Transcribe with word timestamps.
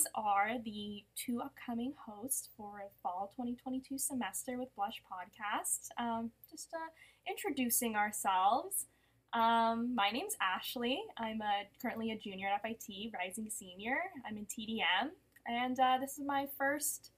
these 0.00 0.06
are 0.14 0.52
the 0.64 1.04
two 1.14 1.42
upcoming 1.42 1.92
hosts 2.06 2.48
for 2.56 2.78
a 2.78 2.88
fall 3.02 3.30
2022 3.36 3.98
semester 3.98 4.56
with 4.56 4.74
Blush 4.74 5.02
Podcast. 5.04 5.90
Um, 5.98 6.30
just 6.50 6.68
uh, 6.72 6.88
introducing 7.28 7.96
ourselves. 7.96 8.86
Um, 9.34 9.94
my 9.94 10.08
name's 10.08 10.36
Ashley. 10.40 11.02
I'm 11.18 11.42
a, 11.42 11.68
currently 11.82 12.12
a 12.12 12.16
junior 12.16 12.48
at 12.48 12.62
FIT, 12.62 13.12
rising 13.12 13.50
senior. 13.50 13.98
I'm 14.26 14.38
in 14.38 14.46
TDM, 14.46 15.10
and 15.46 15.78
uh, 15.78 15.98
this 16.00 16.16
is 16.16 16.24
my 16.24 16.48
first 16.56 17.10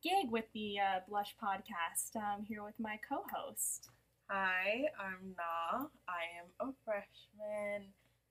gig 0.00 0.30
with 0.30 0.44
the 0.54 0.78
uh, 0.78 1.00
Blush 1.08 1.34
Podcast. 1.42 2.14
I'm 2.14 2.44
here 2.44 2.62
with 2.62 2.78
my 2.78 3.00
co-host. 3.08 3.88
Hi, 4.28 4.84
I'm 5.00 5.34
Naa. 5.36 5.86
I 6.06 6.30
am 6.38 6.68
a 6.68 6.72
freshman, 6.84 7.88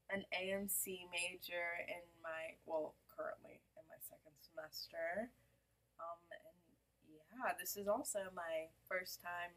an 0.09 0.23
AMC 0.41 0.99
major 1.11 1.67
in 1.89 2.01
my, 2.23 2.55
well, 2.65 2.93
currently 3.17 3.59
Um, 5.99 6.19
and 6.31 7.17
yeah, 7.31 7.53
this 7.59 7.77
is 7.77 7.87
also 7.87 8.19
my 8.35 8.67
first 8.87 9.21
time 9.21 9.51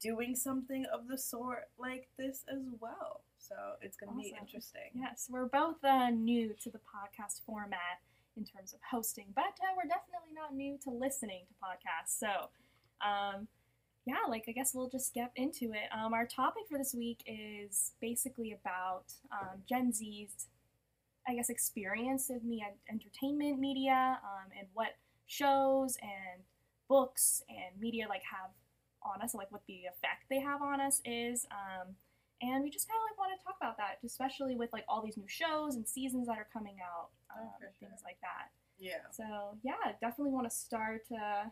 doing 0.00 0.34
something 0.34 0.86
of 0.92 1.08
the 1.08 1.18
sort 1.18 1.68
like 1.78 2.08
this 2.18 2.44
as 2.48 2.62
well. 2.80 3.20
So 3.38 3.54
it's 3.80 3.96
going 3.96 4.12
to 4.12 4.18
be 4.18 4.34
interesting. 4.40 4.90
Yes, 4.94 5.28
we're 5.30 5.46
both 5.46 5.82
uh, 5.84 6.10
new 6.10 6.54
to 6.62 6.70
the 6.70 6.78
podcast 6.78 7.40
format 7.46 8.00
in 8.36 8.44
terms 8.44 8.72
of 8.72 8.80
hosting, 8.90 9.26
but 9.34 9.44
uh, 9.60 9.74
we're 9.76 9.88
definitely 9.88 10.32
not 10.34 10.54
new 10.54 10.78
to 10.84 10.90
listening 10.90 11.42
to 11.48 11.54
podcasts. 11.54 12.18
So, 12.18 12.48
um, 13.06 13.48
yeah, 14.06 14.28
like 14.28 14.44
I 14.48 14.52
guess 14.52 14.72
we'll 14.74 14.88
just 14.88 15.12
get 15.14 15.32
into 15.36 15.72
it. 15.72 15.88
Um, 15.92 16.14
our 16.14 16.26
topic 16.26 16.64
for 16.70 16.78
this 16.78 16.94
week 16.94 17.22
is 17.26 17.92
basically 18.00 18.52
about 18.52 19.04
um, 19.32 19.62
Gen 19.68 19.92
Z's, 19.92 20.48
I 21.28 21.34
guess, 21.34 21.50
experience 21.50 22.30
of 22.30 22.44
me 22.44 22.64
entertainment 22.90 23.58
media 23.58 24.18
um, 24.24 24.50
and 24.58 24.68
what 24.74 24.96
shows 25.26 25.96
and 26.02 26.42
books 26.88 27.42
and 27.48 27.80
media 27.80 28.06
like 28.08 28.22
have 28.30 28.50
on 29.02 29.22
us, 29.22 29.34
like 29.34 29.50
what 29.52 29.62
the 29.66 29.84
effect 29.84 30.24
they 30.28 30.40
have 30.40 30.62
on 30.62 30.80
us 30.80 31.00
is. 31.04 31.46
Um, 31.50 31.94
and 32.42 32.64
we 32.64 32.70
just 32.70 32.88
kind 32.88 32.98
of 32.98 33.04
like 33.10 33.18
want 33.18 33.38
to 33.38 33.44
talk 33.44 33.56
about 33.60 33.76
that, 33.76 33.98
especially 34.04 34.56
with 34.56 34.72
like 34.72 34.84
all 34.88 35.02
these 35.02 35.16
new 35.16 35.28
shows 35.28 35.74
and 35.76 35.86
seasons 35.86 36.26
that 36.26 36.38
are 36.38 36.48
coming 36.52 36.76
out, 36.82 37.08
Oh, 37.36 37.42
um, 37.42 37.50
for 37.60 37.66
and 37.66 37.74
things 37.78 38.00
like 38.04 38.18
that. 38.22 38.50
Yeah. 38.78 39.04
So 39.12 39.58
yeah, 39.62 39.92
definitely 40.00 40.32
want 40.32 40.48
to 40.48 40.54
start 40.54 41.02
uh, 41.12 41.44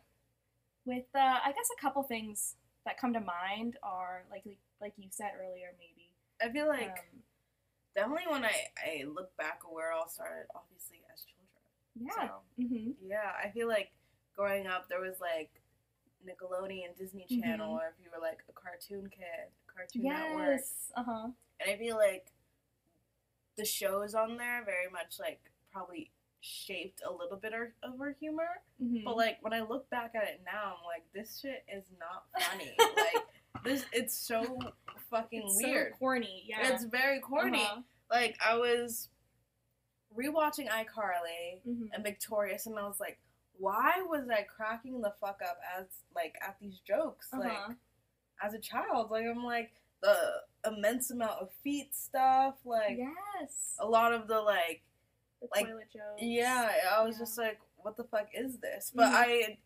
with 0.85 1.05
uh, 1.15 1.39
I 1.45 1.53
guess 1.53 1.69
a 1.77 1.81
couple 1.81 2.03
things 2.03 2.57
that 2.85 2.99
come 2.99 3.13
to 3.13 3.21
mind 3.21 3.77
are 3.83 4.25
like 4.31 4.43
like, 4.47 4.59
like 4.81 4.93
you 4.97 5.09
said 5.11 5.33
earlier, 5.39 5.73
maybe. 5.79 6.11
I 6.43 6.53
feel 6.53 6.69
like 6.69 7.05
um, 7.13 7.23
definitely 7.95 8.25
when 8.31 8.45
I, 8.45 8.55
I 8.85 9.05
look 9.05 9.37
back 9.37 9.61
at 9.65 9.73
where 9.73 9.91
it 9.91 9.95
all 9.95 10.09
started, 10.09 10.47
obviously 10.55 10.99
as 11.13 11.25
children. 11.25 12.09
yeah. 12.17 12.29
So, 12.29 12.63
hmm 12.63 12.91
Yeah, 13.07 13.33
I 13.43 13.51
feel 13.51 13.69
like 13.69 13.91
growing 14.37 14.67
up 14.67 14.89
there 14.89 15.01
was 15.01 15.21
like 15.21 15.51
Nickelodeon, 16.27 16.97
Disney 16.97 17.27
Channel, 17.29 17.69
Mhm. 17.69 17.79
or 17.79 17.87
if 17.89 17.95
you 18.05 18.11
were 18.15 18.21
like 18.21 18.39
a 18.49 18.53
cartoon 18.53 19.09
kid, 19.11 19.51
Cartoon 19.67 20.03
Network. 20.05 20.61
Yes. 20.61 20.93
Uh 20.97 21.03
huh. 21.05 21.29
And 21.61 21.71
I 21.71 21.77
feel 21.77 21.97
like 21.97 22.33
the 23.57 23.65
shows 23.65 24.15
on 24.15 24.37
there 24.37 24.63
very 24.65 24.89
much 24.93 25.19
like 25.19 25.41
probably 25.73 26.11
shaped 26.41 27.03
a 27.05 27.13
little 27.13 27.37
bit 27.37 27.53
of 27.53 27.69
of 27.83 28.01
our 28.01 28.13
humor. 28.21 28.61
hmm 28.79 28.99
But 29.05 29.17
like 29.17 29.39
when 29.43 29.53
I 29.53 29.61
look 29.63 29.89
back 29.91 30.15
at 30.15 30.25
it 30.25 30.41
now, 30.45 30.77
I'm 30.79 30.85
like, 30.85 31.05
this 31.13 31.41
shit 31.41 31.65
is 31.73 31.85
not 31.99 32.27
funny. 32.49 32.75
like 32.79 33.25
this, 33.65 33.85
it's 33.93 34.17
so 34.17 34.59
fucking 35.11 35.43
it's 35.47 35.63
weird. 35.63 35.93
So 35.93 35.99
corny. 35.99 36.45
Yeah. 36.49 36.73
It's 36.73 36.85
very 36.85 37.21
corny. 37.21 37.63
Uh-huh. 37.63 37.83
Like 38.11 38.37
I 38.45 38.57
was 38.57 39.09
rewatching 40.17 40.69
iCarly 40.69 41.61
Mhm. 41.67 41.91
and 41.93 42.03
Victorious, 42.05 42.67
and 42.67 42.79
I 42.79 42.87
was 42.87 42.99
like, 43.01 43.19
why 43.59 44.03
was 44.03 44.29
I 44.31 44.43
cracking 44.43 45.01
the 45.01 45.13
fuck 45.21 45.41
up 45.43 45.59
as 45.79 45.87
like 46.15 46.35
at 46.47 46.57
these 46.61 46.79
jokes? 46.81 47.29
Uh-huh. 47.33 47.43
Like 47.43 47.77
as 48.43 48.55
a 48.55 48.59
child, 48.59 49.11
like 49.11 49.27
I'm 49.27 49.45
like 49.45 49.73
the 50.01 50.17
immense 50.67 51.11
amount 51.11 51.41
of 51.41 51.51
feet 51.65 51.95
stuff, 51.95 52.55
like 52.65 52.99
yes. 52.99 53.75
a 53.81 53.87
lot 53.87 54.13
of 54.13 54.29
the 54.29 54.41
like 54.41 54.83
The 55.41 55.49
like, 55.55 55.67
jokes. 55.67 56.21
yeah, 56.21 56.71
I 56.97 57.03
was 57.03 57.17
Yeah. 57.17 57.19
just 57.21 57.39
like, 57.39 57.61
what 57.77 57.97
the 57.97 58.05
fuck 58.05 58.29
is 58.35 58.59
this? 58.59 58.93
But 58.95 59.11
Mhm. 59.11 59.15
I 59.15 59.59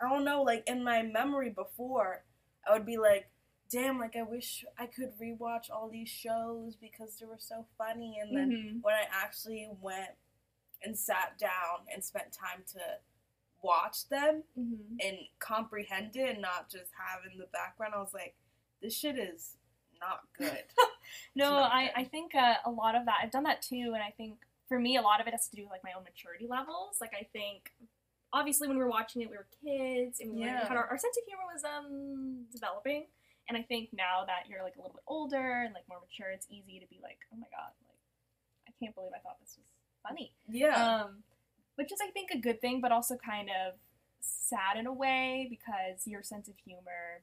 I 0.00 0.08
don't 0.08 0.24
know, 0.24 0.42
like 0.42 0.66
in 0.68 0.82
my 0.84 1.02
memory 1.02 1.50
before, 1.50 2.24
I 2.68 2.72
would 2.72 2.86
be 2.86 2.98
like, 2.98 3.28
damn, 3.70 3.98
like 3.98 4.16
I 4.16 4.22
wish 4.22 4.64
I 4.78 4.86
could 4.86 5.12
rewatch 5.18 5.70
all 5.70 5.88
these 5.88 6.08
shows 6.08 6.76
because 6.76 7.16
they 7.18 7.26
were 7.26 7.38
so 7.38 7.66
funny 7.76 8.18
and 8.20 8.36
then 8.36 8.50
Mhm. 8.50 8.82
when 8.82 8.94
I 8.94 9.06
actually 9.10 9.68
went 9.80 10.10
and 10.82 10.98
sat 10.98 11.38
down 11.38 11.86
and 11.92 12.02
spent 12.04 12.32
time 12.32 12.64
to 12.72 13.00
watch 13.62 14.08
them 14.08 14.44
Mhm. 14.56 14.96
and 15.00 15.18
comprehend 15.38 16.16
it 16.16 16.30
and 16.30 16.40
not 16.42 16.68
just 16.70 16.92
have 16.94 17.24
in 17.30 17.38
the 17.38 17.46
background, 17.48 17.94
I 17.94 17.98
was 17.98 18.14
like, 18.14 18.36
this 18.80 18.96
shit 18.96 19.18
is 19.18 19.56
not 20.00 20.32
good. 20.34 20.64
No, 21.34 21.50
not 21.50 21.72
I, 21.72 21.84
good. 21.86 21.92
I 21.96 22.04
think 22.04 22.34
uh, 22.34 22.56
a 22.66 22.70
lot 22.70 22.94
of 22.94 23.06
that, 23.06 23.20
I've 23.22 23.30
done 23.30 23.44
that 23.44 23.62
too, 23.62 23.92
and 23.94 24.02
I 24.02 24.10
think 24.10 24.44
for 24.68 24.78
me, 24.78 24.96
a 24.96 25.00
lot 25.02 25.22
of 25.22 25.26
it 25.26 25.30
has 25.32 25.48
to 25.48 25.56
do 25.56 25.62
with 25.62 25.70
like 25.70 25.82
my 25.82 25.94
own 25.94 26.04
maturity 26.04 26.46
levels. 26.46 27.00
Like, 27.00 27.14
I 27.18 27.24
think 27.32 27.72
obviously 28.32 28.68
when 28.68 28.76
we 28.76 28.82
were 28.84 28.90
watching 28.90 29.22
it, 29.22 29.30
we 29.30 29.36
were 29.36 29.46
kids, 29.64 30.20
and 30.20 30.34
we 30.34 30.42
Yeah. 30.44 30.66
had 30.66 30.76
our, 30.76 30.86
our 30.86 30.98
sense 30.98 31.16
of 31.16 31.24
humor 31.26 31.44
was 31.52 31.64
um 31.64 32.46
developing. 32.52 33.06
And 33.48 33.56
I 33.56 33.62
think 33.62 33.90
now 33.92 34.24
that 34.26 34.48
you're 34.48 34.62
like 34.62 34.76
a 34.76 34.80
little 34.80 34.92
bit 34.94 35.02
older 35.06 35.62
and 35.62 35.72
like 35.74 35.84
more 35.88 36.00
mature, 36.00 36.30
it's 36.30 36.46
easy 36.50 36.78
to 36.80 36.86
be 36.86 37.00
like, 37.02 37.18
oh 37.32 37.36
my 37.38 37.46
god, 37.50 37.72
like 37.88 37.98
I 38.68 38.72
can't 38.78 38.94
believe 38.94 39.12
I 39.14 39.20
thought 39.20 39.38
this 39.40 39.56
was 39.56 39.66
funny. 40.02 40.32
yeah. 40.48 41.02
Um, 41.04 41.22
which 41.76 41.92
is 41.92 41.98
I 42.06 42.10
think 42.10 42.30
a 42.30 42.38
good 42.38 42.60
thing, 42.60 42.80
but 42.80 42.92
also 42.92 43.16
kind 43.16 43.48
of 43.48 43.74
sad 44.20 44.76
in 44.78 44.86
a 44.86 44.92
way 44.92 45.46
because 45.48 46.06
your 46.06 46.22
sense 46.22 46.48
of 46.48 46.54
humor 46.64 47.22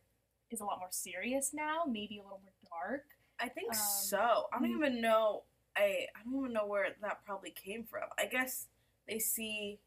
is 0.49 0.61
a 0.61 0.65
lot 0.65 0.79
more 0.79 0.89
serious 0.91 1.51
now, 1.53 1.83
maybe 1.87 2.17
a 2.19 2.23
little 2.23 2.41
more 2.43 2.53
dark. 2.69 3.05
I 3.39 3.49
think 3.49 3.73
um, 3.73 3.77
so. 3.79 4.45
I 4.53 4.59
don't 4.59 4.69
mhm. 4.71 4.77
even 4.77 5.01
know. 5.01 5.43
I 5.75 6.07
I 6.15 6.23
don't 6.23 6.39
even 6.39 6.53
know 6.53 6.65
where 6.65 6.87
that 7.01 7.25
probably 7.25 7.51
came 7.51 7.83
from. 7.83 8.03
I 8.17 8.25
guess 8.25 8.67
they 9.07 9.19
see 9.19 9.79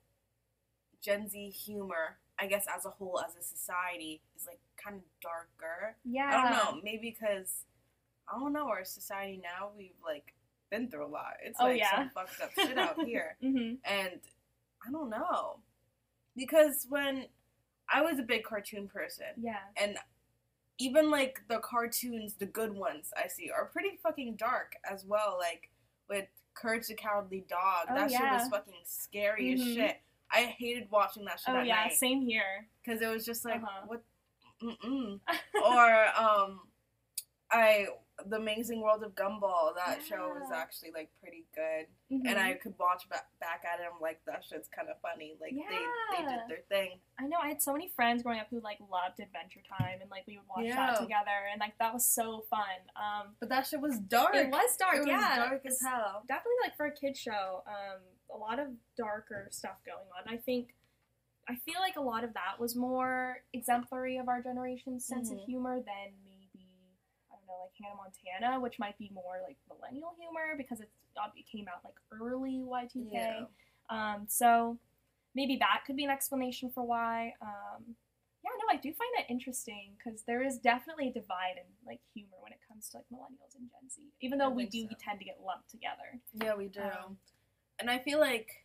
Gen 1.03 1.29
Z 1.29 1.51
humor. 1.51 2.19
I 2.41 2.47
guess 2.47 2.67
as 2.75 2.85
a 2.87 2.91
whole, 2.91 3.21
as 3.27 3.35
a 3.37 3.43
society, 3.43 4.21
is 4.37 4.47
like 4.47 4.61
kind 4.83 4.97
of 4.97 5.03
darker. 5.21 5.97
Yeah. 6.05 6.31
I 6.31 6.43
don't 6.43 6.75
know. 6.77 6.81
Maybe 6.85 7.11
because 7.19 7.65
I 8.33 8.39
don't 8.39 8.53
know 8.53 8.69
our 8.69 8.85
society 8.85 9.41
now. 9.43 9.71
We've 9.77 9.91
like 10.05 10.35
been 10.71 10.89
through 10.89 11.07
a 11.07 11.09
lot. 11.09 11.35
It's 11.43 11.59
Oh, 11.61 11.65
like 11.65 11.79
yeah. 11.79 11.97
some 11.97 12.11
fucked 12.15 12.41
up 12.41 12.51
shit 12.55 12.79
out 12.79 13.03
here, 13.05 13.37
hmm 13.41 13.75
and 13.85 14.21
I 14.87 14.93
don't 14.93 15.11
know 15.11 15.59
because 16.37 16.87
when 16.89 17.27
I 17.93 18.03
was 18.03 18.19
a 18.19 18.23
big 18.23 18.45
cartoon 18.45 18.87
person, 18.87 19.27
Yeah. 19.41 19.59
and 19.77 19.97
even 20.79 21.11
like 21.11 21.41
the 21.49 21.59
cartoons, 21.59 22.35
the 22.35 22.47
good 22.47 22.73
ones 22.77 23.11
I 23.17 23.27
see 23.29 23.51
are 23.51 23.65
pretty 23.65 23.99
fucking 24.03 24.37
dark 24.37 24.77
as 24.89 25.05
well. 25.05 25.37
Like 25.41 25.71
with 26.09 26.27
Courage 26.55 26.87
the 26.87 26.95
Cowardly 26.95 27.45
Dog, 27.49 27.87
Oh, 27.91 27.95
that 27.95 28.11
shit 28.13 28.21
was 28.21 28.49
fucking 28.49 28.75
scary 28.85 29.47
Mhm. 29.47 29.55
as 29.55 29.75
shit. 29.75 30.01
I 30.31 30.43
hated 30.59 30.89
watching 30.91 31.25
that 31.25 31.41
shit 31.41 31.55
Oh 31.55 31.63
yeah, 31.63 31.85
night 31.85 31.93
same 31.95 32.23
here. 32.23 32.67
because 32.85 33.01
it 33.01 33.07
was 33.09 33.25
just 33.25 33.45
like 33.45 33.63
Uh-huh. 33.63 33.87
what, 33.87 34.03
mm-mm. 34.63 35.21
or 35.65 36.07
um, 36.23 36.61
I 37.51 37.87
the 38.27 38.37
Amazing 38.37 38.81
World 38.81 39.05
of 39.05 39.15
Gumball. 39.15 39.75
That 39.77 40.03
show 40.03 40.29
was 40.35 40.51
actually 40.53 40.91
like 40.93 41.09
pretty 41.21 41.45
good, 41.55 41.87
Mhm. 42.11 42.27
and 42.29 42.39
I 42.39 42.55
could 42.55 42.77
watch 42.79 43.09
back 43.09 43.27
back 43.39 43.65
at 43.65 43.79
it. 43.81 43.87
I'm 43.93 44.01
like 44.01 44.25
that 44.27 44.43
shit's 44.45 44.69
kind 44.69 44.89
of 44.89 45.01
funny. 45.01 45.37
Like 45.41 45.53
they 45.53 46.17
they 46.17 46.25
did 46.25 46.49
their 46.49 46.63
thing. 46.69 47.01
I 47.19 47.27
know 47.27 47.39
I 47.41 47.49
had 47.49 47.63
so 47.63 47.73
many 47.73 47.89
friends 47.89 48.23
growing 48.23 48.41
up 48.41 48.49
who 48.51 48.61
like 48.61 48.79
loved 48.91 49.21
Adventure 49.21 49.61
Time 49.69 50.01
and 50.01 50.11
like 50.11 50.27
we 50.27 50.39
would 50.39 50.49
watch 50.49 50.65
Yeah. 50.67 50.93
that 50.93 51.01
together 51.01 51.47
and 51.53 51.61
like 51.61 51.79
that 51.79 51.93
was 51.95 52.05
so 52.05 52.41
fun. 52.51 52.79
Um, 52.97 53.37
But 53.41 53.49
that 53.51 53.67
shit 53.67 53.81
was 53.81 53.99
dark. 54.01 54.35
it 54.35 54.51
was 54.51 54.77
dark, 54.77 54.97
It 54.97 55.01
was 55.01 55.07
yeah. 55.09 55.37
dark 55.37 55.65
as 55.67 55.81
hell. 55.81 56.25
definitely 56.27 56.59
like 56.63 56.77
for 56.77 56.87
a 56.87 56.93
kid 56.93 57.17
show 57.17 57.63
um 57.67 58.01
a 58.31 58.37
lot 58.37 58.59
of 58.59 58.69
darker 58.97 59.49
stuff 59.51 59.77
going 59.87 60.07
on 60.19 60.33
i 60.33 60.37
think 60.37 60.75
i 61.49 61.55
feel 61.55 61.81
like 61.81 61.97
a 61.97 62.01
lot 62.01 62.25
of 62.25 62.35
that 62.35 62.59
was 62.61 62.77
more 62.77 63.43
exemplary 63.55 64.19
of 64.19 64.29
our 64.29 64.43
generation's 64.43 65.07
sense 65.07 65.31
of 65.31 65.39
Mhm. 65.39 65.45
humor 65.47 65.77
than 65.81 66.13
maybe 66.25 66.28
i 66.28 66.28
don't 66.28 66.28
know 67.49 67.59
like 67.65 67.73
hannah 67.81 67.97
montana 67.97 68.61
which 68.61 68.79
might 68.79 68.97
be 68.99 69.11
more 69.15 69.41
like 69.47 69.57
millennial 69.69 70.13
humor 70.21 70.55
because 70.57 70.81
it's 70.81 70.95
uh, 71.17 71.27
it 71.35 71.47
came 71.51 71.67
out 71.69 71.81
like 71.85 71.95
early 72.13 72.63
y2k 72.65 73.11
Yeah. 73.13 73.45
um 73.91 74.27
so 74.29 74.79
maybe 75.35 75.57
that 75.57 75.83
could 75.87 75.97
be 75.97 76.05
an 76.05 76.11
explanation 76.11 76.71
for 76.71 76.85
why 76.85 77.35
um 77.43 77.83
yeah 78.45 78.51
no 78.61 78.67
i 78.73 78.77
do 78.77 78.93
find 78.93 79.11
that 79.19 79.29
interesting 79.31 79.97
because 79.97 80.23
there 80.23 80.43
is 80.45 80.59
definitely 80.59 81.09
a 81.09 81.13
divide 81.13 81.57
in 81.57 81.65
like 81.87 82.01
humor 82.15 82.37
when 82.41 82.53
it 82.53 82.61
comes 82.69 82.89
to 82.91 82.99
like 82.99 83.07
millennials 83.13 83.55
and 83.57 83.69
gen 83.71 83.91
z 83.91 84.03
even 84.21 84.39
though 84.39 84.51
I 84.51 84.55
we 84.61 84.67
do 84.67 84.87
so. 84.89 84.95
tend 85.05 85.19
to 85.19 85.25
get 85.25 85.39
lumped 85.45 85.71
together 85.71 86.21
Yeah, 86.35 86.55
we 86.55 86.69
do. 86.69 86.81
Um, 86.83 87.19
and 87.81 87.91
I 87.91 87.99
feel 87.99 88.21
like 88.21 88.65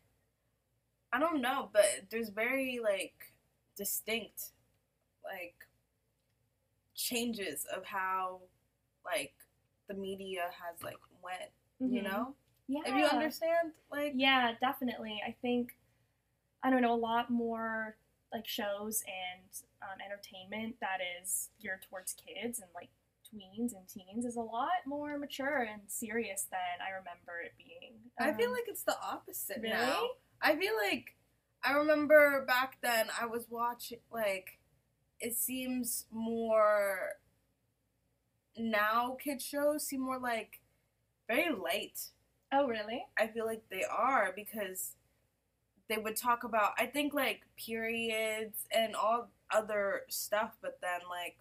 I 1.12 1.20
don't 1.20 1.42
know, 1.42 1.70
but 1.72 1.86
there's 2.10 2.30
very 2.30 2.80
like 2.84 3.14
distinct 3.78 4.52
like 5.24 5.54
changes 6.96 7.66
of 7.76 7.86
how 7.86 8.42
like 9.06 9.34
the 9.88 9.94
media 9.94 10.50
has 10.64 10.82
like 10.84 11.00
went, 11.24 11.52
you 11.80 12.02
Mhm. 12.02 12.04
know? 12.04 12.36
Yeah. 12.68 12.82
If 12.86 12.96
you 12.96 13.06
understand, 13.06 13.74
like 13.92 14.14
Yeah, 14.16 14.54
definitely. 14.60 15.22
I 15.26 15.32
think 15.42 15.76
I 16.64 16.70
don't 16.70 16.82
know 16.82 16.94
a 16.94 16.96
lot 16.96 17.30
more 17.30 17.98
like 18.32 18.48
shows 18.48 19.04
and 19.06 19.50
um, 19.82 20.00
entertainment 20.04 20.80
that 20.80 21.00
is 21.22 21.50
geared 21.62 21.82
towards 21.90 22.14
kids 22.14 22.60
and 22.60 22.70
like 22.74 22.90
tweens 23.34 23.74
and 23.74 23.88
teens 23.88 24.26
is 24.26 24.38
a 24.38 24.42
lot 24.42 24.86
more 24.86 25.18
mature 25.18 25.64
and 25.64 25.82
serious 25.88 26.44
than 26.50 26.82
I 26.82 26.90
remember 26.92 27.42
it 27.44 27.54
being. 27.58 27.96
I 28.20 28.32
feel 28.34 28.48
Um, 28.48 28.54
like 28.54 28.64
it's 28.68 28.84
the 28.84 28.98
opposite 29.02 29.58
really. 29.58 29.70
now. 29.70 30.08
I 30.42 30.56
feel 30.56 30.74
like 30.78 31.16
I 31.64 31.74
remember 31.74 32.46
back 32.46 32.78
then 32.82 33.08
I 33.20 33.26
was 33.26 33.46
watching 33.50 34.00
like 34.12 34.60
it 35.20 35.36
seems 35.38 36.06
more 36.12 37.14
now 38.58 39.18
kids 39.24 39.44
shows 39.46 39.86
seem 39.86 40.02
more 40.02 40.20
like 40.20 40.60
very 41.28 41.54
light. 41.54 42.00
Oh, 42.52 42.68
really? 42.68 43.06
I 43.18 43.28
feel 43.28 43.46
like 43.46 43.64
they 43.70 43.84
are 43.84 44.32
because 44.36 44.92
they 45.90 45.98
would 45.98 46.16
talk 46.16 46.44
about 46.44 46.72
I 46.78 46.86
think 46.86 47.14
like 47.14 47.42
periods 47.58 48.66
and 48.72 48.96
all 48.96 49.30
other 49.52 50.02
stuff, 50.10 50.56
but 50.62 50.80
then 50.82 51.00
like 51.10 51.38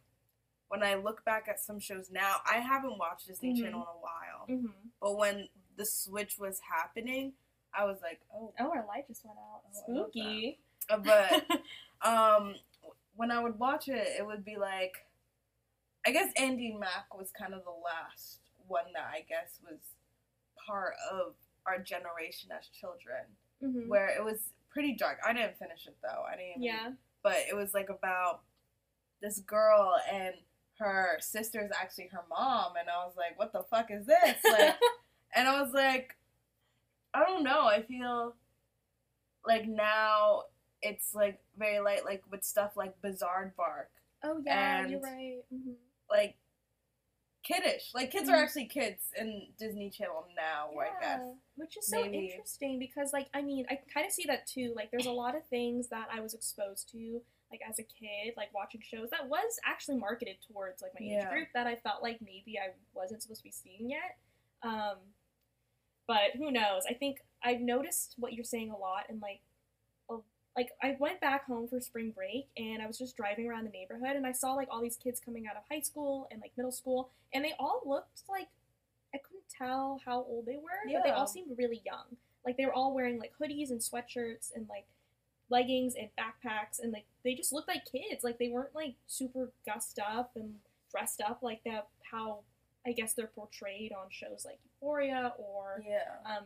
when 0.68 0.82
I 0.82 0.94
look 0.94 1.22
back 1.24 1.46
at 1.48 1.60
some 1.60 1.78
shows 1.78 2.10
now, 2.10 2.36
I 2.50 2.58
haven't 2.58 2.98
watched 2.98 3.26
Disney 3.26 3.52
Mhm. 3.52 3.56
Channel 3.62 3.80
in 3.82 3.86
a 3.86 4.00
while. 4.00 4.46
Mm-hmm. 4.48 4.88
But 5.02 5.18
when 5.18 5.48
the 5.76 5.84
switch 5.84 6.38
was 6.38 6.60
happening, 6.60 7.34
I 7.74 7.84
was 7.84 7.98
like, 8.02 8.20
oh, 8.34 8.52
Oh, 8.58 8.70
our 8.70 8.86
light 8.86 9.06
just 9.06 9.22
went 9.24 9.36
out. 9.38 9.60
Oh, 9.66 10.06
Spooky. 10.06 10.58
But 11.04 11.46
um, 12.02 12.54
when 13.14 13.30
I 13.30 13.38
would 13.42 13.58
watch 13.58 13.88
it, 13.88 14.08
it 14.18 14.26
would 14.26 14.44
be 14.44 14.56
like, 14.56 15.06
I 16.06 16.10
guess 16.12 16.32
Andi 16.38 16.78
Mack 16.78 17.14
was 17.16 17.30
kind 17.38 17.54
of 17.54 17.62
the 17.64 17.70
last 17.70 18.40
one 18.66 18.86
that 18.94 19.04
I 19.12 19.24
guess 19.28 19.58
was 19.62 19.78
part 20.66 20.94
of 21.10 21.34
our 21.66 21.78
generation 21.78 22.50
as 22.56 22.66
children, 22.68 23.22
hmm 23.60 23.88
where 23.88 24.08
it 24.08 24.24
was 24.24 24.50
pretty 24.70 24.94
dark. 24.94 25.18
I 25.26 25.32
didn't 25.32 25.58
finish 25.58 25.86
it 25.86 25.96
though. 26.02 26.24
I 26.28 26.36
didn't. 26.36 26.50
Even, 26.50 26.62
Yeah. 26.62 26.90
But 27.22 27.36
it 27.48 27.54
was 27.54 27.72
like 27.74 27.88
about 27.88 28.40
this 29.20 29.38
girl 29.40 29.94
and 30.12 30.34
her 30.78 31.18
sister's 31.20 31.70
actually 31.80 32.08
her 32.08 32.24
mom, 32.28 32.72
and 32.80 32.88
I 32.88 33.04
was 33.04 33.14
like, 33.16 33.38
what 33.38 33.52
the 33.52 33.62
fuck 33.70 33.90
is 33.90 34.06
this? 34.06 34.36
Like, 34.44 34.74
and 35.36 35.46
I 35.48 35.60
was 35.62 35.72
like, 35.72 36.16
I 37.14 37.24
don't 37.24 37.44
know. 37.44 37.66
I 37.66 37.82
feel 37.82 38.34
like 39.46 39.68
now 39.68 40.42
it's 40.80 41.14
like 41.14 41.38
very 41.56 41.78
light, 41.78 42.04
like 42.04 42.22
with 42.30 42.42
stuff 42.42 42.72
like 42.76 43.00
Bizaardvark, 43.02 43.86
oh 44.24 44.42
yeah, 44.44 44.80
and- 44.80 44.90
you're 44.90 45.00
right. 45.00 45.38
hmm 45.52 45.72
like 46.12 46.36
kiddish. 47.42 47.90
Like 47.92 48.10
kids 48.12 48.28
Mhm. 48.28 48.34
are 48.34 48.42
actually 48.44 48.66
kids 48.66 49.12
in 49.18 49.52
Disney 49.58 49.90
Channel 49.90 50.28
now. 50.36 50.70
I 50.78 51.00
guess. 51.00 51.20
Which 51.56 51.76
is 51.76 51.86
so 51.88 52.02
Maybe. 52.02 52.28
interesting 52.28 52.78
because, 52.78 53.12
like, 53.12 53.28
I 53.34 53.42
mean, 53.42 53.66
I 53.68 53.76
kind 53.92 54.06
of 54.06 54.12
see 54.12 54.24
that 54.26 54.46
too. 54.46 54.72
Like, 54.76 54.90
there's 54.92 55.06
a 55.06 55.12
lot 55.12 55.34
of 55.34 55.44
things 55.48 55.88
that 55.88 56.08
I 56.10 56.20
was 56.20 56.34
exposed 56.34 56.88
to, 56.92 57.20
like, 57.50 57.60
as 57.68 57.78
a 57.80 57.82
kid, 57.82 58.34
like 58.36 58.54
watching 58.54 58.80
shows 58.80 59.10
that 59.10 59.28
was 59.28 59.58
actually 59.64 59.96
marketed 59.98 60.36
towards, 60.46 60.82
like, 60.82 60.92
my 60.98 61.04
age 61.04 61.28
group 61.30 61.48
that 61.54 61.66
I 61.66 61.76
felt 61.76 62.02
like 62.02 62.20
maybe 62.22 62.58
I 62.58 62.74
wasn't 62.94 63.22
supposed 63.22 63.40
to 63.40 63.44
be 63.44 63.50
seeing 63.50 63.90
yet. 63.90 64.18
Um, 64.62 64.98
but 66.06 66.36
who 66.36 66.50
knows? 66.52 66.84
I 66.88 66.94
think 66.94 67.18
I've 67.42 67.60
noticed 67.60 68.14
what 68.18 68.32
you're 68.34 68.44
saying 68.44 68.70
a 68.70 68.76
lot, 68.76 69.06
and 69.08 69.20
like, 69.20 69.40
like 70.56 70.70
I 70.82 70.96
went 71.00 71.20
back 71.20 71.46
home 71.46 71.66
for 71.68 71.80
spring 71.80 72.10
break, 72.10 72.48
and 72.56 72.82
I 72.82 72.86
was 72.86 72.98
just 72.98 73.16
driving 73.16 73.48
around 73.48 73.64
the 73.64 73.70
neighborhood, 73.70 74.16
and 74.16 74.26
I 74.26 74.32
saw 74.32 74.52
like 74.54 74.68
all 74.70 74.82
these 74.82 74.96
kids 74.96 75.20
coming 75.24 75.46
out 75.46 75.56
of 75.56 75.62
high 75.70 75.80
school 75.80 76.28
and 76.30 76.40
like 76.40 76.52
middle 76.56 76.72
school, 76.72 77.10
and 77.32 77.44
they 77.44 77.54
all 77.58 77.80
looked 77.86 78.22
like 78.28 78.48
I 79.14 79.18
couldn't 79.18 79.48
tell 79.48 80.00
how 80.04 80.18
old 80.28 80.46
they 80.46 80.56
were, 80.56 80.70
but 80.98 81.04
they 81.04 81.10
all 81.10 81.26
seemed 81.26 81.56
really 81.58 81.80
young. 81.84 82.16
Like 82.44 82.56
they 82.56 82.66
were 82.66 82.72
all 82.74 82.94
wearing 82.94 83.18
like 83.18 83.32
hoodies 83.40 83.70
and 83.70 83.80
sweatshirts 83.80 84.54
and 84.54 84.68
like 84.68 84.86
leggings 85.48 85.94
and 85.94 86.08
backpacks, 86.18 86.80
and 86.82 86.92
like 86.92 87.04
they 87.24 87.34
just 87.34 87.52
looked 87.52 87.68
like 87.68 87.84
kids. 87.90 88.22
Like 88.24 88.38
they 88.38 88.48
weren't 88.48 88.74
like 88.74 88.94
super 89.06 89.50
gussed 89.66 89.98
up 89.98 90.32
and 90.34 90.54
dressed 90.90 91.20
up 91.22 91.42
like 91.42 91.62
that. 91.64 91.88
How 92.10 92.40
I 92.86 92.92
guess 92.92 93.14
they're 93.14 93.28
portrayed 93.28 93.92
on 93.92 94.06
shows 94.10 94.44
like 94.44 94.58
Euphoria 94.64 95.32
or 95.38 95.82
Yeah. 95.86 96.16
um, 96.36 96.44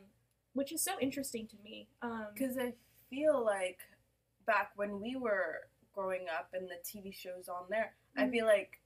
which 0.52 0.70
is 0.70 0.82
so 0.82 0.92
interesting 1.00 1.46
to 1.48 1.56
me. 1.64 1.88
Um, 2.02 2.26
Because 2.34 2.56
I 2.58 2.74
feel 3.10 3.42
like 3.44 3.78
back 4.46 4.72
when 4.76 5.00
we 5.00 5.16
were 5.16 5.68
growing 5.92 6.26
up 6.28 6.50
and 6.52 6.68
the 6.68 6.76
TV 6.84 7.12
shows 7.12 7.48
on 7.48 7.68
there, 7.68 7.94
I 8.16 8.24
Mhm. 8.24 8.30
feel 8.30 8.46
like 8.46 8.80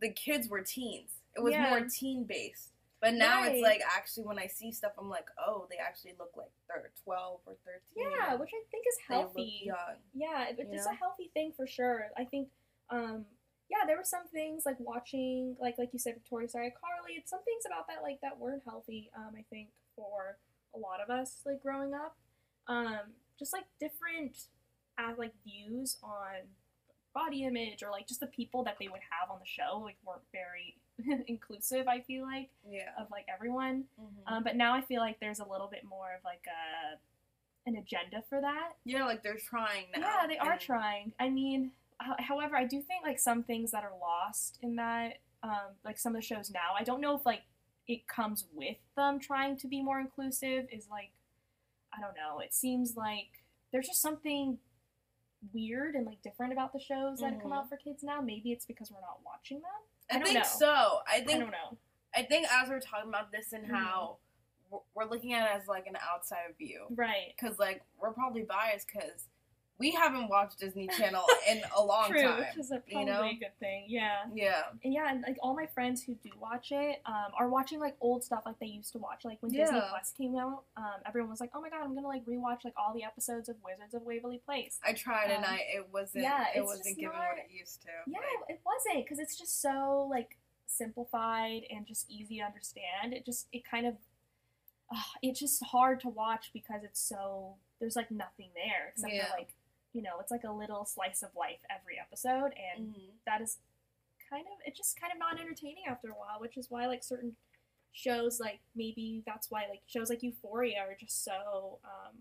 the 0.00 0.10
kids 0.12 0.48
were 0.48 0.62
teens. 0.62 1.20
It 1.36 1.40
was 1.40 1.52
Yeah. 1.52 1.70
more 1.70 1.88
teen 1.88 2.24
based. 2.24 2.70
But 3.00 3.14
now 3.14 3.42
it's 3.42 3.60
like 3.60 3.80
actually 3.84 4.24
when 4.24 4.38
I 4.38 4.46
see 4.46 4.70
stuff, 4.70 4.92
I'm 4.96 5.08
like, 5.08 5.28
oh, 5.36 5.66
they 5.68 5.76
actually 5.76 6.14
look 6.14 6.36
like 6.36 6.52
they're 6.68 6.92
12 7.02 7.40
or 7.46 7.56
13. 7.64 7.80
yeah, 8.10 8.34
which 8.34 8.50
I 8.54 8.62
think 8.70 8.86
is 8.86 8.98
healthy. 9.08 9.62
young. 9.64 10.00
Yeah, 10.14 10.48
it- 10.48 10.60
it's 10.60 10.84
know? 10.86 10.92
a 10.92 10.94
healthy 10.94 11.28
thing 11.28 11.52
for 11.52 11.66
sure. 11.66 12.12
I 12.16 12.24
think, 12.24 12.52
um, 12.90 13.26
yeah, 13.68 13.84
there 13.84 13.96
were 13.96 14.04
some 14.04 14.28
things 14.28 14.64
like 14.66 14.78
watching, 14.78 15.56
like 15.58 15.78
like 15.78 15.92
you 15.92 15.98
said, 15.98 16.14
Victoria, 16.14 16.48
sorry, 16.48 16.70
Carly. 16.70 17.14
It's 17.16 17.30
some 17.30 17.42
things 17.42 17.66
about 17.66 17.88
that 17.88 18.02
like 18.02 18.20
that 18.20 18.38
weren't 18.38 18.62
healthy. 18.64 19.10
Um, 19.14 19.34
I 19.34 19.42
think 19.42 19.72
for 19.96 20.38
a 20.74 20.78
lot 20.78 21.00
of 21.00 21.10
us, 21.10 21.44
like 21.44 21.60
growing 21.60 21.94
up, 21.94 22.16
um, 22.68 23.16
just 23.36 23.52
like 23.52 23.66
different, 23.80 24.46
uh, 24.98 25.12
like 25.18 25.32
views 25.44 25.96
on 26.02 26.46
body 27.14 27.44
image 27.44 27.82
or 27.82 27.90
like 27.90 28.06
just 28.08 28.20
the 28.20 28.26
people 28.26 28.64
that 28.64 28.76
they 28.80 28.88
would 28.88 29.00
have 29.10 29.30
on 29.30 29.38
the 29.38 29.46
show 29.46 29.78
like 29.84 29.96
weren't 30.04 30.22
very 30.32 30.76
inclusive. 31.26 31.86
I 31.88 32.00
feel 32.00 32.22
like 32.24 32.48
Yeah. 32.68 32.90
of 32.98 33.10
like 33.10 33.26
everyone. 33.32 33.84
Mhm. 34.00 34.32
Um, 34.32 34.44
but 34.44 34.56
now 34.56 34.74
I 34.74 34.80
feel 34.80 35.00
like 35.00 35.20
there's 35.20 35.40
a 35.40 35.44
little 35.48 35.68
bit 35.68 35.84
more 35.84 36.14
of 36.16 36.24
like 36.24 36.44
a 36.46 36.98
an 37.68 37.76
agenda 37.76 38.22
for 38.28 38.40
that. 38.40 38.72
yeah, 38.84 39.04
like 39.04 39.22
they're 39.22 39.36
trying 39.36 39.84
now. 39.96 40.00
Yeah, 40.22 40.26
they 40.26 40.38
are 40.38 40.52
and- 40.52 40.60
trying. 40.60 41.12
I 41.20 41.28
mean, 41.28 41.70
however, 42.18 42.56
I 42.56 42.64
do 42.64 42.80
think 42.82 43.04
like 43.04 43.20
some 43.20 43.44
things 43.44 43.70
that 43.70 43.84
are 43.84 43.92
lost 44.00 44.58
in 44.62 44.74
that, 44.76 45.18
um, 45.44 45.76
like 45.84 45.96
some 45.98 46.16
of 46.16 46.20
the 46.20 46.26
shows 46.26 46.50
now. 46.50 46.74
I 46.76 46.82
don't 46.82 47.00
know 47.00 47.14
if 47.16 47.24
like 47.24 47.42
it 47.86 48.08
comes 48.08 48.46
with 48.54 48.78
them 48.96 49.20
trying 49.20 49.56
to 49.58 49.68
be 49.68 49.80
more 49.82 50.00
inclusive. 50.00 50.66
Is 50.72 50.88
like, 50.90 51.12
I 51.96 52.00
don't 52.00 52.16
know. 52.16 52.40
It 52.40 52.52
seems 52.54 52.96
like 52.96 53.28
there's 53.70 53.86
just 53.86 54.02
something 54.02 54.58
weird 55.52 55.94
and 55.94 56.06
like 56.06 56.22
different 56.22 56.52
about 56.52 56.72
the 56.72 56.78
shows 56.80 57.18
that 57.20 57.40
come 57.40 57.50
Mhm. 57.50 57.56
out 57.56 57.68
for 57.68 57.76
kids 57.76 58.02
now. 58.02 58.20
Maybe 58.20 58.52
it's 58.52 58.64
because 58.66 58.90
we're 58.90 59.00
not 59.00 59.20
watching 59.24 59.60
them. 59.60 59.70
I, 60.10 60.14
I 60.14 60.18
don't 60.18 60.26
think 60.26 60.38
know. 60.38 60.44
so. 60.44 60.68
I 61.06 61.16
I 61.16 61.24
think 61.24 61.40
don't 61.40 61.50
know. 61.50 61.78
I 62.14 62.22
think 62.24 62.46
as 62.50 62.68
we're 62.68 62.80
talking 62.80 63.08
about 63.08 63.32
this 63.32 63.52
and 63.52 63.64
Mhm. 63.66 63.70
how 63.74 64.18
we're 64.94 65.04
looking 65.04 65.32
at 65.34 65.50
it 65.50 65.54
as 65.60 65.66
like 65.68 65.86
an 65.86 65.96
outside 66.00 66.54
view, 66.56 66.86
Right. 66.90 67.34
because 67.36 67.58
like 67.58 67.82
we're 67.98 68.12
probably 68.12 68.42
biased 68.42 68.86
because 68.88 69.28
we 69.78 69.90
haven't 69.90 70.28
watched 70.28 70.58
Disney 70.60 70.86
Channel 70.98 71.24
in 71.50 71.60
a 71.76 71.82
long 71.84 72.08
True, 72.08 72.22
time. 72.22 72.38
which 72.38 72.56
is 72.58 72.70
a, 72.70 72.76
you 72.86 72.92
probably 72.92 73.04
know? 73.12 73.22
a 73.24 73.34
good 73.34 73.58
thing. 73.58 73.86
Yeah. 73.88 74.18
Yeah. 74.32 74.62
and 74.84 74.92
yeah, 74.92 75.10
and 75.10 75.22
like 75.22 75.36
all 75.42 75.54
my 75.56 75.66
friends 75.66 76.02
who 76.04 76.14
do 76.22 76.30
watch 76.40 76.70
it 76.70 77.00
um, 77.06 77.32
are 77.38 77.48
watching 77.48 77.80
like 77.80 77.96
old 78.00 78.22
stuff 78.22 78.42
like 78.46 78.58
they 78.60 78.66
used 78.66 78.92
to 78.92 78.98
watch. 78.98 79.24
Like 79.24 79.38
when 79.40 79.50
Disney 79.50 79.78
Yeah. 79.78 79.86
Plus 79.90 80.12
came 80.16 80.36
out, 80.36 80.62
um, 80.76 81.00
everyone 81.06 81.30
was 81.30 81.40
like, 81.40 81.50
"Oh 81.54 81.60
my 81.60 81.68
god, 81.70 81.80
I'm 81.82 81.94
gonna 81.94 82.06
like 82.06 82.24
rewatch 82.26 82.64
like 82.64 82.74
all 82.76 82.94
the 82.94 83.02
episodes 83.02 83.48
of 83.48 83.56
Wizards 83.64 83.94
of 83.94 84.02
Waverly 84.02 84.40
Place." 84.44 84.78
I 84.86 84.92
tried 84.92 85.30
and 85.32 85.44
Um, 85.44 85.50
I 85.50 85.56
it 85.74 85.88
wasn't 85.92 86.22
yeah, 86.24 86.46
it 86.54 86.64
wasn't 86.64 86.96
giving 86.96 87.16
not- 87.16 87.28
what 87.30 87.38
it 87.38 87.50
used 87.50 87.82
to. 87.82 87.88
Yeah, 88.06 88.18
Like, 88.18 88.50
it 88.56 88.60
wasn't 88.64 89.04
because 89.04 89.18
it's 89.18 89.36
just 89.36 89.60
so 89.60 90.06
like 90.10 90.36
simplified 90.66 91.62
and 91.70 91.86
just 91.86 92.10
easy 92.10 92.38
to 92.38 92.44
understand. 92.44 93.12
It 93.12 93.24
just 93.24 93.46
it 93.52 93.62
kind 93.68 93.86
of 93.86 93.94
uh, 94.94 94.96
it's 95.22 95.40
just 95.40 95.62
hard 95.64 96.00
to 96.00 96.08
watch 96.08 96.50
because 96.52 96.82
it's 96.84 97.00
so 97.00 97.54
there's 97.80 97.96
like 97.96 98.10
nothing 98.10 98.50
there 98.54 98.90
except 98.94 99.12
Yeah. 99.12 99.26
for 99.26 99.36
like 99.38 99.54
you 99.92 100.02
know 100.02 100.18
it's 100.20 100.30
like 100.30 100.44
a 100.44 100.52
little 100.52 100.84
slice 100.84 101.22
of 101.22 101.30
life 101.36 101.60
every 101.70 101.98
episode 102.00 102.52
and 102.56 102.88
mhm. 102.94 103.10
that 103.26 103.40
is 103.40 103.58
kind 104.30 104.46
of 104.46 104.58
it's 104.64 104.78
just 104.78 104.98
kind 105.00 105.12
of 105.12 105.18
not 105.18 105.38
entertaining 105.40 105.84
after 105.88 106.08
a 106.08 106.12
while, 106.12 106.40
which 106.40 106.56
is 106.56 106.66
why 106.70 106.86
like 106.86 107.04
certain 107.04 107.36
shows 107.92 108.40
like 108.40 108.60
maybe 108.74 109.22
that's 109.26 109.50
why 109.50 109.66
like 109.68 109.82
shows 109.86 110.08
like 110.08 110.22
Euphoria 110.22 110.78
are 110.78 110.96
just 110.98 111.22
so 111.24 111.78
um 111.84 112.16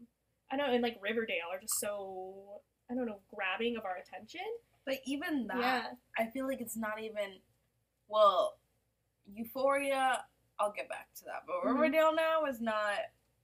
I 0.51 0.57
don't 0.57 0.67
know 0.67 0.73
and 0.73 0.83
like 0.83 0.97
Riverdale 1.01 1.47
are 1.51 1.59
just 1.59 1.79
so 1.79 2.61
I 2.91 2.93
don't 2.95 3.05
know 3.05 3.19
grabbing 3.33 3.77
of 3.77 3.85
our 3.85 3.95
attention. 3.97 4.41
But 4.85 4.95
even 5.05 5.47
that, 5.47 5.57
yeah. 5.59 5.87
I 6.17 6.29
feel 6.31 6.47
like 6.47 6.59
it's 6.59 6.75
not 6.75 6.99
even. 7.01 7.37
Well, 8.07 8.57
Euphoria. 9.33 10.25
I'll 10.59 10.73
get 10.73 10.89
back 10.89 11.07
to 11.17 11.25
that, 11.25 11.43
but 11.47 11.55
Mhm. 11.63 11.73
Riverdale 11.73 12.13
now 12.13 12.45
is 12.45 12.59
not. 12.59 12.99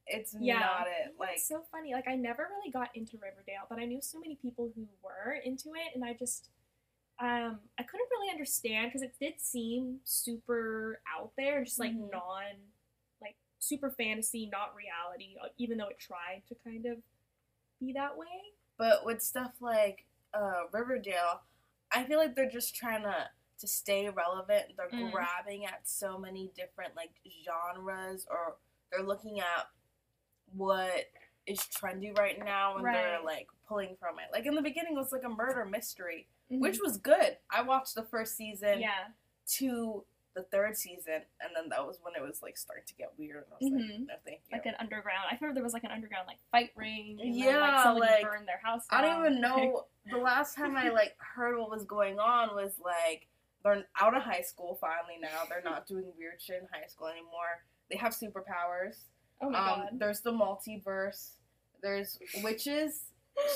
It's 0.08 0.36
Yeah. 0.40 0.60
not 0.60 0.88
it. 0.88 1.16
Like 1.20 1.32
it's 1.36 1.48
so 1.48 1.64
funny. 1.72 1.94
Like 1.94 2.08
I 2.08 2.16
never 2.16 2.48
really 2.50 2.72
got 2.72 2.90
into 2.96 3.18
Riverdale, 3.18 3.66
but 3.70 3.80
I 3.80 3.86
knew 3.86 4.02
so 4.02 4.20
many 4.20 4.36
people 4.36 4.72
who 4.76 4.88
were 5.04 5.34
into 5.44 5.70
it, 5.76 5.96
and 5.96 6.04
I 6.04 6.14
just 6.14 6.50
um 7.20 7.60
I 7.80 7.84
couldn't 7.84 8.08
really 8.12 8.30
understand 8.32 8.88
because 8.90 9.02
it 9.02 9.16
did 9.20 9.40
seem 9.40 10.00
super 10.04 11.02
out 11.18 11.32
there, 11.38 11.64
just 11.64 11.80
like 11.80 11.94
Mhm. 11.94 12.12
non 12.12 12.72
like 13.22 13.36
super 13.60 13.92
fantasy, 13.92 14.48
not 14.52 14.76
reality, 14.76 15.36
uh, 15.44 15.50
even 15.58 15.78
though 15.78 15.88
it 15.90 16.00
tried 16.00 16.44
to 16.48 16.56
kind 16.64 16.86
of 16.86 16.98
be 17.80 17.94
that 17.94 18.18
way. 18.18 18.54
But 18.78 19.06
with 19.06 19.22
stuff 19.22 19.54
like 19.62 20.06
uh, 20.34 20.64
Riverdale, 20.72 21.42
I 21.92 22.04
feel 22.04 22.20
like 22.20 22.36
they're 22.36 22.50
just 22.50 22.76
trying 22.76 23.04
to 23.04 23.30
to 23.60 23.68
stay 23.68 24.08
relevant. 24.10 24.74
They're 24.78 24.90
Mm. 24.90 25.12
grabbing 25.12 25.66
at 25.66 25.88
so 25.90 26.18
many 26.20 26.52
different 26.56 26.96
like 26.96 27.12
genres 27.44 28.28
or 28.30 28.58
they're 28.92 29.02
looking 29.06 29.40
at 29.40 29.68
what 30.56 31.06
is 31.46 31.60
trendy 31.60 32.18
right 32.18 32.44
now 32.44 32.76
and 32.76 32.86
they're 32.86 33.20
like 33.24 33.48
pulling 33.68 33.96
from 34.00 34.16
it. 34.20 34.26
Like 34.34 34.46
in 34.46 34.56
the 34.56 34.62
beginning 34.62 34.94
it 34.94 35.00
was 35.00 35.12
like 35.12 35.24
a 35.24 35.30
murder 35.30 35.66
mystery, 35.66 36.28
Mhm. 36.52 36.60
which 36.60 36.80
was 36.84 36.98
good. 36.98 37.38
I 37.50 37.62
watched 37.62 37.96
the 37.96 38.04
first 38.04 38.36
season 38.36 38.80
yeah, 38.82 39.08
to 39.58 40.06
the 40.36 40.44
third 40.44 40.76
season 40.78 41.22
and 41.42 41.52
then 41.56 41.70
that 41.70 41.86
was 41.88 42.00
when 42.02 42.14
it 42.16 42.22
was 42.22 42.42
like 42.44 42.58
starting 42.58 42.86
to 42.86 42.94
get 42.96 43.12
weird 43.18 43.46
and 43.46 43.54
I 43.54 43.58
was 43.60 43.72
Mhm. 43.72 43.90
like, 43.92 44.08
no 44.08 44.14
thank 44.26 44.42
you. 44.50 44.58
like 44.58 44.66
an 44.66 44.76
underground. 44.80 45.26
I 45.32 45.36
heard 45.36 45.56
there 45.56 45.64
was 45.64 45.74
like 45.74 45.84
an 45.86 45.92
underground 45.92 46.28
like 46.28 46.40
fight 46.52 46.72
ring. 46.76 47.18
And 47.22 47.34
then, 47.34 47.34
Yeah, 47.34 47.60
like 47.60 47.84
somebody 47.84 48.12
like, 48.14 48.24
burned 48.24 48.48
their 48.48 48.60
house. 48.62 48.86
Down. 48.88 49.04
I 49.04 49.08
don't 49.08 49.26
even 49.26 49.42
know. 49.42 49.88
The 50.10 50.18
last 50.18 50.56
time 50.56 50.78
I 50.78 50.88
like 50.90 51.18
heard 51.20 51.58
what 51.58 51.70
was 51.70 51.84
going 51.86 52.18
on 52.20 52.56
was 52.56 52.80
like 52.80 53.28
they're 53.64 53.84
out 54.00 54.16
of 54.16 54.24
high 54.24 54.42
school 54.42 54.76
finally 54.80 55.18
now. 55.20 55.44
They're 55.50 55.62
not 55.62 55.86
doing 55.86 56.14
weird 56.18 56.42
shit 56.42 56.62
in 56.62 56.68
high 56.72 56.88
school 56.88 57.08
anymore. 57.08 57.66
They 57.90 57.98
have 57.98 58.14
superpowers. 58.14 59.00
Oh 59.42 59.50
my 59.50 59.60
Um, 59.60 59.80
god. 59.82 59.90
there's 60.00 60.22
the 60.22 60.32
multiverse. 60.32 61.32
There's 61.82 62.18
witches. 62.44 63.02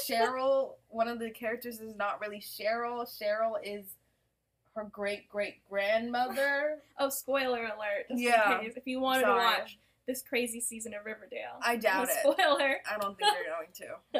Cheryl, 0.07 0.73
one 0.89 1.07
of 1.07 1.17
the 1.19 1.31
characters 1.31 1.79
is 1.79 1.95
not 1.95 2.21
really 2.21 2.39
Cheryl. 2.39 3.03
Cheryl 3.07 3.55
is 3.63 3.95
her 4.75 4.83
great 4.85 5.27
great 5.27 5.67
grandmother. 5.69 6.77
Oh, 6.99 7.09
spoiler 7.09 7.63
alert! 7.65 8.05
Just 8.09 8.21
Yeah. 8.21 8.59
in 8.59 8.65
case, 8.65 8.73
if 8.77 8.85
you 8.85 8.99
wanted 8.99 9.21
Sorry. 9.23 9.39
to 9.55 9.59
watch 9.61 9.79
this 10.07 10.21
crazy 10.21 10.61
season 10.61 10.93
of 10.93 11.03
Riverdale, 11.03 11.57
I 11.63 11.77
doubt 11.77 12.07
no 12.23 12.31
it. 12.31 12.35
Spoiler. 12.37 12.75
I 12.89 12.97
don't 12.99 13.17
think 13.17 13.31
you're 13.33 13.55
going 13.55 13.71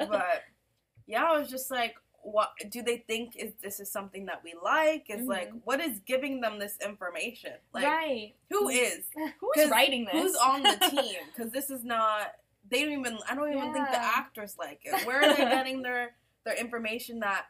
to. 0.01 0.07
But 0.09 0.41
yeah, 1.05 1.23
I 1.25 1.37
was 1.37 1.47
just 1.49 1.69
like, 1.69 1.93
what 2.23 2.49
do 2.69 2.81
they 2.83 2.97
think 2.97 3.35
is 3.35 3.53
this 3.61 3.79
is 3.79 3.91
something 3.91 4.25
that 4.27 4.41
we 4.43 4.53
like? 4.63 5.05
Is 5.09 5.25
like 5.27 5.49
Mhm. 5.51 5.61
what 5.63 5.79
is 5.81 5.99
giving 6.05 6.41
them 6.41 6.59
this 6.59 6.77
information? 6.83 7.53
Like 7.73 7.85
right. 7.85 8.33
who 8.49 8.69
is? 8.69 9.05
Who's 9.55 9.69
writing 9.69 10.05
this? 10.05 10.13
Who's 10.21 10.35
on 10.35 10.63
the 10.63 10.77
team? 10.91 11.15
Because 11.33 11.51
this 11.51 11.69
is 11.69 11.83
not. 11.83 12.33
They 12.69 12.83
don't 12.83 12.99
even. 12.99 13.17
I 13.29 13.35
don't 13.35 13.51
even 13.51 13.73
think 13.73 13.89
the 13.89 14.01
actors 14.01 14.55
like 14.57 14.81
it. 14.83 15.05
Where 15.05 15.21
are 15.23 15.33
they 15.35 15.43
getting 15.57 15.81
their 15.81 16.15
their 16.45 16.55
information 16.55 17.19
that 17.19 17.45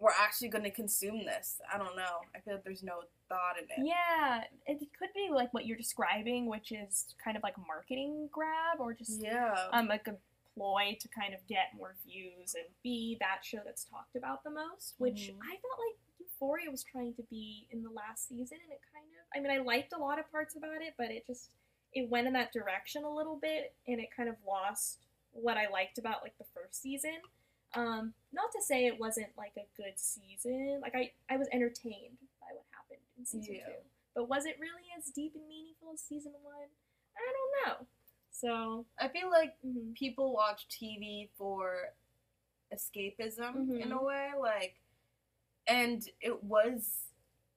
we're 0.00 0.10
actually 0.20 0.48
going 0.48 0.64
to 0.64 0.70
consume 0.70 1.24
this? 1.24 1.60
I 1.72 1.78
don't 1.78 1.94
know. 1.96 2.20
I 2.34 2.40
feel 2.40 2.54
like 2.54 2.64
there's 2.64 2.82
no 2.82 3.02
thought 3.28 3.54
in 3.58 3.64
it. 3.64 3.86
Yeah, 3.86 4.42
it 4.66 4.78
could 4.98 5.10
be 5.14 5.28
like 5.32 5.52
what 5.54 5.64
you're 5.66 5.76
describing, 5.76 6.46
which 6.46 6.72
is 6.72 7.14
kind 7.22 7.36
of 7.36 7.42
like 7.42 7.54
marketing 7.66 8.28
grab 8.32 8.80
or 8.80 8.94
just 8.94 9.20
Yeah. 9.22 9.54
um 9.72 9.86
like 9.86 10.08
a 10.08 10.16
ploy 10.54 10.96
to 11.00 11.08
kind 11.08 11.34
of 11.34 11.46
get 11.46 11.74
more 11.76 11.94
views 12.04 12.54
and 12.54 12.64
be 12.82 13.16
that 13.20 13.40
show 13.44 13.58
that's 13.64 13.84
talked 13.84 14.16
about 14.16 14.42
the 14.44 14.50
most, 14.50 14.94
which 14.98 15.30
Mhm. 15.32 15.38
I 15.42 15.56
felt 15.56 15.78
like 15.78 15.98
Euphoria 16.18 16.70
was 16.70 16.82
trying 16.84 17.14
to 17.14 17.22
be 17.24 17.66
in 17.70 17.82
the 17.82 17.90
last 17.90 18.28
season, 18.28 18.58
and 18.62 18.72
it 18.72 18.80
kind 18.92 19.06
of 19.18 19.24
I 19.34 19.40
mean 19.40 19.50
I 19.50 19.58
liked 19.58 19.92
a 19.92 19.98
lot 19.98 20.18
of 20.18 20.30
parts 20.30 20.54
about 20.56 20.82
it, 20.82 20.94
but 20.96 21.10
it 21.10 21.26
just 21.26 21.50
it 21.94 22.08
went 22.08 22.26
in 22.26 22.32
that 22.32 22.52
direction 22.52 23.04
a 23.04 23.10
little 23.14 23.36
bit, 23.36 23.74
and 23.86 24.00
it 24.00 24.10
kind 24.10 24.28
of 24.28 24.36
lost 24.46 24.98
what 25.32 25.56
I 25.56 25.68
liked 25.68 25.98
about 25.98 26.22
like 26.22 26.36
the 26.38 26.44
first 26.44 26.80
season. 26.80 27.20
Um, 27.74 28.14
not 28.32 28.52
to 28.52 28.60
say 28.60 28.86
it 28.86 28.98
wasn't 29.00 29.34
like 29.36 29.56
a 29.56 29.66
good 29.76 29.98
season. 29.98 30.80
Like 30.82 30.94
I, 30.94 31.12
I 31.30 31.38
was 31.38 31.48
entertained 31.52 32.18
by 32.40 32.48
what 32.54 32.64
happened 32.70 33.00
in 33.16 33.24
season 33.24 33.54
Yeah. 33.54 33.66
two. 33.66 33.82
But 34.14 34.28
was 34.28 34.44
it 34.44 34.58
really 34.60 34.90
as 34.96 35.06
deep 35.06 35.34
and 35.34 35.46
meaningful 35.48 35.90
as 35.92 36.00
season 36.02 36.32
one? 36.42 36.68
I 37.16 37.32
don't 37.32 37.80
know. 37.80 37.86
So 38.42 38.84
I 38.98 39.06
feel 39.08 39.30
like 39.30 39.54
mhm. 39.64 39.94
people 39.94 40.32
watch 40.32 40.66
TV 40.68 41.30
for 41.38 41.94
escapism 42.74 43.70
in 43.80 43.92
Mhm. 43.92 43.92
a 43.92 44.02
way, 44.02 44.30
like, 44.38 44.80
and 45.68 46.08
it 46.20 46.42
was 46.42 47.08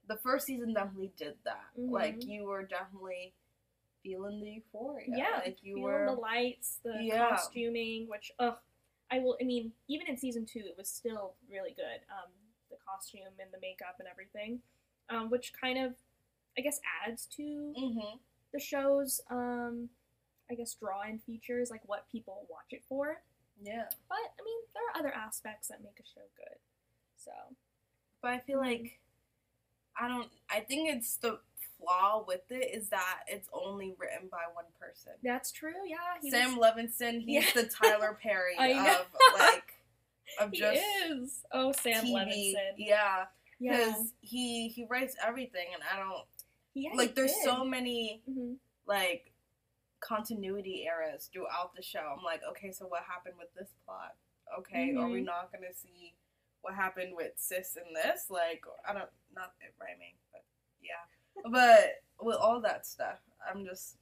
the 0.07 0.17
first 0.17 0.45
season 0.45 0.73
definitely 0.73 1.11
did 1.17 1.37
that. 1.43 1.71
Like, 1.75 2.19
Mhm. 2.19 2.27
you 2.27 2.45
were 2.45 2.63
definitely 2.63 3.33
feeling 4.03 4.39
the 4.41 4.51
euphoria. 4.51 5.07
yeah, 5.09 5.41
like 5.43 5.63
you 5.63 5.75
feeling 5.75 5.91
were. 5.91 6.05
the 6.05 6.11
lights, 6.13 6.77
the 6.83 6.93
Yeah. 7.03 7.29
costuming, 7.29 8.07
which 8.07 8.31
ugh, 8.37 8.59
I 9.09 9.19
will. 9.19 9.37
I 9.41 9.43
mean, 9.45 9.73
even 9.87 10.07
in 10.07 10.17
season 10.17 10.45
two, 10.45 10.59
it 10.59 10.77
was 10.77 10.87
still 10.89 11.35
really 11.49 11.71
good. 11.71 12.01
Um, 12.11 12.31
the 12.69 12.77
costume 12.77 13.21
and 13.39 13.51
the 13.51 13.59
makeup 13.59 13.95
and 13.99 14.07
everything, 14.07 14.61
um, 15.09 15.29
which 15.31 15.53
kind 15.53 15.79
of, 15.79 15.95
I 16.57 16.61
guess, 16.61 16.79
adds 17.07 17.25
to 17.37 17.73
hmm 17.75 18.17
the 18.53 18.59
show's 18.59 19.19
um 19.31 19.89
I 20.49 20.55
guess 20.55 20.73
draw 20.75 21.01
in 21.03 21.19
features 21.19 21.69
like 21.71 21.81
what 21.87 22.05
people 22.11 22.45
watch 22.49 22.71
it 22.71 22.83
for. 22.87 23.21
Yeah, 23.61 23.85
But 24.09 24.17
I 24.17 24.43
mean 24.43 24.59
there 24.73 24.83
are 24.93 24.99
other 24.99 25.13
aspects 25.13 25.67
that 25.69 25.81
make 25.83 25.99
a 25.99 26.05
show 26.05 26.25
good. 26.37 26.57
So 27.17 27.31
but 28.21 28.31
I 28.31 28.39
feel 28.39 28.59
Mhm. 28.59 28.63
like 28.81 28.99
I 29.97 30.07
don't. 30.09 30.29
I 30.49 30.59
think 30.59 30.89
it's 30.93 31.15
the 31.17 31.39
flaw 31.79 32.23
with 32.27 32.49
it 32.51 32.73
is 32.77 32.89
that 32.89 33.23
it's 33.27 33.47
only 33.53 33.95
written 33.97 34.27
by 34.29 34.43
one 34.53 34.65
person. 34.79 35.13
that's 35.23 35.51
true, 35.51 35.73
yeah. 35.87 36.17
He 36.21 36.29
Sam 36.31 36.57
was, 36.57 36.71
Levinson, 36.73 37.21
he's 37.21 37.45
Yeah. 37.45 37.61
the 37.61 37.67
Tyler 37.69 38.17
Perry 38.21 38.55
of 38.59 39.05
like 39.39 39.73
of 40.39 40.51
he 40.51 40.57
just 40.59 40.81
is. 41.05 41.45
Oh 41.53 41.71
Sam 41.71 42.03
TV. 42.05 42.13
Levinson. 42.13 42.73
Yeah, 42.77 43.25
Yeah. 43.59 43.77
because 43.77 44.13
he 44.21 44.67
he 44.69 44.83
writes 44.85 45.15
everything, 45.25 45.67
and 45.73 45.81
I 45.83 45.97
don't 45.97 46.25
yeah 46.73 46.91
he 46.91 46.97
like. 46.97 47.15
There's 47.15 47.31
did. 47.33 47.43
so 47.43 47.63
many 47.63 48.21
Mhm. 48.29 48.57
like 48.85 49.31
continuity 49.99 50.85
errors 50.87 51.29
throughout 51.31 51.75
the 51.75 51.81
show. 51.81 52.13
I'm 52.17 52.23
like, 52.23 52.41
okay, 52.51 52.71
so 52.71 52.85
what 52.87 53.03
happened 53.03 53.35
with 53.37 53.53
this 53.53 53.73
plot? 53.85 54.15
Okay, 54.59 54.93
are 54.95 55.09
we 55.09 55.21
Mhm. 55.21 55.25
not 55.25 55.51
gonna 55.51 55.73
see 55.73 56.15
what 56.61 56.75
happened 56.75 57.15
with 57.15 57.33
sis 57.37 57.75
and 57.75 57.95
this? 57.95 58.29
Like, 58.29 58.63
I 58.87 58.93
don't 58.93 59.09
not 59.33 59.53
it 59.61 59.73
rhyming, 59.79 60.15
but 60.31 60.43
yeah. 60.81 61.05
but 61.51 62.03
with 62.21 62.37
all 62.37 62.61
that 62.61 62.85
stuff, 62.85 63.19
I'm 63.45 63.65
just 63.65 63.97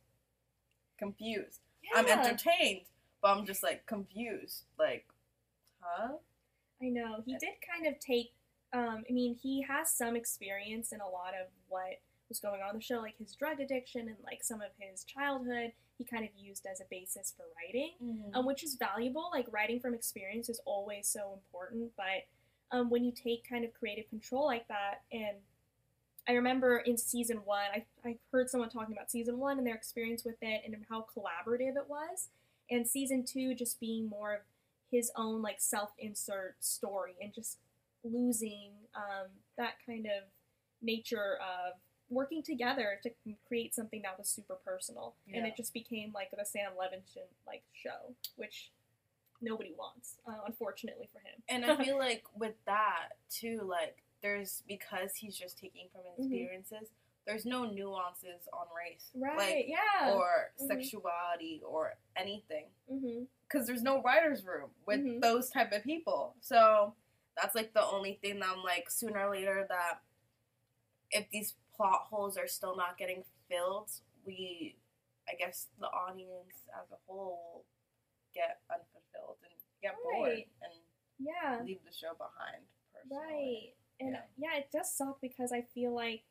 confused. 0.97 1.61
I'm 1.95 2.07
entertained, 2.07 2.85
but 3.21 3.37
I'm 3.37 3.45
just 3.45 3.63
like 3.63 3.85
confused. 3.85 4.65
Like, 4.77 5.07
huh? 5.79 6.17
I 6.81 6.89
know. 6.89 7.21
He 7.25 7.37
did 7.37 7.53
kind 7.69 7.87
of 7.87 7.99
take 7.99 8.33
um 8.73 9.03
I 9.09 9.13
mean, 9.13 9.35
he 9.35 9.61
has 9.63 9.91
some 9.91 10.15
experience 10.15 10.91
in 10.91 11.01
a 11.01 11.07
lot 11.07 11.33
of 11.33 11.47
what 11.67 11.99
was 12.33 12.39
going 12.39 12.61
on 12.67 12.75
the 12.75 12.81
show, 12.81 12.95
like 12.95 13.15
his 13.19 13.35
drug 13.35 13.59
addiction 13.59 14.07
and 14.07 14.17
like 14.25 14.43
some 14.43 14.59
of 14.59 14.69
his 14.79 15.03
childhood, 15.03 15.71
he 15.99 16.03
kind 16.03 16.23
of 16.25 16.31
used 16.35 16.65
as 16.65 16.81
a 16.81 16.85
basis 16.89 17.31
for 17.37 17.45
writing. 17.55 17.91
um, 18.33 18.45
which 18.45 18.63
is 18.63 18.75
valuable. 18.75 19.29
Like 19.31 19.45
writing 19.51 19.79
from 19.79 19.93
experience 19.93 20.49
is 20.49 20.59
always 20.65 21.07
so 21.07 21.33
important, 21.33 21.91
but 21.95 22.25
um, 22.75 22.89
when 22.89 23.03
you 23.03 23.11
take 23.11 23.47
kind 23.47 23.63
of 23.63 23.71
creative 23.73 24.09
control 24.09 24.45
like 24.47 24.67
that, 24.67 25.01
and 25.11 25.37
I 26.27 26.31
remember 26.33 26.79
in 26.79 26.97
season 26.97 27.37
one, 27.45 27.65
I, 27.71 27.85
I 28.03 28.17
heard 28.31 28.49
someone 28.49 28.69
talking 28.69 28.95
about 28.95 29.11
season 29.11 29.37
one 29.37 29.59
and 29.59 29.67
their 29.67 29.75
experience 29.75 30.23
with 30.25 30.37
it 30.41 30.63
and 30.65 30.75
how 30.89 31.05
collaborative 31.15 31.75
it 31.75 31.87
was, 31.87 32.29
and 32.71 32.87
season 32.87 33.23
two 33.25 33.53
just 33.53 33.79
being 33.79 34.09
more 34.09 34.33
of 34.33 34.39
his 34.89 35.11
own 35.15 35.43
like 35.43 35.61
self 35.61 35.91
insert 35.99 36.55
story 36.59 37.13
and 37.21 37.31
just 37.31 37.59
losing 38.03 38.71
um, 38.95 39.27
that 39.57 39.73
kind 39.85 40.07
of 40.07 40.23
nature 40.81 41.37
of 41.39 41.79
working 42.09 42.43
together 42.43 42.99
to 43.03 43.09
create 43.47 43.73
something 43.73 44.01
that 44.03 44.17
was 44.17 44.29
super 44.29 44.55
personal 44.65 45.15
and 45.33 45.45
it 45.45 45.55
just 45.55 45.73
became 45.73 46.11
like 46.13 46.29
the 46.31 46.45
sam 46.45 46.71
levinson 46.79 47.25
like 47.47 47.63
show 47.73 48.13
which 48.35 48.71
nobody 49.41 49.73
wants 49.77 50.17
uh, 50.27 50.33
unfortunately 50.45 51.09
for 51.11 51.19
him 51.19 51.41
And 51.49 51.65
I 51.65 51.75
feel 51.83 51.97
like 51.97 52.23
with 52.35 52.53
that 52.65 53.09
too, 53.29 53.61
like 53.65 54.03
there's 54.21 54.63
because 54.67 55.15
he's 55.15 55.35
just 55.37 55.57
taking 55.57 55.87
from 55.91 56.01
Mhm. 56.03 56.19
experiences. 56.19 56.89
There's 57.25 57.45
no 57.45 57.65
nuances 57.65 58.47
on 58.53 58.67
race, 58.77 59.09
right 59.15 59.37
Like, 59.37 59.65
yeah 59.67 60.13
or 60.13 60.51
Mhm. 60.61 60.67
sexuality 60.67 61.61
or 61.65 61.95
anything, 62.15 62.67
because 63.47 63.65
there's 63.67 63.81
no 63.83 64.01
writers' 64.01 64.43
room 64.45 64.69
with 64.85 64.99
Mhm. 65.01 65.21
those 65.21 65.49
type 65.49 65.71
of 65.73 65.83
people. 65.83 66.35
So 66.41 66.95
that's 67.35 67.55
like 67.55 67.73
the 67.73 67.85
only 67.85 68.15
thing 68.21 68.39
that 68.39 68.49
I'm 68.49 68.63
like 68.63 68.89
sooner 68.89 69.27
or 69.27 69.31
later 69.31 69.65
that 69.69 70.01
if 71.11 71.29
these 71.29 71.55
plot 71.75 72.07
holes 72.09 72.37
are 72.37 72.47
still 72.47 72.75
not 72.75 72.97
getting 72.97 73.23
filled, 73.49 73.89
we, 74.25 74.75
I 75.29 75.33
guess 75.35 75.67
the 75.79 75.87
audience 75.87 76.65
as 76.81 76.91
a 76.91 76.95
whole 77.07 77.39
will 77.53 77.65
get 78.33 78.59
unfulfilled 78.71 79.37
and 79.43 79.53
get 79.81 79.95
bored 80.03 80.29
and 80.61 80.73
yeah 81.19 81.59
leave 81.63 81.79
the 81.85 81.93
show 81.95 82.13
behind. 82.17 82.63
Personally. 82.93 83.23
right 83.27 83.73
and 83.99 84.13
Yeah. 84.37 84.51
yeah. 84.53 84.57
it 84.59 84.69
does 84.71 84.91
suck 84.91 85.19
because 85.21 85.51
i 85.51 85.61
feel 85.61 85.93
like 85.93 86.23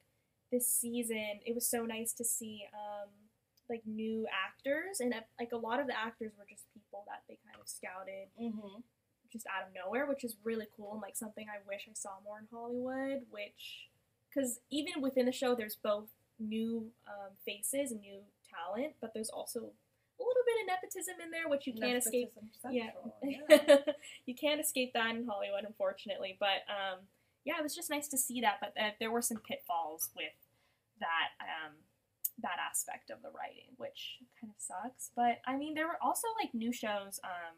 this 0.50 0.66
season 0.68 1.38
it 1.46 1.54
was 1.54 1.66
so 1.66 1.84
nice 1.86 2.12
to 2.14 2.24
see 2.24 2.64
um 2.74 3.08
like 3.70 3.82
new 3.86 4.26
actors 4.32 4.98
and 5.00 5.14
uh, 5.14 5.20
like 5.38 5.52
a 5.52 5.56
lot 5.56 5.78
of 5.80 5.86
the 5.86 5.96
actors 5.96 6.32
were 6.36 6.44
just 6.48 6.64
people 6.74 7.04
that 7.06 7.22
they 7.28 7.38
kind 7.46 7.56
of 7.60 7.68
scouted 7.68 8.28
Mm-hmm. 8.40 8.80
just 9.32 9.46
out 9.46 9.66
of 9.68 9.72
nowhere, 9.72 10.06
which 10.06 10.24
is 10.24 10.34
really 10.44 10.66
cool 10.76 10.92
and 10.94 11.00
like 11.02 11.16
something 11.16 11.46
I 11.48 11.62
wish 11.66 11.86
I 11.88 11.94
saw 11.94 12.18
more 12.24 12.38
in 12.40 12.46
Hollywood. 12.52 13.22
Which, 13.30 13.88
because 14.32 14.60
even 14.70 15.02
within 15.02 15.26
the 15.26 15.32
show, 15.32 15.54
there's 15.54 15.76
both 15.76 16.08
new 16.38 16.90
um, 17.06 17.32
faces 17.44 17.92
and 17.92 18.00
new 18.00 18.20
talent, 18.48 18.94
but 19.00 19.12
there's 19.14 19.30
also 19.30 19.58
a 19.58 20.22
little 20.22 20.44
bit 20.46 20.62
of 20.62 20.66
nepotism 20.66 21.14
in 21.22 21.30
there, 21.30 21.48
which 21.48 21.66
you 21.66 21.74
can't 21.74 21.98
escape. 21.98 22.32
Yeah, 22.70 22.90
yeah. 23.22 23.76
you 24.26 24.34
can't 24.34 24.60
escape 24.60 24.92
that 24.94 25.14
in 25.14 25.26
Hollywood, 25.26 25.64
unfortunately. 25.66 26.36
But 26.38 26.64
um, 26.68 27.00
yeah, 27.44 27.54
it 27.58 27.62
was 27.62 27.74
just 27.74 27.90
nice 27.90 28.08
to 28.08 28.18
see 28.18 28.40
that. 28.40 28.58
But 28.60 28.74
uh, 28.80 28.90
there 29.00 29.10
were 29.10 29.22
some 29.22 29.38
pitfalls 29.38 30.10
with 30.16 30.32
that 31.00 31.34
um, 31.40 31.74
that 32.40 32.58
aspect 32.70 33.10
of 33.10 33.22
the 33.22 33.30
writing, 33.30 33.74
which 33.76 34.18
kind 34.40 34.52
of 34.54 34.62
sucks. 34.62 35.10
But 35.14 35.40
I 35.46 35.56
mean, 35.56 35.74
there 35.74 35.86
were 35.86 35.98
also 36.02 36.28
like 36.40 36.54
new 36.54 36.72
shows. 36.72 37.20
Um, 37.24 37.56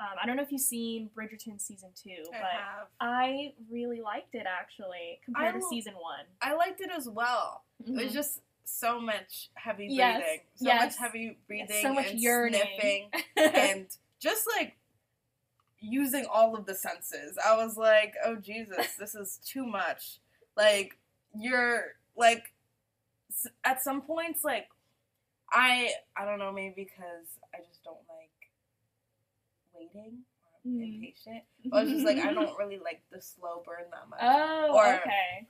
um, 0.00 0.16
I 0.22 0.26
don't 0.26 0.36
know 0.36 0.42
if 0.42 0.50
you've 0.50 0.60
seen 0.62 1.10
Bridgerton 1.16 1.60
season 1.60 1.90
two, 1.94 2.24
I 2.34 2.38
but 2.40 2.50
have. 2.52 2.86
I 3.00 3.52
really 3.70 4.00
liked 4.00 4.34
it 4.34 4.46
actually 4.46 5.20
compared 5.24 5.54
to 5.56 5.62
season 5.68 5.92
one. 5.94 6.24
I 6.40 6.54
liked 6.54 6.80
it 6.80 6.90
as 6.90 7.08
well. 7.08 7.64
It 7.86 7.92
was 7.92 8.04
Mhm. 8.04 8.12
just 8.12 8.40
so 8.64 8.98
much 9.00 9.50
heavy 9.54 9.88
breathing. 9.88 9.96
Yes, 9.96 10.40
So 10.54 10.64
yes. 10.64 10.80
much 10.84 10.96
heavy 10.98 11.38
breathing. 11.46 11.82
so 11.82 11.92
much 11.92 12.10
and 12.12 12.20
yearning. 12.20 12.60
sniffing 12.60 13.10
and 13.36 13.86
just 14.20 14.46
like 14.56 14.76
using 15.80 16.24
all 16.26 16.56
of 16.56 16.66
the 16.66 16.74
senses. 16.74 17.38
I 17.44 17.56
was 17.56 17.76
like, 17.76 18.14
oh 18.24 18.36
Jesus, 18.36 18.94
this 18.98 19.14
is 19.14 19.38
too 19.44 19.66
much. 19.66 20.18
Like 20.56 20.96
you're 21.38 21.94
like 22.16 22.52
at 23.64 23.82
some 23.82 24.02
points 24.02 24.44
like 24.44 24.68
I 25.52 25.90
I 26.16 26.24
don't 26.24 26.38
know 26.38 26.52
maybe 26.52 26.74
because 26.84 27.26
I 27.54 27.58
just 27.66 27.82
don't 27.84 27.96
waiting. 29.80 30.18
or 30.44 30.50
I'm 30.64 30.70
Mm. 30.72 30.94
impatient. 30.94 31.44
But 31.64 31.76
I 31.78 31.82
was 31.84 31.92
just 31.92 32.04
like 32.04 32.18
I 32.18 32.32
don't 32.34 32.56
really 32.58 32.78
like 32.78 33.02
the 33.10 33.20
slow 33.22 33.62
burn 33.64 33.84
that 33.90 34.08
much. 34.08 34.20
Oh, 34.22 34.74
Or, 34.76 34.94
okay. 35.00 35.48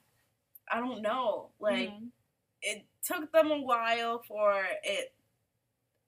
I 0.70 0.78
don't 0.78 1.02
know. 1.02 1.50
Like 1.58 1.88
Mhm. 1.90 2.10
it 2.62 2.86
took 3.04 3.32
them 3.32 3.50
a 3.50 3.60
while 3.60 4.22
for 4.22 4.64
it. 4.84 5.14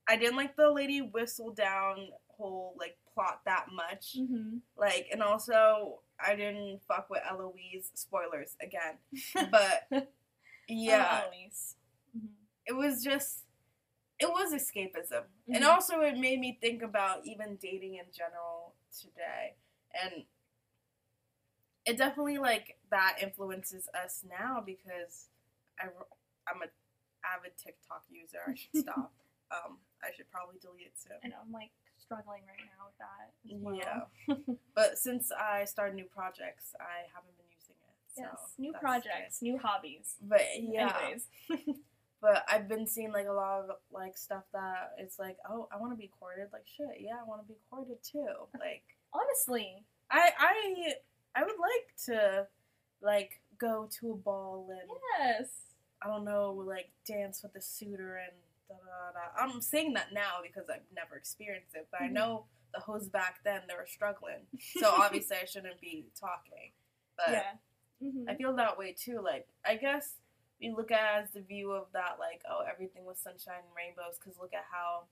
I 0.08 0.16
didn't 0.16 0.36
like 0.36 0.56
the 0.56 0.70
Lady 0.70 1.00
Whistledown 1.00 2.10
whole 2.28 2.74
like 2.78 2.96
plot 3.14 3.40
that 3.44 3.66
much. 3.72 4.16
Mhm. 4.18 4.60
Like, 4.76 5.08
and 5.12 5.22
also 5.22 6.00
I 6.18 6.36
didn't 6.36 6.80
fuck 6.86 7.08
with 7.10 7.22
Eloise. 7.28 7.90
Spoilers 7.94 8.56
again, 8.60 8.98
but 9.50 9.88
yeah, 10.68 11.22
Oh, 11.24 11.28
Elise. 11.30 11.76
Mhm. 12.16 12.28
it 12.66 12.72
was 12.74 13.02
just 13.02 13.41
it 14.22 14.28
was 14.30 14.52
escapism, 14.52 15.24
and 15.48 15.64
Mhm. 15.64 15.68
also 15.68 16.00
it 16.00 16.16
made 16.16 16.38
me 16.40 16.58
think 16.60 16.82
about 16.82 17.26
even 17.26 17.56
dating 17.56 17.94
in 17.96 18.06
general 18.12 18.74
today, 19.00 19.56
and 20.02 20.26
it 21.84 21.96
definitely 21.96 22.38
like 22.38 22.78
that 22.90 23.16
influences 23.20 23.88
us 23.94 24.24
now 24.28 24.60
because 24.60 25.28
I 25.80 25.86
I'm 26.46 26.62
a 26.62 26.66
avid 27.24 27.56
TikTok 27.58 28.04
user. 28.10 28.42
I 28.46 28.54
should 28.54 28.76
stop. 28.76 29.12
um, 29.50 29.78
I 30.02 30.10
should 30.16 30.30
probably 30.30 30.58
delete 30.60 30.86
it 30.86 30.98
soon. 30.98 31.18
And 31.22 31.32
I'm 31.34 31.52
like 31.52 31.70
struggling 31.98 32.42
right 32.46 32.66
now 32.66 32.86
with 32.86 32.98
that 32.98 33.32
as 33.54 33.60
well. 33.60 33.76
Yeah. 33.76 34.54
But 34.74 34.98
since 34.98 35.30
I 35.32 35.64
started 35.64 35.94
new 35.94 36.04
projects, 36.06 36.74
I 36.80 37.06
haven't 37.14 37.36
been 37.36 37.46
using 37.50 37.76
it. 37.82 37.94
So 38.14 38.22
yes, 38.22 38.54
new 38.58 38.72
projects, 38.72 39.42
new 39.42 39.58
hobbies. 39.58 40.16
But 40.20 40.42
yeah, 40.58 40.96
Anyways. 40.98 41.28
but 42.22 42.44
I've 42.48 42.68
been 42.68 42.86
seeing 42.86 43.12
like 43.12 43.26
a 43.26 43.32
lot 43.32 43.60
of 43.68 43.76
like 43.92 44.16
stuff 44.16 44.44
that 44.54 44.92
it's 44.96 45.18
like, 45.18 45.36
oh, 45.50 45.68
I 45.70 45.76
want 45.76 45.92
to 45.92 45.96
be 45.96 46.10
courted. 46.18 46.48
Like 46.52 46.64
shit, 46.66 47.00
yeah, 47.00 47.16
I 47.20 47.28
want 47.28 47.42
to 47.42 47.48
be 47.48 47.58
courted 47.68 47.98
too. 48.02 48.26
Like 48.58 48.84
Honestly, 49.12 49.84
I 50.10 50.30
I 50.38 50.94
I 51.34 51.42
would 51.42 51.58
like 51.60 51.94
to 52.06 52.46
like 53.02 53.40
go 53.58 53.88
to 54.00 54.12
a 54.12 54.16
ball 54.16 54.68
and 54.70 54.88
yes. 55.18 55.48
I 56.02 56.06
don't 56.08 56.24
know, 56.24 56.52
like 56.66 56.90
dance 57.06 57.42
with 57.42 57.52
the 57.52 57.60
suitor 57.60 58.16
and 58.16 58.32
da 58.68 58.74
da 58.76 59.12
da. 59.12 59.42
I'm 59.52 59.60
saying 59.60 59.92
that 59.94 60.12
now 60.14 60.38
because 60.42 60.70
I've 60.70 60.86
never 60.94 61.16
experienced 61.16 61.74
it, 61.74 61.88
but 61.90 62.00
I 62.00 62.08
Mhm. 62.08 62.12
know 62.12 62.46
the 62.74 62.80
hoes 62.80 63.08
back 63.08 63.40
then 63.44 63.60
they 63.68 63.74
were 63.74 63.86
struggling. 63.86 64.46
So 64.80 64.88
obviously 64.88 65.36
I 65.42 65.44
shouldn't 65.44 65.80
be 65.80 66.06
talking. 66.18 66.72
But 67.16 67.30
yeah. 67.32 67.52
Mhm. 68.02 68.28
I 68.30 68.34
feel 68.36 68.54
that 68.56 68.78
way 68.78 68.92
too. 68.98 69.20
Like 69.20 69.46
I 69.66 69.76
guess 69.76 70.14
we 70.62 70.70
look 70.72 70.90
at 70.92 71.22
as 71.24 71.30
the 71.32 71.40
view 71.42 71.72
of 71.72 71.86
that, 71.92 72.16
like 72.20 72.42
oh 72.48 72.62
everything 72.70 73.04
was 73.04 73.18
sunshine 73.18 73.60
and 73.66 73.76
rainbows. 73.76 74.16
Because 74.18 74.38
look 74.38 74.54
at 74.54 74.64
how 74.70 75.04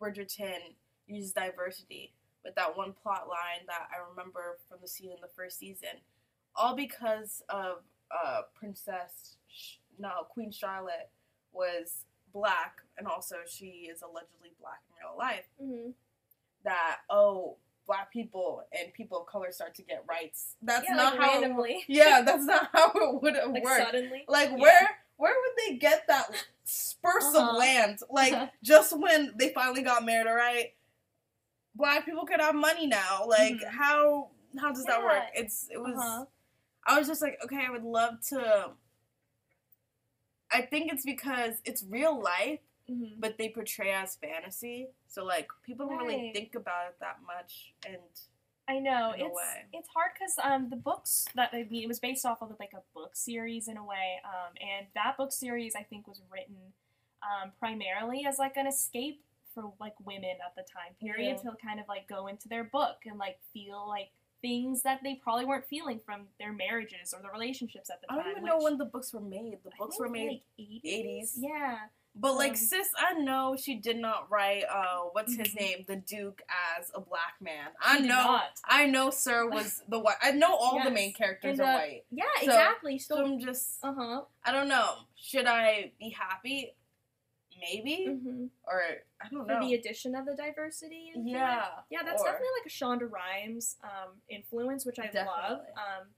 Bridgerton 0.00 0.74
uses 1.06 1.32
diversity 1.32 2.12
with 2.44 2.54
that 2.54 2.76
one 2.76 2.92
plot 3.02 3.28
line 3.28 3.66
that 3.66 3.88
I 3.92 4.08
remember 4.10 4.58
from 4.68 4.78
the 4.80 4.88
scene 4.88 5.10
in 5.10 5.20
the 5.20 5.28
first 5.34 5.58
season, 5.58 6.00
all 6.54 6.76
because 6.76 7.42
of 7.48 7.78
uh 8.10 8.42
Princess 8.54 9.36
Sh- 9.48 9.76
no 9.98 10.26
Queen 10.30 10.52
Charlotte 10.52 11.10
was 11.52 12.04
black 12.32 12.82
and 12.98 13.06
also 13.08 13.36
she 13.48 13.88
is 13.90 14.02
allegedly 14.02 14.50
black 14.60 14.80
in 14.88 14.94
real 15.02 15.16
life 15.18 15.46
Mhm. 15.60 15.94
that 16.64 16.98
oh 17.10 17.56
black 17.86 18.12
people 18.12 18.62
and 18.78 18.92
people 18.94 19.20
of 19.20 19.26
color 19.26 19.52
start 19.52 19.74
to 19.76 19.82
get 19.82 20.04
rights 20.08 20.56
that's 20.62 20.86
yeah, 20.88 20.96
not 20.96 21.12
like 21.12 21.20
how 21.20 21.38
it 21.38 21.40
randomly. 21.42 21.84
yeah, 21.88 22.22
that's 22.24 22.44
not 22.44 22.68
how 22.72 22.90
it 22.94 23.22
would 23.22 23.36
have 23.36 23.50
like 23.52 23.62
worked. 23.62 23.84
suddenly. 23.86 24.24
Like 24.28 24.50
Yeah. 24.50 24.56
where 24.56 24.88
where 25.16 25.34
would 25.34 25.54
they 25.66 25.76
get 25.76 26.06
that 26.08 26.26
spurse 26.64 27.24
Uh-huh. 27.34 27.50
of 27.50 27.56
land? 27.56 28.00
Like 28.10 28.50
just 28.62 28.98
when 28.98 29.32
they 29.38 29.50
finally 29.54 29.82
got 29.82 30.04
married, 30.04 30.26
all 30.26 30.34
right? 30.34 30.74
Black 31.74 32.04
people 32.04 32.26
could 32.26 32.40
have 32.40 32.54
money 32.54 32.86
now. 32.86 33.24
Like 33.26 33.54
Mhm. 33.54 33.68
how 33.70 34.30
how 34.60 34.72
does 34.72 34.84
that 34.84 35.02
work? 35.02 35.24
It's 35.34 35.68
it 35.70 35.78
was 35.78 35.96
Uh-huh. 35.96 36.24
I 36.88 36.98
was 36.98 37.08
just 37.08 37.20
like, 37.22 37.38
okay, 37.44 37.64
I 37.66 37.70
would 37.70 37.84
love 37.84 38.20
to 38.28 38.72
I 40.52 40.62
think 40.62 40.92
it's 40.92 41.04
because 41.04 41.56
it's 41.64 41.82
real 41.84 42.20
life, 42.20 42.60
Mhm. 42.90 43.20
but 43.20 43.36
they 43.38 43.48
portray 43.48 43.90
as 43.92 44.16
fantasy. 44.16 44.88
So 45.08 45.24
like 45.24 45.48
people 45.64 45.86
don't 45.88 45.98
really 45.98 46.30
think 46.32 46.54
about 46.54 46.88
it 46.88 46.96
that 47.00 47.18
much 47.26 47.72
and 47.86 47.98
I 48.68 48.78
know 48.80 49.12
it's 49.16 49.22
way. 49.34 49.64
it's 49.72 49.88
hard 49.94 50.12
because 50.14 50.36
um 50.42 50.70
the 50.70 50.76
books 50.76 51.26
that 51.34 51.50
I 51.52 51.64
mean 51.64 51.82
it 51.84 51.88
was 51.88 52.00
based 52.00 52.24
off 52.26 52.42
of 52.42 52.52
like 52.60 52.72
a 52.74 52.82
book 52.94 53.16
series 53.16 53.68
in 53.68 53.76
a 53.76 53.84
way 53.84 54.20
um 54.24 54.54
and 54.60 54.86
that 54.94 55.16
book 55.16 55.32
series 55.32 55.74
I 55.76 55.82
think 55.82 56.06
was 56.06 56.20
written 56.30 56.56
um 57.22 57.52
primarily 57.58 58.24
as 58.26 58.38
like 58.38 58.56
an 58.56 58.66
escape 58.66 59.22
for 59.54 59.72
like 59.80 59.94
women 60.04 60.36
at 60.44 60.54
the 60.54 60.62
time 60.62 60.94
period 61.00 61.40
Yeah. 61.44 61.50
to 61.50 61.56
kind 61.56 61.80
of 61.80 61.88
like 61.88 62.06
go 62.08 62.26
into 62.28 62.48
their 62.48 62.64
book 62.64 62.98
and 63.06 63.18
like 63.18 63.38
feel 63.52 63.86
like 63.88 64.10
things 64.42 64.82
that 64.82 65.00
they 65.02 65.14
probably 65.14 65.44
weren't 65.46 65.64
feeling 65.66 65.98
from 65.98 66.28
their 66.38 66.52
marriages 66.52 67.14
or 67.14 67.22
their 67.22 67.32
relationships 67.32 67.88
at 67.88 68.00
the 68.02 68.06
time. 68.06 68.18
I 68.18 68.22
don't 68.22 68.30
even 68.32 68.44
know 68.44 68.58
when 68.58 68.76
the 68.76 68.84
books 68.84 69.12
were 69.14 69.20
made. 69.20 69.58
The 69.64 69.70
books 69.78 69.98
were 69.98 70.10
made 70.10 70.28
like 70.28 70.42
80s. 70.84 70.84
80s. 70.84 71.32
Yeah. 71.38 71.78
But 72.18 72.34
like 72.36 72.52
Um, 72.52 72.56
sis, 72.56 72.88
I 72.96 73.12
know 73.12 73.56
she 73.56 73.74
did 73.74 73.98
not 73.98 74.30
write 74.30 74.64
uh 74.64 75.00
what's 75.12 75.36
his 75.36 75.48
Mhm. 75.48 75.60
name, 75.60 75.84
the 75.86 75.96
Duke 75.96 76.40
as 76.78 76.90
a 76.94 77.00
black 77.00 77.34
man. 77.40 77.68
I 77.80 77.98
know 77.98 78.06
not. 78.24 78.60
I 78.64 78.86
know 78.86 79.10
Sir 79.10 79.46
was 79.48 79.82
the 79.88 79.98
white 79.98 80.16
I 80.22 80.30
know 80.30 80.54
all 80.56 80.82
the 80.82 80.90
main 80.90 81.12
characters 81.12 81.60
are 81.60 81.64
uh, 81.64 81.74
white. 81.78 82.04
Yeah, 82.10 82.24
So- 82.40 82.44
exactly. 82.46 82.98
So 82.98 83.16
So, 83.16 83.24
I'm 83.24 83.38
just 83.38 83.78
uh 83.84 83.92
huh. 83.92 84.22
I 84.44 84.52
don't 84.52 84.68
know. 84.68 84.94
Should 85.14 85.46
I 85.46 85.92
be 85.98 86.08
happy? 86.10 86.74
Maybe? 87.58 88.04
hmm 88.06 88.46
Or 88.66 88.82
I 89.20 89.28
don't 89.30 89.46
For 89.46 89.52
know. 89.54 89.60
the 89.66 89.74
addition 89.74 90.14
of 90.14 90.26
the 90.26 90.34
diversity. 90.34 91.12
it. 91.14 91.20
yeah. 91.24 91.66
Yeah, 91.90 92.02
that's 92.02 92.20
Or- 92.22 92.26
definitely 92.26 92.48
like 92.60 92.66
a 92.66 92.70
Shonda 92.70 93.10
Rhimes 93.10 93.76
um, 93.82 94.20
influence, 94.28 94.84
which 94.84 94.98
I 94.98 95.10
love. 95.14 95.60
Um, 95.76 96.14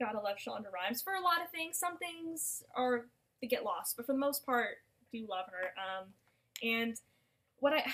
gotta 0.00 0.20
love 0.20 0.36
Shonda 0.38 0.70
Rhimes 0.72 1.02
for 1.02 1.14
a 1.14 1.20
lot 1.20 1.42
of 1.42 1.50
things. 1.50 1.78
Some 1.78 1.98
things 1.98 2.62
are 2.74 3.06
they 3.42 3.46
get 3.48 3.64
lost, 3.64 3.96
but 3.96 4.06
for 4.06 4.12
the 4.12 4.18
most 4.18 4.46
part, 4.46 4.78
do 5.12 5.26
love 5.28 5.46
her. 5.46 5.72
Um, 5.78 6.08
and 6.62 6.96
what 7.60 7.72
I, 7.72 7.84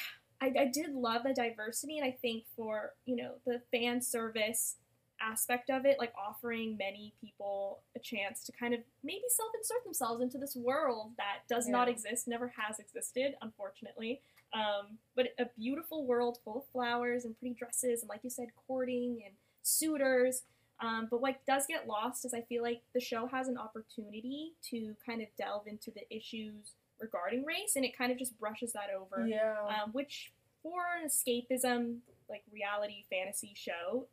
I 0.40 0.52
I 0.60 0.70
did 0.72 0.94
love 0.94 1.22
the 1.24 1.34
diversity, 1.34 1.98
and 1.98 2.06
I 2.06 2.12
think 2.12 2.44
for 2.56 2.92
you 3.06 3.16
know 3.16 3.34
the 3.46 3.60
fan 3.70 4.00
service 4.00 4.76
aspect 5.20 5.70
of 5.70 5.86
it, 5.86 5.96
like 5.98 6.12
offering 6.18 6.76
many 6.76 7.14
people 7.20 7.80
a 7.96 7.98
chance 7.98 8.44
to 8.44 8.52
kind 8.52 8.74
of 8.74 8.80
maybe 9.02 9.22
self-insert 9.28 9.84
themselves 9.84 10.20
into 10.20 10.38
this 10.38 10.56
world 10.56 11.12
that 11.16 11.38
does 11.48 11.68
not 11.68 11.88
exist, 11.88 12.28
never 12.28 12.52
has 12.58 12.78
existed, 12.78 13.34
unfortunately. 13.40 14.20
Um, 14.52 14.98
but 15.16 15.28
a 15.38 15.46
beautiful 15.58 16.04
world 16.04 16.38
full 16.44 16.58
of 16.58 16.64
flowers 16.72 17.24
and 17.24 17.38
pretty 17.38 17.54
dresses, 17.54 18.02
and 18.02 18.08
like 18.08 18.20
you 18.22 18.30
said, 18.30 18.48
courting 18.66 19.22
and 19.24 19.34
suitors. 19.62 20.42
Um, 20.80 21.08
but 21.10 21.20
what 21.20 21.36
does 21.46 21.66
get 21.66 21.86
lost 21.86 22.24
is 22.24 22.34
I 22.34 22.42
feel 22.42 22.62
like 22.62 22.82
the 22.92 23.00
show 23.00 23.26
has 23.28 23.48
an 23.48 23.56
opportunity 23.56 24.52
to 24.70 24.94
kind 25.06 25.22
of 25.22 25.28
delve 25.38 25.66
into 25.66 25.90
the 25.90 26.02
issues 26.14 26.74
regarding 27.04 27.44
race, 27.44 27.76
and 27.76 27.84
it 27.84 27.96
kind 27.96 28.10
of 28.10 28.18
just 28.18 28.38
brushes 28.38 28.72
that 28.72 28.88
over. 28.94 29.26
Yeah. 29.26 29.54
Um, 29.68 29.90
which 29.92 30.32
for 30.62 30.80
an 31.00 31.08
escapism, 31.08 31.98
like 32.28 32.42
reality 32.52 33.04
fantasy 33.10 33.52
show, 33.54 34.06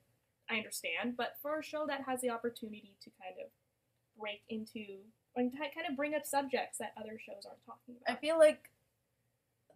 I 0.50 0.58
understand. 0.58 1.16
But 1.18 1.38
for 1.42 1.60
a 1.60 1.64
show 1.64 1.86
that 1.88 2.02
has 2.06 2.22
the 2.22 2.30
opportunity 2.30 2.96
to 3.04 3.10
kind 3.22 3.36
of 3.44 3.50
break 4.20 4.42
into 4.50 5.00
and 5.36 5.52
ki- 5.52 5.74
kind 5.74 5.88
of 5.90 5.96
bring 5.96 6.14
up 6.14 6.26
subjects 6.26 6.78
that 6.80 6.94
other 7.00 7.18
shows 7.18 7.46
aren't 7.46 7.66
talking 7.66 7.96
about. 7.96 8.18
I 8.18 8.20
feel 8.20 8.38
like 8.38 8.70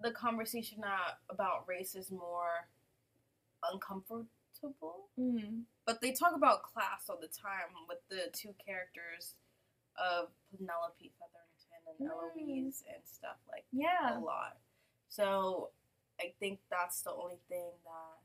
the 0.02 0.12
conversation 0.12 0.84
uh, 0.84 1.14
about 1.30 1.64
race 1.68 1.96
is 1.96 2.12
more 2.12 2.68
uncomfortable. 3.72 4.28
Mm. 5.20 5.62
But 5.86 6.02
they 6.02 6.12
talk 6.12 6.34
about 6.36 6.64
class 6.64 7.08
all 7.10 7.20
the 7.22 7.28
time 7.28 7.72
with 7.88 8.00
the 8.10 8.30
two 8.34 8.54
characters 8.66 9.36
of 9.96 10.28
Penelope 10.52 11.00
Featherington 11.00 11.45
and 11.88 12.10
Mm. 12.10 12.12
Eloise 12.12 12.84
and 12.94 13.06
stuff 13.08 13.38
like 13.48 13.66
Yeah. 13.72 14.18
a 14.18 14.20
lot. 14.20 14.58
So 15.10 15.72
I 16.20 16.34
think 16.40 16.60
that's 16.70 17.02
the 17.02 17.12
only 17.14 17.38
thing 17.48 17.72
that 17.84 18.20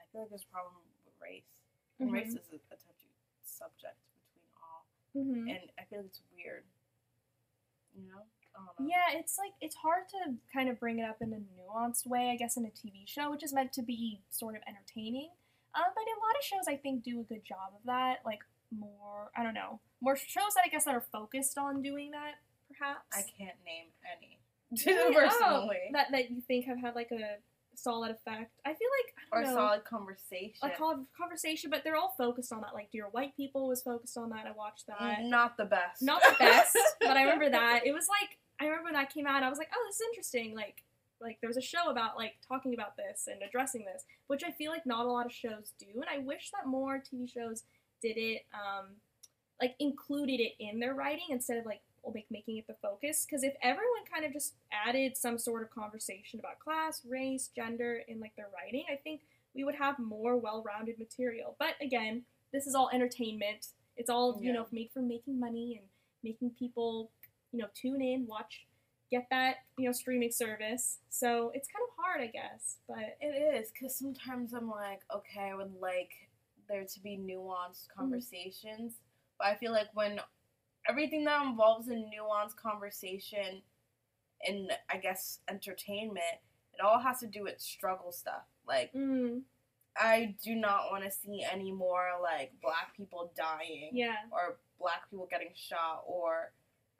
I 0.00 0.04
feel 0.12 0.22
like 0.22 0.30
there's 0.30 0.44
a 0.44 0.48
problem 0.48 0.74
with 1.04 1.14
race. 1.20 1.60
And 1.98 2.10
Mhm. 2.10 2.14
race 2.14 2.34
is 2.34 2.48
a, 2.52 2.56
a 2.56 2.76
touchy 2.76 3.08
subject 3.42 3.96
between 4.14 4.50
all. 4.62 4.86
Mhm. 5.14 5.50
And 5.56 5.72
I 5.78 5.84
feel 5.84 5.98
like 6.00 6.06
it's 6.08 6.22
weird. 6.32 6.64
You 7.94 8.02
know? 8.10 8.26
Know. 8.56 8.86
Yeah, 8.86 9.10
it's 9.10 9.36
like 9.36 9.52
it's 9.60 9.74
hard 9.74 10.08
to 10.10 10.38
kind 10.52 10.68
of 10.68 10.78
bring 10.78 11.00
it 11.00 11.02
up 11.02 11.20
in 11.20 11.32
a 11.32 11.38
nuanced 11.40 12.06
way, 12.06 12.30
I 12.30 12.36
guess, 12.36 12.56
in 12.56 12.64
a 12.64 12.70
TV 12.70 13.04
show, 13.04 13.28
which 13.28 13.42
is 13.42 13.52
meant 13.52 13.72
to 13.72 13.82
be 13.82 14.22
sort 14.30 14.54
of 14.54 14.62
entertaining. 14.68 15.30
Um, 15.74 15.82
but 15.92 16.02
a 16.04 16.20
lot 16.20 16.36
of 16.38 16.44
shows, 16.44 16.68
I 16.68 16.76
think, 16.76 17.02
do 17.02 17.18
a 17.18 17.24
good 17.24 17.42
job 17.44 17.74
of 17.74 17.82
that. 17.86 18.24
Like 18.24 18.44
more, 18.78 19.30
I 19.36 19.42
don't 19.42 19.54
know, 19.54 19.80
more 20.00 20.16
shows 20.16 20.54
that 20.54 20.62
I 20.64 20.68
guess 20.68 20.84
that 20.84 20.94
are 20.94 21.04
focused 21.12 21.58
on 21.58 21.82
doing 21.82 22.10
that, 22.12 22.34
perhaps. 22.68 23.06
I 23.12 23.22
can't 23.22 23.58
name 23.64 23.86
any 24.16 24.38
Really? 24.86 25.16
Oh, 25.16 25.28
personally. 25.28 25.78
Oh, 25.88 25.92
that 25.92 26.10
that 26.12 26.30
you 26.30 26.40
think 26.40 26.66
have 26.66 26.78
had 26.80 26.94
like 26.94 27.10
a 27.12 27.36
solid 27.76 28.10
effect. 28.10 28.52
I 28.64 28.70
feel 28.70 28.88
like 29.04 29.14
I 29.32 29.38
or 29.38 29.42
know, 29.44 29.54
solid 29.54 29.84
conversation. 29.84 30.54
a 30.62 30.70
con- 30.70 31.06
conversation, 31.16 31.70
but 31.70 31.82
they're 31.84 31.96
all 31.96 32.14
focused 32.16 32.52
on 32.52 32.60
that. 32.62 32.74
Like 32.74 32.90
Dear 32.90 33.06
White 33.10 33.36
People 33.36 33.68
was 33.68 33.82
focused 33.82 34.16
on 34.16 34.30
that. 34.30 34.46
I 34.46 34.52
watched 34.52 34.86
that. 34.86 34.98
Mm, 35.00 35.28
not 35.28 35.56
the 35.56 35.64
best. 35.64 36.02
Not 36.02 36.22
the 36.22 36.34
best, 36.38 36.76
but 37.00 37.16
I 37.16 37.22
remember 37.22 37.50
that. 37.50 37.86
It 37.86 37.92
was 37.92 38.06
like 38.08 38.38
I 38.60 38.64
remember 38.64 38.84
when 38.84 38.94
that 38.94 39.12
came 39.12 39.26
out. 39.26 39.42
I 39.42 39.48
was 39.48 39.58
like, 39.58 39.70
oh, 39.74 39.84
this 39.88 39.96
is 39.96 40.06
interesting. 40.10 40.54
Like 40.54 40.82
like 41.20 41.38
there 41.40 41.48
was 41.48 41.56
a 41.56 41.62
show 41.62 41.90
about 41.90 42.16
like 42.16 42.34
talking 42.46 42.74
about 42.74 42.96
this 42.96 43.28
and 43.30 43.42
addressing 43.42 43.84
this, 43.84 44.04
which 44.26 44.42
I 44.44 44.50
feel 44.50 44.70
like 44.70 44.86
not 44.86 45.06
a 45.06 45.10
lot 45.10 45.26
of 45.26 45.32
shows 45.32 45.72
do, 45.78 45.86
and 45.94 46.06
I 46.10 46.18
wish 46.18 46.50
that 46.50 46.68
more 46.68 46.98
TV 46.98 47.30
shows 47.30 47.64
did 48.02 48.16
it. 48.16 48.42
Um, 48.52 48.96
like 49.60 49.76
included 49.78 50.40
it 50.40 50.52
in 50.58 50.80
their 50.80 50.94
writing 50.94 51.26
instead 51.30 51.58
of 51.58 51.66
like 51.66 51.80
like 52.04 52.26
making 52.30 52.58
it 52.58 52.66
the 52.66 52.74
focus. 52.82 53.24
Because 53.24 53.42
if 53.42 53.54
everyone 53.62 54.04
kind 54.12 54.26
of 54.26 54.32
just 54.32 54.54
added 54.86 55.16
some 55.16 55.38
sort 55.38 55.62
of 55.62 55.70
conversation 55.70 56.38
about 56.38 56.58
class 56.58 57.00
race 57.08 57.48
gender 57.54 58.02
in 58.08 58.20
like 58.20 58.36
their 58.36 58.48
writing 58.54 58.84
i 58.92 58.96
think 58.96 59.22
we 59.54 59.64
would 59.64 59.74
have 59.76 59.98
more 59.98 60.36
well-rounded 60.36 60.98
material. 60.98 61.56
But 61.58 61.74
again 61.80 62.22
this 62.52 62.66
is 62.66 62.74
all 62.74 62.90
entertainment. 62.92 63.68
It's 63.96 64.10
all 64.10 64.38
you 64.42 64.52
know 64.52 64.66
made 64.72 64.90
for 64.92 65.00
making 65.00 65.38
money 65.40 65.76
and 65.80 65.86
making 66.22 66.50
people 66.58 67.10
you 67.52 67.60
know 67.60 67.68
tune 67.74 68.02
in 68.02 68.26
watch 68.26 68.66
get 69.10 69.26
that 69.30 69.56
you 69.78 69.86
know 69.86 69.92
streaming 69.92 70.30
service. 70.30 70.98
So 71.10 71.52
it's 71.54 71.68
kind 71.68 71.84
of 71.88 71.94
hard 71.96 72.20
i 72.20 72.26
guess 72.26 72.76
but 72.88 73.16
It 73.20 73.60
is 73.60 73.70
because 73.70 73.96
sometimes 73.96 74.52
I'm 74.52 74.68
like, 74.70 75.00
okay, 75.14 75.50
I 75.50 75.54
would 75.54 75.72
like 75.80 76.10
there 76.68 76.84
to 76.84 77.00
be 77.00 77.18
nuanced 77.18 77.88
Mm-hmm. 77.88 78.00
conversations, 78.00 78.94
but 79.38 79.48
I 79.48 79.54
feel 79.56 79.72
like 79.72 79.88
when 79.94 80.20
everything 80.88 81.24
that 81.24 81.44
involves 81.46 81.88
a 81.88 81.92
nuanced 81.94 82.56
conversation 82.56 83.62
in, 84.46 84.68
I 84.90 84.98
guess, 84.98 85.40
entertainment, 85.48 86.40
it 86.74 86.80
all 86.84 86.98
has 86.98 87.20
to 87.20 87.26
do 87.26 87.44
with 87.44 87.60
struggle 87.60 88.12
stuff. 88.12 88.42
Like, 88.66 88.92
mm, 88.94 89.42
I 89.96 90.34
do 90.44 90.54
not 90.56 90.90
want 90.90 91.04
to 91.04 91.10
see 91.10 91.44
any 91.50 91.70
more 91.72 92.10
like 92.22 92.52
black 92.62 92.96
people 92.96 93.32
dying 93.36 93.90
yeah 93.92 94.16
or 94.32 94.56
black 94.80 95.08
people 95.10 95.28
getting 95.30 95.50
shot 95.54 96.02
or. 96.06 96.52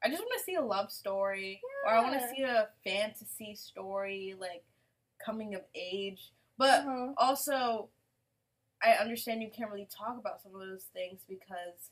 I 0.05 0.09
just 0.11 0.21
want 0.23 0.35
to 0.39 0.45
see 0.45 0.55
a 0.57 0.61
love 0.61 0.93
story, 0.93 1.63
or 1.87 1.93
I 1.95 2.01
want 2.03 2.13
to 2.21 2.29
see 2.37 2.43
a 2.43 2.69
fantasy 2.85 3.55
story, 3.55 4.35
like 4.39 4.63
coming 5.25 5.55
of 5.55 5.63
age. 5.75 6.31
But 6.59 6.81
Uh-huh. 6.81 7.15
also 7.17 7.89
i 8.85 8.93
understand 8.93 9.43
you 9.43 9.51
can't 9.55 9.71
really 9.71 9.89
talk 9.91 10.19
about 10.19 10.43
some 10.43 10.55
of 10.55 10.61
those 10.61 10.85
things 10.93 11.21
because 11.29 11.91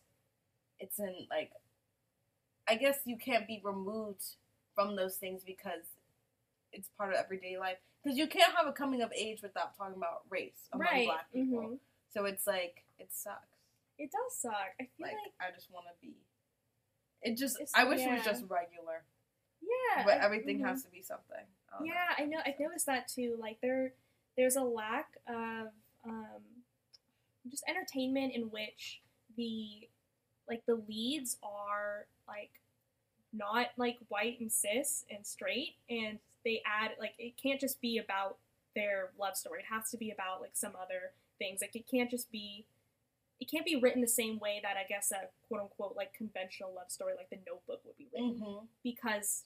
it's 0.78 0.98
in 0.98 1.14
like 1.31 1.52
i 2.68 2.74
guess 2.74 3.00
you 3.05 3.16
can't 3.16 3.46
be 3.46 3.61
removed 3.64 4.22
from 4.74 4.96
those 4.96 5.16
things 5.16 5.42
because 5.44 5.96
it's 6.72 6.88
part 6.96 7.12
of 7.12 7.18
everyday 7.18 7.59
life 7.59 7.76
because 8.02 8.18
you 8.18 8.26
can't 8.26 8.55
have 8.55 8.66
a 8.66 8.72
coming 8.72 9.02
of 9.02 9.12
age 9.12 9.42
without 9.42 9.76
talking 9.76 9.96
about 9.96 10.22
race 10.31 10.68
among 10.72 10.87
right 10.87 11.07
black 11.07 11.33
people 11.33 11.61
mhm. 11.61 11.78
so 12.12 12.24
it's 12.24 12.46
like 12.46 12.85
it 12.98 13.09
sucks 13.11 13.37
it 13.98 14.11
does 14.11 14.37
suck 14.37 14.74
i 14.81 14.85
feel 14.96 15.07
like, 15.07 15.12
like 15.12 15.33
i 15.40 15.55
just 15.55 15.70
want 15.70 15.87
to 15.87 15.92
be 16.00 16.14
it 17.22 17.37
just 17.37 17.57
It's- 17.57 17.72
i 17.74 17.85
wish 17.85 18.00
it 18.00 18.11
was 18.11 18.24
just 18.24 18.42
regular 18.48 19.05
yeah 19.61 20.05
but 20.05 20.18
everything 20.18 20.61
mhm. 20.61 20.66
has 20.66 20.83
to 20.85 20.90
be 20.90 21.02
something 21.02 21.46
I 21.72 21.78
don't 21.78 21.88
know. 21.88 21.94
Yeah, 21.94 22.24
I 22.24 22.26
know. 22.26 22.38
I've 22.44 22.61
noticed 22.61 22.87
that 22.87 23.09
too. 23.09 23.37
Like 23.40 23.59
there, 23.61 23.92
there's 24.37 24.57
a 24.57 24.62
lack 24.62 25.07
of 25.28 25.68
um, 26.05 26.42
just 27.50 27.64
entertainment 27.68 28.35
in 28.35 28.42
which 28.44 29.00
the 29.37 29.88
like 30.48 30.62
the 30.66 30.74
leads 30.88 31.38
are 31.42 32.07
like 32.28 32.50
not 33.33 33.68
like 33.76 33.98
white 34.09 34.38
and 34.40 34.52
cis 34.52 35.05
and 35.11 35.26
straight, 35.26 35.76
and 35.88 36.18
they 36.44 36.62
add 36.66 36.92
like 37.00 37.14
it 37.18 37.35
can't 37.40 37.61
just 37.61 37.81
be 37.81 37.98
about 37.98 38.37
their 38.74 39.11
love 39.18 39.37
story. 39.37 39.61
It 39.61 39.72
has 39.74 39.90
to 39.90 39.96
be 39.96 40.11
about 40.11 40.40
like 40.40 40.52
some 40.55 40.72
other 40.81 41.12
things. 41.38 41.61
Like 41.61 41.74
it 41.76 41.87
can't 41.90 42.11
just 42.11 42.31
be. 42.31 42.64
It 43.40 43.50
can't 43.50 43.66
be 43.66 43.74
written 43.74 44.00
the 44.00 44.07
same 44.07 44.38
way 44.38 44.61
that 44.62 44.76
I 44.76 44.85
guess 44.88 45.11
a 45.11 45.26
quote 45.48 45.62
unquote 45.62 45.96
like 45.96 46.12
conventional 46.14 46.72
love 46.76 46.90
story 46.92 47.14
like 47.16 47.28
The 47.31 47.38
Notebook 47.44 47.81
would 47.85 47.96
be 47.96 48.07
written 48.12 48.38
Mhm. 48.40 48.66
because 48.85 49.44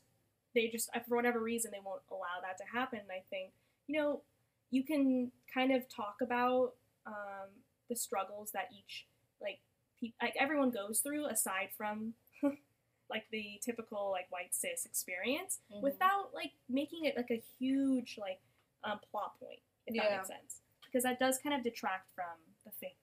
they 0.54 0.68
just 0.68 0.90
for 1.08 1.16
whatever 1.16 1.40
reason 1.40 1.70
they 1.70 1.80
won't 1.82 2.02
allow 2.10 2.40
that 2.42 2.56
to 2.58 2.64
happen 2.64 2.98
and 2.98 3.10
i 3.12 3.22
think 3.28 3.52
you 3.86 3.98
know 4.00 4.22
you 4.70 4.82
can 4.82 5.30
kind 5.52 5.70
of 5.70 5.86
talk 5.88 6.16
about 6.22 6.72
um, 7.06 7.48
the 7.88 7.96
struggles 7.96 8.50
that 8.52 8.68
each 8.76 9.06
like 9.40 9.60
pe- 10.00 10.12
like 10.22 10.34
everyone 10.38 10.70
goes 10.70 11.00
through 11.00 11.26
aside 11.26 11.68
from 11.76 12.14
like 13.10 13.24
the 13.30 13.60
typical 13.64 14.10
like 14.10 14.26
white 14.30 14.54
cis 14.54 14.84
experience 14.84 15.60
Mhm. 15.72 15.82
without 15.82 16.30
like 16.34 16.52
making 16.68 17.04
it 17.04 17.16
like 17.16 17.30
a 17.30 17.42
huge 17.58 18.16
like 18.18 18.40
um, 18.84 18.98
plot 19.10 19.38
point 19.40 19.60
if 19.86 19.94
that 19.96 20.10
makes 20.16 20.28
sense 20.28 20.60
because 20.84 21.02
that 21.04 21.18
does 21.18 21.38
kind 21.38 21.54
of 21.54 21.62
detract 21.62 22.10
from 22.14 22.36
the 22.64 22.70
fa- 22.72 22.94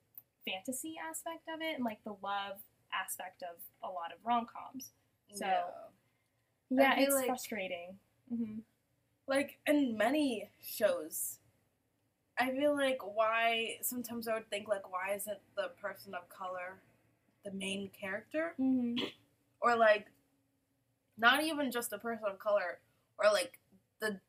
fantasy 0.45 0.95
aspect 1.09 1.47
of 1.53 1.61
it 1.61 1.75
and 1.75 1.85
like 1.85 2.03
the 2.03 2.15
love 2.21 2.59
aspect 2.93 3.43
of 3.43 3.57
a 3.83 3.91
lot 3.91 4.11
of 4.11 4.19
rom-coms 4.25 4.91
so 5.33 5.45
Yeah. 5.45 5.63
yeah, 6.69 6.99
it's 6.99 7.13
like- 7.13 7.25
frustrating. 7.27 7.97
hmm 8.29 8.59
like 9.25 9.57
in 9.65 9.95
many 9.97 10.49
shows 10.61 11.39
i 12.39 12.49
feel 12.51 12.75
like 12.75 12.99
why 13.15 13.77
sometimes 13.81 14.27
i 14.27 14.33
would 14.33 14.49
think 14.49 14.67
like 14.67 14.91
why 14.91 15.13
isn't 15.15 15.39
the 15.55 15.69
person 15.81 16.13
of 16.15 16.27
color 16.29 16.79
the 17.45 17.51
main 17.51 17.89
character 17.99 18.53
hmm 18.57 18.95
or 19.61 19.75
like 19.75 20.07
not 21.17 21.43
even 21.43 21.71
just 21.71 21.89
the 21.89 21.97
person 21.97 22.25
of 22.27 22.39
color 22.39 22.79
or 23.17 23.31
like 23.31 23.59
the 24.01 24.19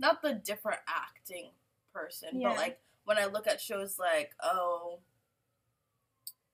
not 0.00 0.22
the 0.22 0.34
different 0.34 0.80
acting 0.88 1.50
person 1.92 2.28
Yeah. 2.40 2.48
but 2.50 2.56
like 2.56 2.80
when 3.04 3.18
i 3.18 3.26
look 3.26 3.46
at 3.46 3.60
shows 3.60 3.98
like 3.98 4.32
oh 4.42 4.98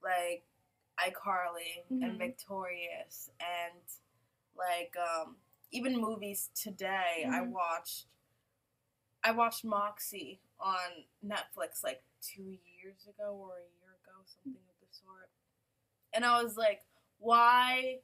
like 0.02 0.44
iCarly 0.98 1.84
Mhm. 1.90 2.02
and 2.04 2.18
Victorious 2.18 3.30
and 3.40 3.80
like 4.56 4.94
um 4.96 5.36
even 5.70 5.96
movies 5.98 6.50
today 6.54 7.24
I 7.30 7.40
Mhm. 7.40 7.52
watched 7.52 8.06
I 9.24 9.32
watched 9.32 9.64
Moxie 9.64 10.40
on 10.58 11.04
Netflix 11.24 11.82
like 11.84 12.02
2 12.22 12.42
years 12.42 13.06
ago 13.08 13.34
or 13.40 13.54
a 13.56 13.68
year 13.80 13.92
ago 14.02 14.12
something 14.26 14.60
of 14.60 14.76
the 14.80 14.94
sort. 14.94 15.28
And 16.14 16.24
I 16.24 16.42
was 16.42 16.56
like 16.56 16.82
why 17.18 17.98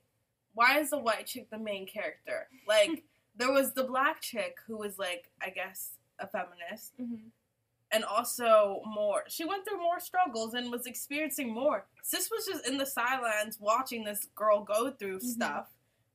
why 0.55 0.79
is 0.79 0.91
the 0.91 0.99
white 0.99 1.27
chick 1.27 1.51
the 1.51 1.59
main 1.59 1.87
character? 1.87 2.49
Like 2.69 3.05
there 3.37 3.53
was 3.53 3.73
the 3.75 3.85
black 3.85 4.21
chick 4.21 4.59
who 4.67 4.77
was 4.79 4.99
like 4.99 5.31
I 5.43 5.51
guess 5.51 5.93
a 6.19 6.27
feminist 6.27 6.93
hmm 6.99 7.29
and 7.93 8.03
also 8.05 8.83
more 8.85 9.23
she 9.29 9.45
went 9.45 9.65
through 9.65 9.79
more 9.81 10.01
struggles 10.01 10.55
and 10.55 10.73
was 10.73 10.87
experiencing 10.87 11.53
more 11.55 11.87
sis 12.03 12.29
was 12.33 12.45
just 12.45 12.67
in 12.67 12.79
the 12.79 12.85
sidelines 12.87 13.59
watching 13.61 14.03
this 14.03 14.27
girl 14.35 14.65
go 14.65 14.91
through 14.91 15.19
Mhm. 15.21 15.23
stuff 15.23 15.69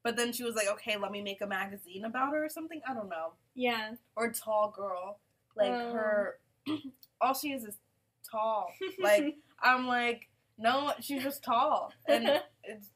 but 0.03 0.15
then 0.17 0.31
she 0.33 0.43
was 0.43 0.55
like 0.55 0.67
okay 0.67 0.97
let 0.97 1.11
me 1.11 1.21
make 1.21 1.41
a 1.41 1.47
magazine 1.47 2.05
about 2.05 2.33
her 2.33 2.45
or 2.45 2.49
something 2.49 2.81
i 2.87 2.93
don't 2.93 3.09
know 3.09 3.33
Yeah. 3.55 3.91
or 4.15 4.31
tall 4.31 4.73
girl 4.75 5.19
like 5.55 5.71
Oh. 5.71 5.93
her 5.93 6.39
all 7.21 7.33
she 7.33 7.51
is 7.51 7.63
is 7.63 7.75
tall 8.29 8.71
like 8.99 9.35
i'm 9.61 9.87
like 9.87 10.29
no 10.57 10.93
she's 11.01 11.23
just 11.23 11.43
tall 11.43 11.91
and 12.07 12.27
it's 12.63 12.87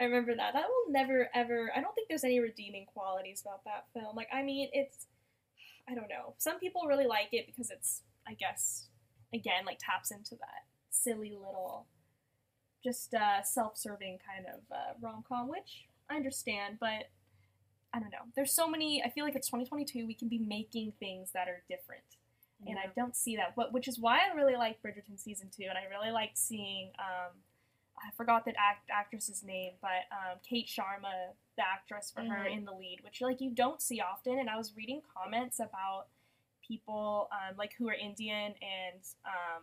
I 0.00 0.04
remember 0.04 0.34
that. 0.34 0.54
That 0.54 0.64
will 0.68 0.90
never 0.90 1.28
ever. 1.34 1.70
I 1.76 1.80
don't 1.80 1.94
think 1.94 2.08
there's 2.08 2.24
any 2.24 2.40
redeeming 2.40 2.86
qualities 2.86 3.42
about 3.42 3.62
that 3.64 3.84
film. 3.92 4.16
Like, 4.16 4.26
I 4.32 4.42
mean, 4.42 4.70
it's. 4.72 5.06
I 5.88 5.94
don't 5.94 6.08
know. 6.08 6.34
Some 6.38 6.58
people 6.58 6.86
really 6.88 7.06
like 7.06 7.28
it 7.32 7.46
because 7.46 7.70
it's. 7.70 8.00
I 8.26 8.32
guess 8.32 8.88
again, 9.34 9.64
like 9.66 9.78
taps 9.78 10.10
into 10.10 10.34
that 10.36 10.64
silly 10.90 11.30
little, 11.30 11.86
just 12.82 13.12
uh, 13.14 13.42
self-serving 13.42 14.18
kind 14.26 14.46
of 14.52 14.60
uh, 14.74 14.94
rom-com, 15.00 15.46
which 15.48 15.84
I 16.10 16.16
understand, 16.16 16.78
but 16.80 17.08
I 17.94 17.98
don't 18.00 18.10
know. 18.10 18.24
There's 18.34 18.52
so 18.52 18.66
many. 18.68 19.02
I 19.04 19.10
feel 19.10 19.24
like 19.24 19.34
it's 19.36 19.48
2022. 19.48 20.06
We 20.06 20.14
can 20.14 20.28
be 20.28 20.38
making 20.38 20.92
things 20.98 21.30
that 21.32 21.48
are 21.48 21.62
different. 21.68 22.02
and 22.64 22.78
I 22.78 22.86
don't 22.94 23.16
see 23.16 23.34
that. 23.36 23.54
But 23.56 23.72
which 23.72 23.88
is 23.88 23.98
why 23.98 24.18
I 24.20 24.34
really 24.36 24.54
like 24.54 24.80
Bridgerton 24.82 25.18
season 25.18 25.48
two, 25.50 25.64
and 25.68 25.76
I 25.76 25.84
really 25.90 26.12
liked 26.12 26.38
seeing. 26.38 26.90
Um, 26.98 27.32
I 27.98 28.10
forgot 28.16 28.44
that 28.46 28.54
act 28.58 28.88
actress's 28.90 29.42
name, 29.42 29.72
but 29.82 30.06
um, 30.12 30.38
Kate 30.48 30.66
Sharma, 30.68 31.32
the 31.56 31.62
actress 31.66 32.10
for 32.14 32.22
her 32.22 32.44
Mhm. 32.44 32.52
in 32.58 32.64
the 32.64 32.72
lead, 32.72 33.00
which 33.02 33.20
like 33.20 33.40
you 33.40 33.50
don't 33.50 33.82
see 33.82 34.00
often. 34.00 34.38
And 34.38 34.48
I 34.48 34.56
was 34.56 34.76
reading 34.76 35.02
comments 35.12 35.58
about 35.60 36.06
people 36.66 37.28
um, 37.32 37.56
like 37.56 37.74
who 37.74 37.88
are 37.88 37.94
Indian 37.94 38.54
and 38.62 39.00
um, 39.26 39.62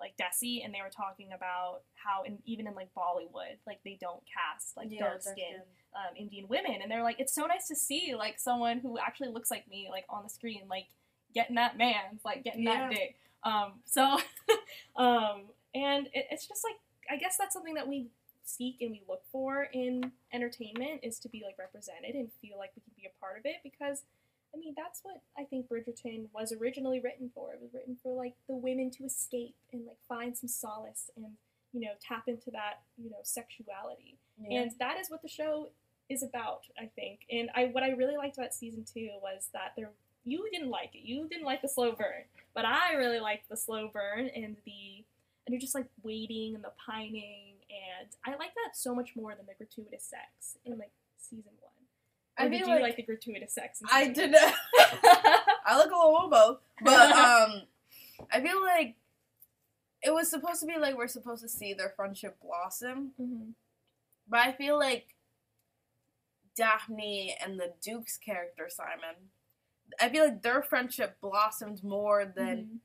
like 0.00 0.14
Desi, 0.16 0.64
and 0.64 0.74
they 0.74 0.80
were 0.82 0.90
talking 0.90 1.28
about 1.34 1.80
how 1.94 2.22
in, 2.24 2.38
even 2.44 2.66
in 2.66 2.74
like 2.74 2.88
Bollywood, 2.96 3.56
like 3.66 3.80
they 3.84 3.96
don't 4.00 4.22
cast 4.26 4.76
like 4.76 4.90
dark 4.98 5.22
skinned 5.22 5.62
um, 5.94 6.14
Indian 6.16 6.46
women, 6.48 6.78
and 6.82 6.90
they're 6.90 7.02
like, 7.02 7.18
it's 7.18 7.34
so 7.34 7.46
nice 7.46 7.68
to 7.68 7.74
see 7.76 8.14
like 8.16 8.38
someone 8.38 8.78
who 8.80 8.98
actually 8.98 9.28
looks 9.30 9.50
like 9.50 9.68
me 9.68 9.88
like 9.90 10.04
on 10.08 10.22
the 10.22 10.28
screen, 10.30 10.62
like 10.68 10.86
getting 11.34 11.56
that 11.56 11.76
man, 11.78 12.20
like 12.24 12.44
getting 12.44 12.62
Yeah. 12.62 12.88
that 12.88 12.90
dick. 12.90 13.16
Um, 13.42 13.74
so, 13.84 14.18
um, 14.96 15.42
and 15.74 16.06
it, 16.12 16.26
it's 16.30 16.46
just 16.46 16.64
like 16.64 16.76
I 17.10 17.16
guess 17.16 17.36
that's 17.38 17.52
something 17.54 17.74
that 17.74 17.86
we 17.88 18.08
seek 18.44 18.80
and 18.80 18.90
we 18.92 19.02
look 19.08 19.22
for 19.32 19.68
in 19.72 20.12
entertainment 20.32 21.00
is 21.02 21.18
to 21.20 21.28
be 21.28 21.42
like 21.44 21.56
represented 21.58 22.14
and 22.14 22.28
feel 22.40 22.58
like 22.58 22.70
we 22.76 22.82
can 22.82 22.92
be 22.96 23.06
a 23.06 23.20
part 23.20 23.38
of 23.38 23.44
it 23.44 23.56
because 23.64 24.02
I 24.56 24.58
mean 24.58 24.74
that's 24.76 25.00
what 25.02 25.20
I 25.38 25.44
think 25.44 25.68
Bridgerton 25.68 26.26
was 26.34 26.52
originally 26.52 26.98
written 27.00 27.30
for. 27.34 27.52
It 27.52 27.60
was 27.60 27.74
written 27.74 27.96
for 28.02 28.16
like 28.16 28.32
the 28.48 28.54
women 28.56 28.90
to 28.92 29.04
escape 29.04 29.54
and 29.72 29.86
like 29.86 29.98
find 30.08 30.36
some 30.36 30.48
solace 30.48 31.10
and 31.16 31.26
you 31.72 31.80
know 31.80 31.92
tap 32.00 32.24
into 32.26 32.50
that 32.52 32.80
you 32.96 33.10
know 33.10 33.18
sexuality 33.22 34.16
Yeah. 34.40 34.60
and 34.62 34.70
that 34.78 34.96
is 34.98 35.10
what 35.10 35.20
the 35.20 35.28
show 35.28 35.68
is 36.08 36.22
about 36.22 36.60
i 36.80 36.86
think 36.94 37.20
and 37.30 37.50
i 37.54 37.66
what 37.66 37.82
i 37.82 37.90
really 37.90 38.16
liked 38.16 38.38
about 38.38 38.54
season 38.54 38.84
two 38.84 39.10
was 39.20 39.48
that 39.52 39.72
there 39.76 39.90
you 40.24 40.48
didn't 40.52 40.70
like 40.70 40.94
it 40.94 41.00
you 41.02 41.26
didn't 41.28 41.44
like 41.44 41.60
the 41.62 41.68
slow 41.68 41.92
burn 41.92 42.22
but 42.54 42.64
i 42.64 42.94
really 42.94 43.18
liked 43.20 43.48
the 43.50 43.56
slow 43.56 43.90
burn 43.92 44.28
and 44.34 44.56
the 44.64 45.04
and 45.46 45.52
you're 45.52 45.60
just 45.60 45.74
like 45.74 45.86
waiting 46.02 46.54
and 46.54 46.62
the 46.64 46.72
pining 46.86 47.54
and 47.68 48.08
i 48.24 48.30
like 48.30 48.54
that 48.54 48.74
so 48.74 48.94
much 48.94 49.10
more 49.16 49.34
than 49.34 49.44
the 49.46 49.54
gratuitous 49.54 50.04
sex 50.04 50.56
in 50.64 50.78
like 50.78 50.92
season 51.18 51.52
one 51.60 51.65
I 52.38 52.48
did 52.48 52.58
feel 52.60 52.68
you 52.68 52.74
like- 52.74 52.82
like 52.82 52.96
the 52.96 53.02
gratuitous 53.02 53.54
sex 53.54 53.80
I 53.90 54.08
did 54.08 54.30
not. 54.32 54.54
I 55.66 55.76
look 55.78 55.90
a 55.90 55.96
little 55.96 56.28
both, 56.30 56.58
but 56.82 57.10
um, 57.16 57.62
I 58.30 58.40
feel 58.40 58.60
like 58.62 58.96
it 60.02 60.12
was 60.12 60.28
supposed 60.30 60.60
to 60.60 60.66
be 60.66 60.76
like 60.78 60.96
we're 60.96 61.08
supposed 61.08 61.42
to 61.42 61.48
see 61.48 61.72
their 61.74 61.90
friendship 61.96 62.38
blossom, 62.42 63.12
Mhm. 63.20 63.52
but 64.28 64.40
I 64.40 64.52
feel 64.52 64.78
like 64.78 65.14
Daphne 66.56 67.36
and 67.42 67.58
the 67.58 67.72
Duke's 67.82 68.16
character 68.16 68.68
Simon, 68.68 69.30
I 70.00 70.08
feel 70.08 70.24
like 70.24 70.42
their 70.42 70.62
friendship 70.62 71.18
blossomed 71.20 71.82
more 71.84 72.24
than 72.24 72.56
Mhm. 72.58 72.78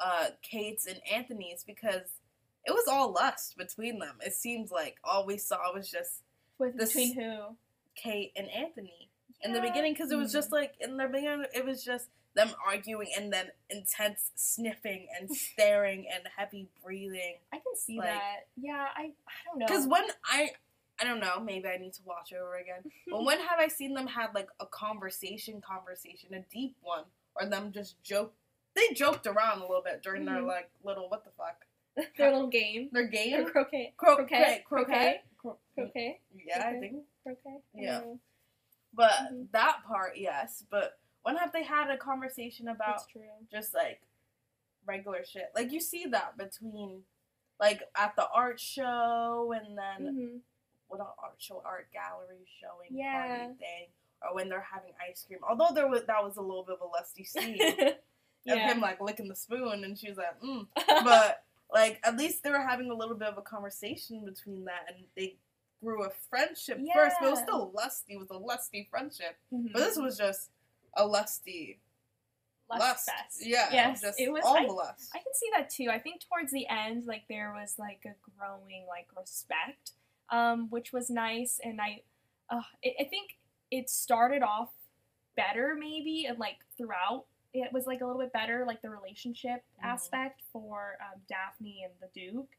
uh 0.00 0.30
Kate's 0.42 0.86
and 0.86 1.00
Anthony's 1.10 1.62
because 1.64 2.18
it 2.64 2.72
was 2.72 2.86
all 2.88 3.12
lust 3.12 3.56
between 3.56 3.98
them. 3.98 4.18
It 4.24 4.34
seems 4.34 4.70
like 4.70 4.98
all 5.04 5.26
we 5.26 5.36
saw 5.38 5.72
was 5.72 5.90
just 5.90 6.22
With, 6.58 6.76
between 6.76 7.14
who 7.14 7.56
Kate 7.94 8.32
and 8.36 8.48
Anthony. 8.50 9.08
in 9.42 9.52
the 9.52 9.60
beginning 9.60 9.92
because 9.92 10.10
it 10.12 10.16
was 10.16 10.32
just 10.32 10.52
like 10.52 10.74
in 10.80 10.96
the 10.96 11.06
beginning 11.06 11.44
it 11.54 11.64
was 11.64 11.84
just 11.84 12.08
them 12.34 12.48
arguing 12.66 13.08
and 13.18 13.32
then 13.32 13.46
intense 13.68 14.30
sniffing 14.36 15.06
and 15.18 15.30
staring 15.36 16.06
and 16.14 16.22
heavy 16.36 16.68
breathing 16.82 17.34
i 17.52 17.56
can 17.56 17.76
see 17.76 17.98
like- 17.98 18.06
that. 18.08 18.46
Yeah 18.56 18.86
i 18.96 19.02
i 19.02 19.32
don't 19.44 19.58
know. 19.58 19.66
Because 19.66 19.86
when 19.86 20.04
i 20.24 20.50
i 21.00 21.04
don't 21.04 21.20
know 21.20 21.40
maybe 21.40 21.66
i 21.68 21.76
need 21.76 21.92
to 21.94 22.02
watch 22.06 22.32
it 22.32 22.36
over 22.36 22.56
again 22.56 22.82
but 23.10 23.24
when 23.24 23.38
have 23.40 23.58
i 23.58 23.68
seen 23.68 23.94
them 23.94 24.06
have 24.06 24.30
like 24.34 24.48
a 24.60 24.66
conversation 24.66 25.60
conversation 25.60 26.32
a 26.34 26.40
deep 26.52 26.76
one 26.82 27.04
or 27.38 27.46
them 27.46 27.72
just 27.72 28.00
joke 28.02 28.32
they 28.74 28.94
joked 28.94 29.26
around 29.26 29.58
a 29.58 29.62
little 29.66 29.82
bit 29.84 30.02
during 30.02 30.24
their 30.24 30.36
Mhm. 30.40 30.46
like 30.46 30.70
little 30.84 31.08
what 31.10 31.24
the 31.24 31.30
fuck? 31.36 31.66
Their 32.16 32.32
little 32.32 32.46
game? 32.48 32.88
Their 32.90 33.02
Or 33.02 33.06
game 33.06 33.44
croquet? 33.44 33.92
Cro- 33.98 34.16
croquet? 34.16 34.62
croquet? 34.66 34.84
Croquet? 34.86 35.20
Cro- 35.36 35.58
croquet 35.74 36.20
yeah 36.46 36.68
i 36.68 36.78
think 36.80 36.96
I 37.26 37.30
Yeah. 37.74 37.98
know. 38.00 38.20
but 38.94 39.12
Mhm. 39.32 39.50
that 39.52 39.82
part 39.86 40.16
yes 40.18 40.64
but 40.70 40.98
when 41.22 41.36
have 41.36 41.52
they 41.52 41.62
had 41.62 41.88
a 41.90 41.96
conversation 41.96 42.68
about 42.68 43.06
just 43.50 43.72
like 43.74 44.02
regular 44.84 45.24
shit. 45.24 45.50
Like 45.54 45.70
you 45.72 45.80
see 45.80 46.06
that 46.06 46.36
between 46.36 47.04
like 47.60 47.82
at 47.96 48.16
the 48.16 48.28
art 48.28 48.58
show 48.60 49.52
and 49.56 49.78
then 49.78 50.14
hmm 50.14 50.36
what 50.88 51.00
an 51.00 51.06
art 51.22 51.36
show, 51.38 51.62
art 51.64 51.88
gallery 51.90 52.44
showing 52.60 52.88
Yeah. 52.90 53.12
party 53.46 53.54
thing, 53.58 53.88
or 54.20 54.34
when 54.34 54.50
they're 54.50 54.60
having 54.60 54.92
ice 55.08 55.24
cream. 55.24 55.38
Although 55.48 55.72
there 55.74 55.88
was 55.88 56.04
that 56.04 56.22
was 56.22 56.36
a 56.36 56.42
little 56.42 56.64
bit 56.64 56.74
of 56.74 56.80
a 56.82 56.86
lusty 56.86 57.24
scene 57.24 57.58
of 58.46 58.58
him 58.58 58.80
like 58.80 59.00
licking 59.00 59.28
the 59.28 59.34
spoon, 59.36 59.84
and 59.84 59.96
she 59.98 60.08
was 60.10 60.18
like, 60.18 60.38
mm. 60.42 60.66
but 61.04 61.44
like 61.72 61.98
at 62.04 62.18
least 62.18 62.42
they 62.42 62.50
were 62.50 62.60
having 62.60 62.90
a 62.90 62.94
little 62.94 63.14
bit 63.14 63.28
of 63.28 63.38
a 63.38 63.42
conversation 63.42 64.24
between 64.26 64.64
that, 64.66 64.84
and 64.88 65.06
they 65.16 65.36
grew 65.82 66.04
a 66.04 66.10
friendship 66.10 66.78
first. 66.94 67.16
But 67.20 67.26
it 67.26 67.30
was 67.30 67.38
Yeah. 67.40 67.44
still 67.44 67.70
lusty. 67.72 68.12
It 68.14 68.18
was 68.18 68.30
a 68.30 68.36
lusty 68.38 68.84
friendship. 68.90 69.36
Mhm. 69.52 69.72
But 69.72 69.80
this 69.80 69.98
was 69.98 70.16
just 70.16 70.50
a 70.94 71.06
lusty 71.06 71.80
Lust 72.68 73.06
lust. 73.08 73.44
Yeah, 73.44 73.70
Yes, 73.70 74.02
it 74.18 74.32
was. 74.32 74.42
all 74.46 74.56
I, 74.56 74.64
lust. 74.64 75.10
I 75.14 75.18
can 75.18 75.34
see 75.34 75.50
that 75.54 75.68
too. 75.68 75.90
I 75.90 75.98
think 75.98 76.22
towards 76.22 76.50
the 76.52 76.66
end, 76.68 77.04
like 77.04 77.28
there 77.28 77.52
was 77.52 77.78
like 77.78 78.06
a 78.06 78.14
growing 78.30 78.86
like 78.86 79.08
respect, 79.14 79.92
um, 80.30 80.70
which 80.70 80.90
was 80.90 81.10
nice, 81.10 81.60
and 81.62 81.80
I, 81.82 82.02
uh, 82.48 82.62
I 82.82 82.94
I 83.00 83.04
think 83.04 83.38
it 83.70 83.90
started 83.90 84.42
off 84.42 84.72
better 85.36 85.74
maybe, 85.74 86.24
and 86.24 86.38
like 86.38 86.64
throughout 86.78 87.26
it 87.52 87.70
was 87.74 87.86
like 87.86 88.00
a 88.00 88.06
little 88.06 88.22
bit 88.22 88.32
better, 88.32 88.64
like 88.64 88.80
the 88.80 88.88
relationship 88.88 89.62
Mhm. 89.78 89.84
aspect 89.84 90.40
for 90.50 90.96
um, 91.02 91.20
Daphne 91.28 91.84
and 91.84 91.92
the 92.00 92.08
Duke. 92.18 92.56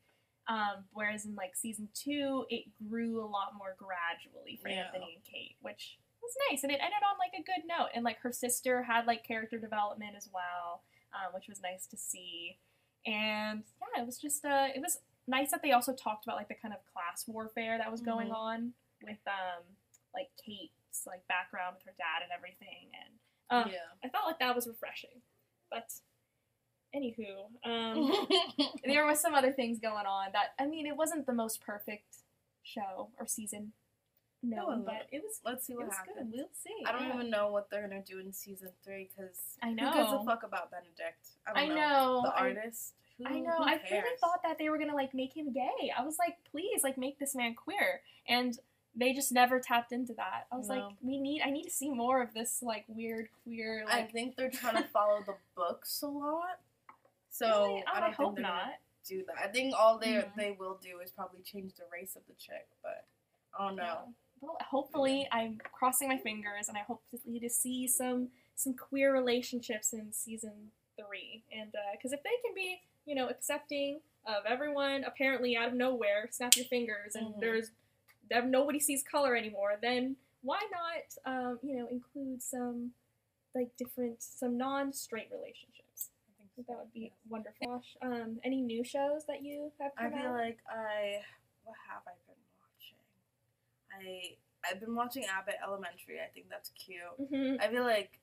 Um, 0.48 0.84
whereas 0.92 1.26
in 1.26 1.36
like 1.36 1.56
season 1.56 1.88
two, 1.94 2.46
it 2.50 2.66
grew 2.90 3.24
a 3.24 3.28
lot 3.28 3.56
more 3.58 3.76
gradually 3.78 4.60
for 4.62 4.68
Yeah. 4.70 4.86
Anthony 4.86 5.14
and 5.16 5.24
Kate, 5.24 5.56
which 5.62 5.98
was 6.22 6.36
nice, 6.50 6.64
and 6.64 6.72
it 6.72 6.80
ended 6.82 7.00
on 7.10 7.18
like 7.18 7.34
a 7.34 7.44
good 7.44 7.66
note. 7.68 7.90
And 7.96 8.04
like 8.04 8.20
her 8.20 8.32
sister 8.32 8.84
had 8.84 9.06
like 9.08 9.24
character 9.26 9.58
development 9.58 10.16
as 10.18 10.30
well, 10.34 10.84
um, 11.14 11.34
which 11.34 11.48
was 11.48 11.62
nice 11.62 11.86
to 11.88 11.98
see. 11.98 12.58
And 13.06 13.64
yeah, 13.96 14.02
it 14.02 14.06
was 14.06 14.18
just 14.20 14.44
uh, 14.46 14.68
it 14.74 14.82
was 14.82 15.00
nice 15.28 15.52
that 15.52 15.62
they 15.62 15.72
also 15.72 15.94
talked 15.94 16.26
about 16.26 16.36
like 16.38 16.50
the 16.50 16.56
kind 16.56 16.74
of 16.74 16.80
class 16.92 17.26
warfare 17.28 17.78
that 17.78 17.90
was 17.92 18.02
going 18.02 18.28
Mhm. 18.30 18.36
on 18.36 18.74
with 19.02 19.20
um 19.28 19.64
like 20.14 20.30
Kate's 20.46 21.06
like 21.08 21.26
background 21.28 21.76
with 21.76 21.84
her 21.86 21.94
dad 21.98 22.22
and 22.24 22.32
everything, 22.32 22.92
and 22.94 23.20
um, 23.50 23.72
yeah. 23.72 23.88
I 24.04 24.10
felt 24.10 24.26
like 24.26 24.40
that 24.40 24.56
was 24.56 24.68
refreshing. 24.68 25.22
But 25.72 25.92
anywho, 26.96 27.46
um, 27.66 28.28
there 28.86 29.06
was 29.06 29.20
some 29.20 29.34
other 29.34 29.52
things 29.52 29.80
going 29.80 30.06
on 30.06 30.28
that 30.34 30.54
I 30.60 30.66
mean, 30.68 30.86
it 30.86 30.96
wasn't 30.96 31.26
the 31.26 31.34
most 31.34 31.62
perfect 31.62 32.18
show 32.64 33.10
or 33.20 33.28
season. 33.28 33.72
No, 34.46 34.66
wasn't. 34.66 34.86
but 34.86 35.08
it 35.12 35.22
was 35.24 35.40
Let's 35.46 35.66
see 35.66 35.74
what 35.76 35.86
happens. 35.90 36.18
good. 36.18 36.32
We'll 36.34 36.50
see. 36.62 36.84
I 36.86 36.92
don't 36.92 37.08
yeah. 37.08 37.16
even 37.16 37.30
know 37.30 37.50
what 37.52 37.70
they're 37.70 37.88
gonna 37.88 38.02
do 38.04 38.20
in 38.20 38.34
season 38.34 38.70
three 38.84 39.10
because 39.16 39.38
I 39.62 39.70
who 39.70 39.76
gives 39.78 39.96
a 39.96 40.12
know. 40.12 40.24
fuck 40.26 40.44
about 40.44 40.70
Benedict? 40.70 41.30
I 41.48 41.62
I 41.64 41.66
don't 41.68 41.76
know. 41.76 42.22
The 42.26 42.32
I- 42.32 42.40
artist. 42.40 42.94
Who, 43.20 43.26
I 43.28 43.40
know. 43.40 43.58
I 43.60 43.80
really 43.92 44.18
thought 44.20 44.42
that 44.44 44.58
they 44.58 44.70
were 44.70 44.78
gonna 44.80 44.96
like 44.96 45.14
make 45.14 45.38
him 45.38 45.54
gay. 45.54 45.92
I 45.98 46.04
was 46.04 46.18
like, 46.20 46.38
please, 46.52 46.84
like 46.84 46.98
make 46.98 47.20
this 47.20 47.36
man 47.36 47.54
queer, 47.54 48.02
and 48.28 48.58
they 48.96 49.14
just 49.14 49.32
never 49.32 49.60
tapped 49.60 49.92
into 49.92 50.14
that. 50.16 50.48
I 50.52 50.58
was 50.58 50.68
No. 50.68 50.76
like, 50.76 50.84
we 51.02 51.20
need. 51.20 51.42
I 51.46 51.52
need 51.52 51.64
to 51.66 51.70
see 51.70 51.90
more 51.90 52.22
of 52.24 52.34
this 52.34 52.62
like 52.64 52.86
weird 52.88 53.30
queer. 53.44 53.86
I 53.88 54.02
think 54.04 54.36
they're 54.36 54.50
trying 54.50 54.76
to 54.82 54.90
follow 54.90 55.20
the 55.26 55.36
books 55.56 56.02
a 56.02 56.08
lot. 56.08 56.60
So 57.34 57.48
Really? 57.48 57.84
I 57.88 57.98
Oh, 57.98 58.00
don't 58.02 58.10
I 58.10 58.12
hope 58.12 58.38
not. 58.38 58.80
do 59.06 59.26
that. 59.26 59.38
I 59.38 59.48
think 59.48 59.74
all 59.76 59.98
they 59.98 60.14
Mhm. 60.14 60.36
they 60.36 60.52
will 60.52 60.78
do 60.78 61.00
is 61.00 61.12
probably 61.12 61.42
change 61.42 61.74
the 61.74 61.86
race 61.92 62.16
of 62.16 62.26
the 62.28 62.34
chick, 62.36 62.68
but 62.84 63.06
I 63.58 63.68
don't 63.68 63.76
know. 63.76 63.84
Yeah. 63.84 64.14
Well, 64.40 64.58
hopefully, 64.62 65.28
I'm 65.32 65.58
crossing 65.58 66.08
my 66.10 66.18
fingers, 66.18 66.70
and 66.70 66.78
I 66.78 66.82
hope 66.82 67.02
to, 67.10 67.40
to 67.40 67.50
see 67.50 67.88
some 67.88 68.32
some 68.56 68.76
queer 68.76 69.12
relationships 69.12 69.94
in 69.94 70.14
season 70.14 70.72
three. 70.96 71.44
And 71.52 71.76
because 71.94 72.14
if 72.14 72.22
they 72.22 72.38
can 72.46 72.54
be, 72.54 72.84
you 73.06 73.16
know, 73.16 73.28
accepting 73.30 74.02
of 74.26 74.46
everyone, 74.46 75.04
apparently 75.04 75.58
out 75.58 75.70
of 75.70 75.74
nowhere, 75.74 76.30
snap 76.32 76.56
your 76.56 76.66
fingers, 76.66 77.16
and 77.16 77.34
Mhm. 77.34 77.40
there's 77.40 77.72
nobody 78.46 78.80
sees 78.80 79.04
color 79.04 79.36
anymore, 79.36 79.78
then 79.82 80.18
why 80.44 80.62
not, 80.72 81.18
um, 81.26 81.60
you 81.64 81.76
know, 81.78 81.88
include 81.88 82.42
some 82.44 82.94
like 83.56 83.76
different, 83.76 84.22
some 84.22 84.56
non-straight 84.58 85.32
relationships? 85.32 86.12
I 86.54 86.62
think 86.62 86.68
I 86.70 86.72
think 86.72 86.78
that 86.78 86.78
would 86.78 86.94
be 86.94 87.12
wonderful. 87.30 87.84
Um, 88.02 88.40
any 88.44 88.62
new 88.62 88.84
shows 88.84 89.26
that 89.28 89.42
you 89.44 89.72
have 89.80 89.92
I 89.98 90.10
feel 90.10 90.28
out? 90.30 90.34
like 90.36 90.58
I 90.70 91.22
what 91.64 91.76
have 91.90 92.04
I 92.08 92.12
been 92.28 92.36
watching? 92.62 92.98
I 93.92 94.38
I've 94.70 94.80
been 94.80 94.96
watching 94.96 95.26
Abbott 95.26 95.56
Elementary. 95.64 96.20
I 96.22 96.28
think 96.34 96.48
that's 96.50 96.70
cute. 96.72 97.02
Mhm. 97.32 97.60
I 97.62 97.70
feel 97.70 97.84
like 97.84 98.20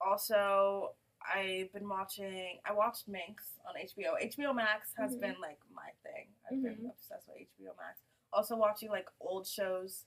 also 0.00 0.94
I've 1.34 1.72
been 1.72 1.88
watching 1.88 2.60
I 2.64 2.72
watched 2.72 3.08
Minx 3.08 3.44
on 3.68 3.74
HBO. 3.76 4.14
HBO 4.20 4.52
Max 4.54 4.92
has 4.96 5.16
Mhm. 5.16 5.20
been 5.20 5.40
like 5.40 5.58
my 5.74 5.90
thing. 6.02 6.28
I've 6.50 6.62
been 6.62 6.76
Mhm. 6.76 6.90
obsessed 6.92 7.26
with 7.28 7.38
HBO 7.38 7.74
Max. 7.76 7.98
Also 8.32 8.56
watching 8.56 8.90
like 8.90 9.08
old 9.20 9.46
shows 9.46 10.04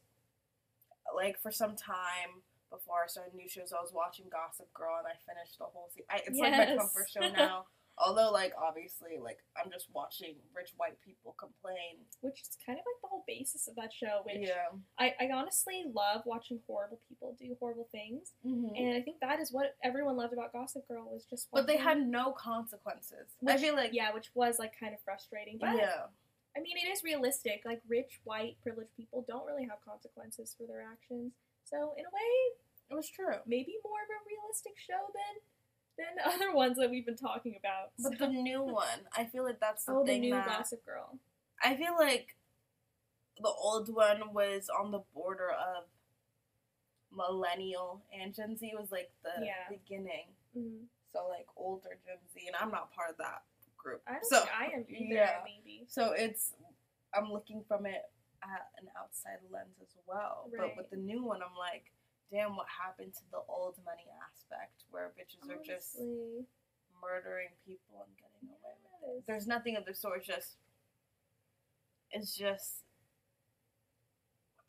like 1.15 1.37
for 1.39 1.51
some 1.51 1.75
time 1.75 2.43
before 2.69 3.03
I 3.03 3.07
started 3.07 3.33
new 3.33 3.49
shows 3.49 3.73
I 3.73 3.81
was 3.81 3.91
watching 3.93 4.25
Gossip 4.31 4.71
Girl 4.73 4.95
and 4.97 5.07
I 5.07 5.15
finished 5.25 5.57
the 5.57 5.65
whole 5.65 5.89
season. 5.93 6.05
I, 6.09 6.21
it's 6.25 6.37
like 6.39 6.51
my 6.53 6.75
comfort 6.77 7.07
show 7.09 7.27
now. 7.29 7.65
Although, 8.01 8.31
like, 8.31 8.53
obviously, 8.57 9.19
like, 9.21 9.39
I'm 9.61 9.69
just 9.69 9.87
watching 9.93 10.35
rich 10.55 10.71
white 10.77 10.95
people 11.05 11.35
complain. 11.37 11.99
which 12.21 12.39
is 12.39 12.55
kind 12.65 12.79
of 12.79 12.85
like 12.87 13.01
the 13.01 13.09
whole 13.09 13.25
basis 13.27 13.67
of 13.67 13.75
that 13.75 13.91
show. 13.91 14.21
Which 14.23 14.47
yeah. 14.47 14.71
I, 14.97 15.13
I 15.19 15.29
honestly 15.35 15.83
love 15.93 16.21
watching 16.25 16.59
horrible 16.65 17.01
people 17.09 17.35
do 17.37 17.57
horrible 17.59 17.89
things, 17.91 18.31
Mm-hmm. 18.47 18.73
and 18.73 18.95
I 18.95 19.01
think 19.01 19.19
that 19.19 19.41
is 19.41 19.51
what 19.51 19.75
everyone 19.83 20.15
loved 20.15 20.31
about 20.31 20.53
Gossip 20.53 20.87
Girl 20.87 21.09
was 21.11 21.25
just. 21.29 21.49
But 21.51 21.67
they 21.67 21.75
had 21.75 21.99
no 22.07 22.31
consequences. 22.31 23.35
I 23.45 23.51
which- 23.51 23.61
feel 23.61 23.75
like, 23.75 23.91
yeah, 23.91 24.13
which 24.13 24.29
was 24.33 24.59
like 24.59 24.79
kind 24.79 24.93
of 24.93 25.01
frustrating. 25.01 25.57
But 25.59 25.75
yeah. 25.75 26.03
I 26.55 26.61
mean, 26.61 26.77
it 26.77 26.87
is 26.89 27.03
realistic. 27.03 27.63
Like 27.65 27.81
rich, 27.87 28.21
white, 28.23 28.55
privileged 28.63 28.95
people 28.95 29.25
don't 29.27 29.45
really 29.45 29.67
have 29.67 29.83
consequences 29.85 30.55
for 30.57 30.65
their 30.67 30.81
actions. 30.89 31.33
So 31.65 31.93
in 31.97 32.05
a 32.05 32.09
way, 32.09 32.57
It 32.89 32.95
was 32.95 33.09
true. 33.09 33.35
maybe 33.45 33.75
more 33.83 34.01
of 34.01 34.09
a 34.09 34.19
realistic 34.27 34.73
show 34.77 35.11
than 35.13 35.41
than 35.97 36.15
other 36.33 36.53
ones 36.53 36.77
that 36.77 36.89
we've 36.89 37.05
been 37.05 37.17
talking 37.17 37.55
about. 37.57 37.91
But 37.99 38.13
So- 38.13 38.25
the 38.25 38.27
new 38.27 38.63
one, 38.63 39.07
I 39.15 39.25
feel 39.25 39.43
like 39.43 39.59
that's 39.59 39.85
the 39.85 39.93
oh, 39.93 39.99
the 40.03 40.13
thing 40.13 40.21
new 40.21 40.33
that 40.33 40.47
Gossip 40.47 40.85
Girl. 40.85 41.19
I 41.61 41.75
feel 41.75 41.95
like 41.97 42.35
the 43.37 43.49
old 43.49 43.93
one 43.93 44.33
was 44.33 44.69
on 44.69 44.91
the 44.91 44.99
border 45.13 45.49
of 45.51 45.85
millennial 47.11 48.01
and 48.13 48.33
Gen 48.33 48.57
Z 48.57 48.71
was 48.77 48.91
like 48.91 49.11
the 49.23 49.45
Yeah. 49.45 49.67
beginning. 49.69 50.27
Mm. 50.57 50.85
So 51.11 51.27
like 51.27 51.47
older 51.55 51.97
Gen 52.05 52.17
Z, 52.33 52.47
and 52.47 52.55
I'm 52.55 52.71
not 52.71 52.93
part 52.93 53.09
of 53.11 53.17
that 53.17 53.43
group. 53.77 54.01
I 54.07 54.13
don't 54.13 54.25
so 54.25 54.39
think 54.41 54.51
I 54.57 54.65
am 54.67 54.85
either. 54.89 55.13
yeah. 55.15 55.41
Maybe. 55.43 55.85
so 55.87 56.11
it's 56.11 56.53
I'm 57.13 57.31
looking 57.31 57.63
from 57.67 57.85
it 57.85 58.09
at 58.43 58.71
an 58.81 58.87
outside 58.97 59.39
lens 59.51 59.75
as 59.81 59.95
well. 60.07 60.49
But 60.57 60.75
with 60.77 60.89
the 60.89 60.97
new 60.97 61.23
one, 61.23 61.41
I'm 61.43 61.57
like, 61.57 61.91
damn, 62.31 62.55
what 62.55 62.67
happened 62.69 63.13
to 63.15 63.23
the 63.31 63.41
old 63.49 63.75
money 63.85 64.07
aspect 64.27 64.83
where 64.91 65.11
bitches 65.17 65.49
are 65.49 65.61
just 65.63 65.97
murdering 67.01 67.49
people 67.65 68.05
and 68.05 68.13
getting 68.17 68.49
away 68.49 68.75
with 68.83 69.17
it. 69.19 69.23
There's 69.27 69.47
nothing 69.47 69.75
of 69.77 69.85
the 69.85 69.93
sort. 69.93 70.19
It's 70.19 70.27
just, 70.27 70.55
it's 72.11 72.35
just, 72.35 72.83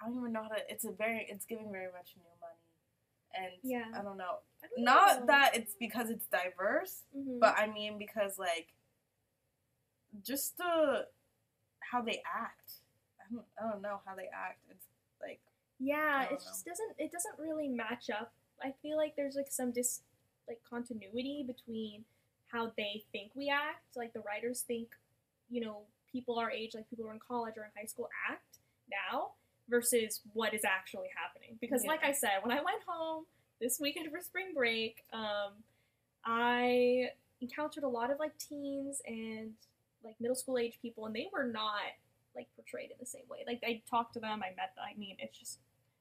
I 0.00 0.06
don't 0.08 0.18
even 0.18 0.32
know 0.32 0.42
how 0.42 0.48
to. 0.48 0.62
It's 0.68 0.84
a 0.84 0.92
very, 0.92 1.26
it's 1.28 1.44
giving 1.44 1.70
very 1.70 1.92
much 1.92 2.14
new 2.16 2.24
money, 2.40 2.70
and 3.34 3.52
Yeah. 3.62 3.98
I 3.98 4.02
don't 4.02 4.16
know. 4.16 4.38
I 4.62 4.66
don't 4.68 4.84
Not 4.84 5.20
know. 5.20 5.26
that 5.26 5.56
it's 5.56 5.74
because 5.74 6.08
it's 6.10 6.26
diverse, 6.26 7.02
Mhm. 7.16 7.38
but 7.40 7.58
I 7.58 7.66
mean 7.66 7.98
because 7.98 8.38
like, 8.38 8.68
just 10.22 10.56
the 10.56 11.06
how 11.80 12.00
they 12.02 12.22
act. 12.26 12.72
I 13.30 13.34
don't, 13.34 13.46
I 13.58 13.70
don't 13.70 13.82
know 13.82 14.00
how 14.04 14.14
they 14.14 14.28
act. 14.32 14.58
It's 14.70 14.86
like, 15.22 15.40
Yeah, 15.78 16.24
it 16.24 16.40
just 16.42 16.64
doesn't 16.64 16.92
it 16.98 17.12
doesn't 17.12 17.38
really 17.38 17.68
match 17.68 18.10
up. 18.10 18.32
I 18.62 18.74
feel 18.82 18.96
like 18.96 19.16
there's 19.16 19.36
like 19.36 19.50
some 19.50 19.72
dis 19.72 20.00
like 20.48 20.60
continuity 20.68 21.44
between 21.46 22.04
how 22.48 22.72
they 22.76 23.04
think 23.12 23.30
we 23.34 23.48
act, 23.48 23.96
like 23.96 24.12
the 24.12 24.20
writers 24.20 24.62
think, 24.66 24.88
you 25.48 25.60
know, 25.60 25.82
people 26.10 26.38
our 26.38 26.50
age, 26.50 26.72
like 26.74 26.88
people 26.90 27.04
who 27.04 27.10
are 27.10 27.14
in 27.14 27.20
college 27.20 27.54
or 27.56 27.64
in 27.64 27.70
high 27.76 27.86
school 27.86 28.08
act 28.28 28.58
now 28.90 29.30
versus 29.68 30.20
what 30.32 30.52
is 30.52 30.64
actually 30.64 31.08
happening. 31.14 31.56
Because 31.60 31.84
like 31.84 32.02
I 32.02 32.12
said, 32.12 32.40
when 32.42 32.50
I 32.50 32.60
went 32.60 32.82
home 32.86 33.24
this 33.60 33.78
weekend 33.78 34.10
for 34.10 34.20
spring 34.20 34.52
break, 34.54 35.04
um, 35.12 35.52
I 36.24 37.10
encountered 37.40 37.84
a 37.84 37.88
lot 37.88 38.10
of 38.10 38.18
like 38.18 38.36
teens 38.36 39.00
and 39.06 39.52
like 40.04 40.16
middle 40.20 40.34
school 40.34 40.58
age 40.58 40.78
people 40.82 41.06
and 41.06 41.14
they 41.14 41.28
were 41.32 41.44
not 41.44 41.80
like 42.34 42.48
portrayed 42.56 42.90
in 42.90 42.96
the 42.98 43.06
same 43.06 43.24
way. 43.28 43.38
Like 43.46 43.60
I 43.64 43.82
talked 43.88 44.14
to 44.14 44.20
them, 44.20 44.42
I 44.42 44.50
met 44.50 44.74
them. 44.76 44.84
I 44.84 44.98
mean, 44.98 45.16
it's 45.18 45.38
just 45.38 45.58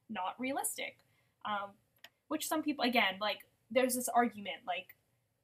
not 0.08 0.34
realistic. 0.38 0.96
Um, 1.44 1.70
which 2.28 2.46
some 2.46 2.62
people, 2.62 2.84
again, 2.84 3.14
like 3.20 3.38
there's 3.70 3.94
this 3.94 4.08
argument, 4.08 4.62
like, 4.66 4.96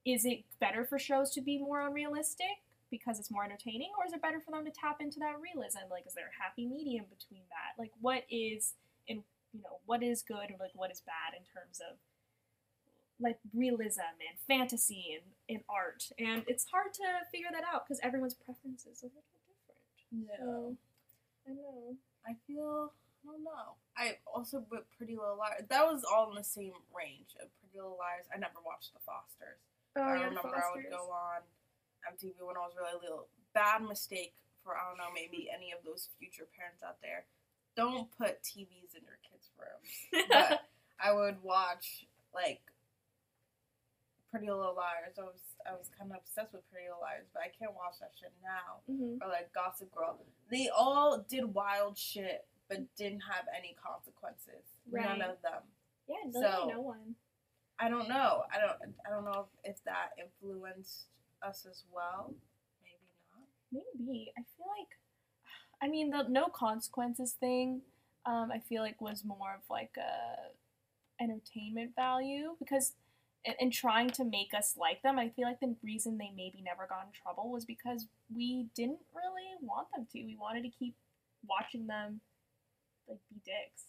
is 0.04 0.24
it 0.24 0.44
better 0.60 0.84
for 0.84 0.98
shows 0.98 1.30
to 1.32 1.40
be 1.40 1.58
more 1.58 1.80
unrealistic 1.80 2.62
because 2.90 3.18
it's 3.18 3.30
more 3.30 3.44
entertaining, 3.44 3.90
or 3.98 4.06
is 4.06 4.12
it 4.12 4.22
better 4.22 4.40
for 4.40 4.52
them 4.52 4.64
to 4.64 4.70
tap 4.70 5.00
into 5.00 5.18
that 5.18 5.34
realism? 5.40 5.90
Like, 5.90 6.06
is 6.06 6.14
there 6.14 6.30
a 6.30 6.42
happy 6.42 6.66
medium 6.66 7.06
between 7.10 7.42
that? 7.50 7.80
Like, 7.80 7.90
what 8.00 8.22
is 8.30 8.74
in 9.08 9.22
you 9.52 9.62
know 9.62 9.78
what 9.86 10.02
is 10.02 10.22
good 10.22 10.50
or 10.50 10.56
like 10.60 10.74
what 10.74 10.90
is 10.90 11.00
bad 11.00 11.32
in 11.36 11.44
terms 11.44 11.80
of 11.80 11.96
like 13.18 13.38
realism 13.54 14.20
and 14.20 14.36
fantasy 14.46 15.16
and, 15.16 15.56
and 15.56 15.64
art 15.70 16.04
and 16.18 16.44
it's 16.46 16.66
hard 16.68 16.92
to 16.92 17.02
figure 17.32 17.48
that 17.50 17.64
out 17.64 17.86
because 17.86 18.00
everyone's 18.02 18.34
preferences 18.34 19.02
are 19.02 19.08
a 19.08 19.35
different 20.10 20.38
so 20.38 20.76
I 21.46 21.52
know. 21.54 21.96
I 22.26 22.34
feel 22.46 22.92
I 23.22 23.32
don't 23.32 23.44
know. 23.44 23.78
I 23.96 24.18
also 24.26 24.62
with 24.70 24.86
Pretty 24.96 25.16
Little 25.16 25.38
Liars. 25.38 25.66
That 25.68 25.86
was 25.86 26.04
all 26.04 26.30
in 26.30 26.36
the 26.36 26.46
same 26.46 26.74
range 26.94 27.34
of 27.42 27.50
Pretty 27.58 27.78
Little 27.78 27.98
Liars. 27.98 28.26
I 28.30 28.38
never 28.38 28.62
watched 28.62 28.94
The 28.94 29.02
Fosters. 29.02 29.62
Oh, 29.96 30.02
I 30.02 30.18
yeah, 30.18 30.30
remember 30.30 30.54
I 30.54 30.70
would 30.74 30.90
go 30.90 31.10
on 31.10 31.42
MTV 32.06 32.38
when 32.44 32.56
I 32.56 32.66
was 32.66 32.76
really 32.78 32.98
little. 33.02 33.28
Bad 33.54 33.82
mistake 33.82 34.34
for 34.62 34.76
I 34.76 34.84
don't 34.90 34.98
know 34.98 35.10
maybe 35.14 35.48
any 35.54 35.72
of 35.72 35.82
those 35.86 36.10
future 36.18 36.46
parents 36.54 36.82
out 36.82 36.98
there. 37.02 37.24
Don't 37.74 38.10
put 38.16 38.42
TVs 38.42 38.96
in 38.96 39.04
your 39.04 39.20
kids' 39.22 39.50
rooms. 39.58 39.90
But 40.30 40.64
I 41.00 41.12
would 41.12 41.42
watch 41.42 42.06
like 42.34 42.62
Pretty 44.38 44.50
Little 44.52 44.74
Liars. 44.74 45.16
I 45.18 45.22
was 45.22 45.40
I 45.66 45.72
was 45.74 45.88
kind 45.98 46.10
of 46.12 46.18
obsessed 46.18 46.52
with 46.52 46.68
Pretty 46.70 46.86
Little 46.86 47.00
Liars, 47.02 47.26
but 47.32 47.42
I 47.42 47.48
can't 47.48 47.74
watch 47.74 47.98
that 48.00 48.12
shit 48.18 48.32
now 48.42 48.80
Mhm. 48.88 49.18
or 49.22 49.28
like 49.28 49.52
Gossip 49.52 49.90
Girl. 49.94 50.18
They 50.50 50.68
all 50.68 51.18
did 51.18 51.54
wild 51.54 51.98
shit, 51.98 52.46
but 52.68 52.94
didn't 52.96 53.20
have 53.20 53.46
any 53.56 53.74
consequences. 53.74 54.62
None 54.86 55.20
of 55.22 55.40
them. 55.42 55.62
Yeah, 56.06 56.30
So- 56.30 56.68
no 56.68 56.80
one. 56.80 57.16
I 57.78 57.88
don't 57.90 58.08
know. 58.08 58.44
I 58.50 58.58
don't. 58.58 58.94
I 59.04 59.10
don't 59.10 59.24
know 59.24 59.48
if, 59.64 59.72
if 59.76 59.84
that 59.84 60.12
influenced 60.18 61.08
us 61.42 61.66
as 61.66 61.84
well. 61.92 62.32
Maybe 62.82 63.10
not. 63.30 63.48
Maybe. 63.98 64.32
I 64.38 64.42
feel 64.56 64.66
like, 64.78 64.98
I 65.82 65.88
mean, 65.88 66.08
the 66.10 66.22
no 66.28 66.48
consequences 66.48 67.34
thing, 67.34 67.82
um, 68.24 68.50
I 68.50 68.60
feel 68.60 68.82
like 68.82 69.00
was 69.02 69.24
more 69.24 69.54
of 69.54 69.68
like 69.68 69.96
a 69.98 70.52
entertainment 71.22 71.94
value 71.94 72.56
because 72.58 72.94
in, 73.46 73.54
in 73.60 73.70
trying 73.70 74.10
to 74.10 74.24
make 74.24 74.52
us 74.56 74.74
like 74.76 75.02
them, 75.02 75.18
I 75.18 75.30
feel 75.30 75.46
like 75.46 75.60
the 75.60 75.74
reason 75.82 76.18
they 76.18 76.30
maybe 76.36 76.62
never 76.62 76.86
got 76.88 77.06
in 77.06 77.12
trouble 77.12 77.50
was 77.50 77.64
because 77.64 78.06
we 78.34 78.66
didn't 78.74 79.00
really 79.14 79.48
want 79.62 79.88
them 79.94 80.06
to. 80.12 80.18
We 80.24 80.36
wanted 80.38 80.62
to 80.62 80.70
keep 80.70 80.96
watching 81.48 81.86
them 81.86 82.20
like 83.08 83.18
be 83.30 83.40
dicks, 83.44 83.84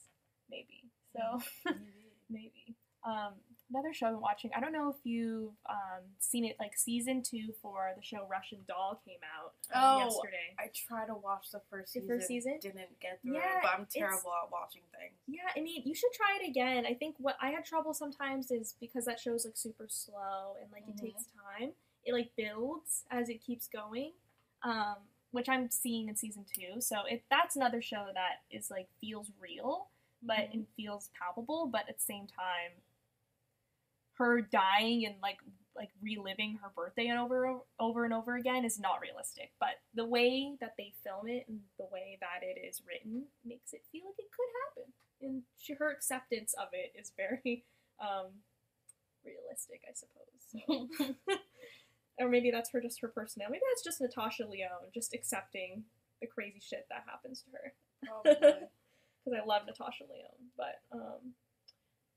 maybe. 0.50 0.84
So 1.16 1.42
maybe. 2.30 2.76
Um, 3.06 3.34
another 3.70 3.94
show 3.94 4.08
I've 4.08 4.14
been 4.14 4.22
watching. 4.22 4.52
I 4.56 4.60
don't 4.60 4.72
know 4.72 4.90
if 4.90 4.96
you've 5.04 5.52
um, 5.70 6.04
seen 6.20 6.46
it. 6.46 6.56
Like 6.60 6.78
season 6.78 7.22
two 7.22 7.54
for 7.62 7.92
the 7.96 8.02
show 8.04 8.26
Russian 8.30 8.60
Doll 8.68 9.02
came 9.06 9.20
out 9.38 9.54
um, 9.74 9.96
Oh, 9.96 9.98
yesterday. 10.06 10.56
I 10.60 10.70
tried 10.74 11.08
to 11.08 11.16
watch 11.16 11.52
the 11.52 11.62
first 11.70 11.94
The 11.94 12.02
season. 12.02 12.16
first 12.16 12.28
season? 12.28 12.60
Didn't 12.62 13.00
get 13.02 13.22
through 13.22 13.34
Yeah, 13.36 13.58
it, 13.58 13.64
but 13.64 13.72
I'm 13.78 13.88
terrible 13.90 14.32
at 14.44 14.52
watching 14.52 14.82
things. 14.98 15.14
Yeah, 15.28 15.42
I 15.56 15.62
mean, 15.62 15.82
you 15.86 15.94
should 15.96 16.12
try 16.14 16.40
it 16.42 16.50
again. 16.50 16.86
I 16.86 16.94
think 16.94 17.16
what 17.20 17.36
I 17.42 17.50
had 17.50 17.66
trouble 17.66 17.94
sometimes 17.94 18.52
is 18.52 18.76
because 18.80 19.06
that 19.06 19.20
show's 19.20 19.46
like 19.46 19.58
super 19.58 19.88
slow 19.90 20.56
and 20.62 20.72
like 20.72 20.86
Mhm. 20.86 20.98
it 20.98 21.02
takes 21.02 21.26
time. 21.60 21.74
It 22.06 22.14
like 22.14 22.32
builds 22.38 23.04
as 23.12 23.28
it 23.30 23.42
keeps 23.42 23.68
going, 23.68 24.14
um, 24.64 24.96
which 25.32 25.50
I'm 25.50 25.70
seeing 25.70 26.08
in 26.08 26.16
season 26.16 26.46
two. 26.46 26.80
So 26.80 27.04
it 27.06 27.24
that's 27.30 27.56
another 27.58 27.82
show 27.82 28.08
that 28.14 28.44
is 28.50 28.72
like 28.72 28.88
feels 29.02 29.30
real, 29.42 29.90
but 30.24 30.38
Mhm. 30.38 30.62
it 30.62 30.68
feels 30.78 31.10
palpable. 31.20 31.68
But 31.68 31.90
at 31.90 31.98
the 31.98 32.02
same 32.04 32.28
time, 32.28 32.72
her 34.18 34.42
dying 34.42 35.06
and 35.06 35.16
like 35.22 35.38
like 35.76 35.90
reliving 36.02 36.58
her 36.62 36.72
birthday 36.76 37.08
and 37.08 37.20
over 37.20 37.60
over 37.80 38.04
and 38.04 38.14
over 38.14 38.36
again 38.36 38.66
is 38.66 38.80
not 38.80 39.00
realistic. 39.02 39.52
But 39.60 39.78
the 39.94 40.06
way 40.06 40.56
that 40.60 40.74
they 40.78 40.94
film 41.04 41.28
it 41.28 41.46
and 41.48 41.60
the 41.78 41.86
way 41.92 42.18
that 42.20 42.42
it 42.42 42.60
is 42.60 42.82
written 42.86 43.26
makes 43.46 43.74
it 43.74 43.86
feel 43.92 44.06
like 44.06 44.18
it 44.18 44.32
could 44.32 44.52
happen. 44.66 44.94
And 45.22 45.44
she, 45.58 45.74
her 45.74 45.92
acceptance 45.92 46.54
of 46.60 46.70
it 46.74 47.00
is 47.00 47.12
very 47.16 47.64
um, 48.00 48.42
realistic, 49.24 49.82
I 49.88 49.94
suppose. 49.94 50.90
So. 51.28 51.36
or 52.20 52.30
maybe 52.30 52.52
that's 52.52 52.72
her 52.72 52.82
just 52.82 53.02
her 53.02 53.08
personality. 53.08 53.54
Maybe 53.54 53.66
that's 53.72 53.84
just 53.84 54.02
Natasha 54.02 54.44
Lyonne 54.44 54.90
just 54.94 55.14
accepting 55.14 55.84
the 56.22 56.28
crazy 56.28 56.60
shit 56.60 56.88
that 56.90 57.06
happens 57.06 57.44
to 57.44 57.52
her 57.54 57.74
because 58.34 59.34
I 59.42 59.46
love 59.46 59.64
Natasha 59.68 60.04
Lyonne. 60.10 60.50
But 60.58 60.82
um, 60.92 61.34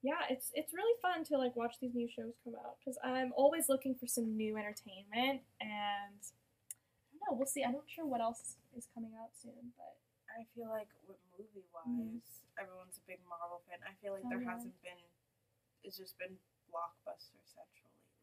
yeah, 0.02 0.24
it's 0.30 0.50
it's 0.54 0.72
really 0.72 0.96
fun 1.02 1.24
to 1.24 1.36
like 1.38 1.54
watch 1.56 1.76
these 1.80 1.94
new 1.94 2.08
shows 2.08 2.32
come 2.44 2.54
out 2.56 2.76
because 2.80 2.98
I'm 3.04 3.32
always 3.36 3.68
looking 3.68 3.94
for 3.94 4.06
some 4.06 4.36
new 4.36 4.56
entertainment, 4.56 5.42
and 5.60 6.20
I 6.20 7.12
don't 7.12 7.20
know. 7.28 7.36
We'll 7.36 7.46
see. 7.46 7.62
I'm 7.64 7.72
not 7.72 7.84
sure 7.88 8.06
what 8.06 8.20
else 8.20 8.56
is 8.76 8.88
coming 8.94 9.12
out 9.20 9.30
soon, 9.36 9.72
but 9.76 9.96
I 10.32 10.46
feel 10.54 10.68
like 10.70 10.88
with 11.08 11.18
movie 11.36 11.66
wise, 11.74 11.84
Mhm. 11.86 12.20
everyone's 12.62 12.96
a 12.98 13.04
big 13.06 13.20
Marvel 13.28 13.60
fan. 13.68 13.78
I 13.84 13.92
feel 14.00 14.12
like 14.14 14.24
there 14.28 14.40
hasn't 14.40 14.80
been. 14.82 14.98
It's 15.82 15.96
just 15.96 16.16
been 16.18 16.38
blockbuster 16.72 17.40
central 17.44 17.90
lately. 17.92 18.16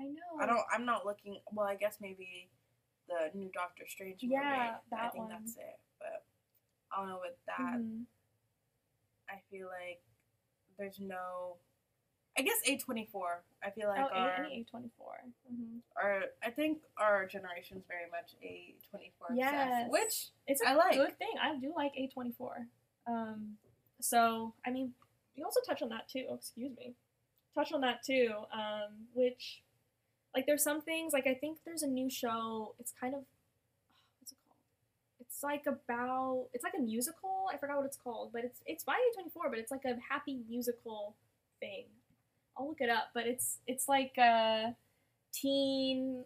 I 0.00 0.04
know. 0.12 0.40
I 0.40 0.46
don't. 0.46 0.66
I'm 0.72 0.84
not 0.84 1.06
looking. 1.06 1.40
Well, 1.52 1.66
I 1.66 1.76
guess 1.76 2.00
maybe 2.00 2.50
the 3.08 3.30
new 3.34 3.50
Doctor 3.52 3.86
Strange 3.86 4.22
movie. 4.22 4.34
Yeah, 4.34 4.78
I 4.92 5.08
think 5.08 5.24
one. 5.24 5.28
that's 5.32 5.56
it. 5.56 5.78
But 5.98 6.24
I 6.90 6.96
don't 6.98 7.08
know 7.08 7.20
with 7.20 7.36
that. 7.46 7.78
Mhm. 7.80 8.06
I 9.28 9.40
feel 9.50 9.68
like 9.68 10.02
there's 10.78 10.98
no 11.00 11.56
I 12.38 12.42
guess 12.42 12.56
A 12.66 12.78
twenty 12.78 13.08
four. 13.12 13.42
I 13.62 13.70
feel 13.70 13.88
like 13.88 14.00
oh, 14.00 14.16
our, 14.16 14.30
A, 14.30 14.38
any 14.46 14.64
A24. 14.74 14.82
Mm-hmm. 15.52 15.78
our 16.02 16.22
I 16.42 16.50
think 16.50 16.78
our 16.96 17.26
generation 17.26 17.76
is 17.76 17.84
very 17.86 18.10
much 18.10 18.34
A 18.42 18.74
twenty 18.90 19.12
four 19.18 19.28
Yes. 19.36 19.52
obsessed, 19.52 19.90
which 19.90 20.28
It's 20.46 20.62
a 20.62 20.70
I 20.70 20.74
like. 20.74 20.94
good 20.94 21.18
thing. 21.18 21.32
I 21.42 21.56
do 21.58 21.72
like 21.76 21.92
A24. 21.94 22.66
Um, 23.06 23.56
so, 24.00 24.54
I 24.66 24.70
mean, 24.70 24.92
you 25.34 25.44
also 25.44 25.60
touch 25.66 25.82
on 25.82 25.88
that 25.90 26.08
too. 26.08 26.24
Oh, 26.30 26.34
excuse 26.34 26.72
me. 26.76 26.94
Touch 27.54 27.72
on 27.72 27.82
that 27.82 28.02
too, 28.04 28.30
um, 28.52 29.06
which, 29.12 29.62
like, 30.34 30.46
there's 30.46 30.62
some 30.62 30.80
things, 30.80 31.12
like, 31.12 31.26
I 31.26 31.34
think 31.34 31.58
there's 31.66 31.82
a 31.82 31.86
new 31.86 32.08
show. 32.08 32.74
It's 32.78 32.92
kind 32.98 33.14
of, 33.14 33.20
what's 33.20 33.20
it 33.20 33.20
called? 33.20 33.31
It's 35.42 35.66
like 35.66 35.66
about, 35.66 36.46
it's 36.54 36.62
like 36.62 36.74
a 36.78 36.80
musical. 36.80 37.46
I 37.52 37.56
forgot 37.56 37.78
what 37.78 37.86
it's 37.86 37.96
called, 37.96 38.30
but 38.32 38.44
it's, 38.44 38.60
it's 38.64 38.84
by 38.84 38.92
A24, 38.92 39.50
but 39.50 39.58
it's 39.58 39.72
like 39.72 39.84
a 39.84 39.96
happy 40.08 40.38
musical 40.48 41.16
thing. 41.58 41.86
I'll 42.56 42.68
look 42.68 42.80
it 42.80 42.88
up, 42.88 43.08
but 43.12 43.26
it's, 43.26 43.58
it's 43.66 43.88
like 43.88 44.16
a 44.18 44.76
teen 45.32 46.24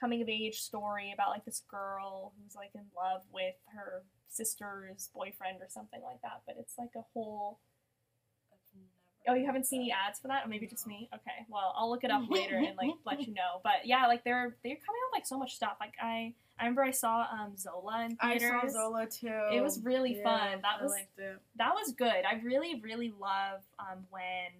coming 0.00 0.22
of 0.22 0.28
age 0.28 0.60
story 0.60 1.12
about 1.12 1.30
like 1.30 1.44
this 1.44 1.62
girl 1.70 2.32
who's 2.42 2.56
like 2.56 2.70
in 2.74 2.82
love 2.96 3.22
with 3.32 3.54
her 3.76 4.02
sister's 4.28 5.08
boyfriend 5.14 5.58
or 5.60 5.68
something 5.68 6.02
like 6.02 6.20
that. 6.22 6.42
But 6.44 6.56
it's 6.58 6.74
like 6.76 6.90
a 6.96 7.04
whole. 7.14 7.60
Oh, 9.28 9.34
you 9.34 9.46
haven't 9.46 9.66
seen 9.66 9.82
any 9.82 9.92
ads 9.92 10.18
for 10.18 10.28
that, 10.28 10.44
or 10.44 10.48
maybe 10.48 10.66
just 10.66 10.86
me. 10.86 11.08
Okay, 11.14 11.44
well, 11.48 11.74
I'll 11.76 11.90
look 11.90 12.02
it 12.04 12.10
up 12.10 12.22
later 12.30 12.56
and 12.56 12.76
like 12.76 12.90
let 13.04 13.20
you 13.20 13.34
know. 13.34 13.60
But 13.62 13.84
yeah, 13.84 14.06
like 14.06 14.24
they're 14.24 14.56
they're 14.64 14.76
coming 14.76 15.00
out 15.04 15.10
with, 15.12 15.18
like 15.18 15.26
so 15.26 15.38
much 15.38 15.54
stuff. 15.54 15.76
Like 15.80 15.94
I 16.02 16.34
I 16.58 16.64
remember 16.64 16.82
I 16.82 16.90
saw 16.90 17.26
um 17.30 17.56
Zola 17.56 18.04
in 18.06 18.16
theaters. 18.16 18.50
I 18.52 18.66
saw 18.68 18.72
Zola 18.72 19.06
too. 19.06 19.42
It 19.52 19.62
was 19.62 19.80
really 19.84 20.16
Yeah, 20.18 20.24
fun. 20.24 20.60
That 20.62 20.78
I 20.80 20.82
was 20.82 20.92
liked 20.92 21.18
it. 21.18 21.38
that 21.56 21.74
was 21.74 21.92
good. 21.92 22.24
I 22.24 22.40
really, 22.44 22.80
really 22.80 23.12
love 23.20 23.60
um, 23.78 24.06
when 24.10 24.50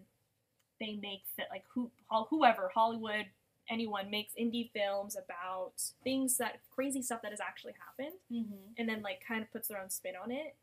they 0.81 0.99
make 1.03 1.23
fit 1.37 1.47
like 1.51 1.64
who 1.75 1.91
whoever 2.31 2.71
Hollywood 2.75 3.27
anyone 3.71 4.09
makes 4.11 4.33
indie 4.41 4.71
films 4.73 5.14
about 5.16 5.73
things 6.03 6.39
that 6.39 6.61
crazy 6.75 7.03
stuff 7.03 7.21
that 7.23 7.31
has 7.33 7.41
actually 7.41 7.75
happened, 7.85 8.16
Mm-hmm. 8.33 8.73
and 8.79 8.89
then 8.89 9.03
like 9.03 9.21
kind 9.27 9.43
of 9.43 9.51
puts 9.53 9.69
their 9.69 9.81
own 9.81 9.91
spin 9.91 10.12
on 10.23 10.31
it. 10.31 10.57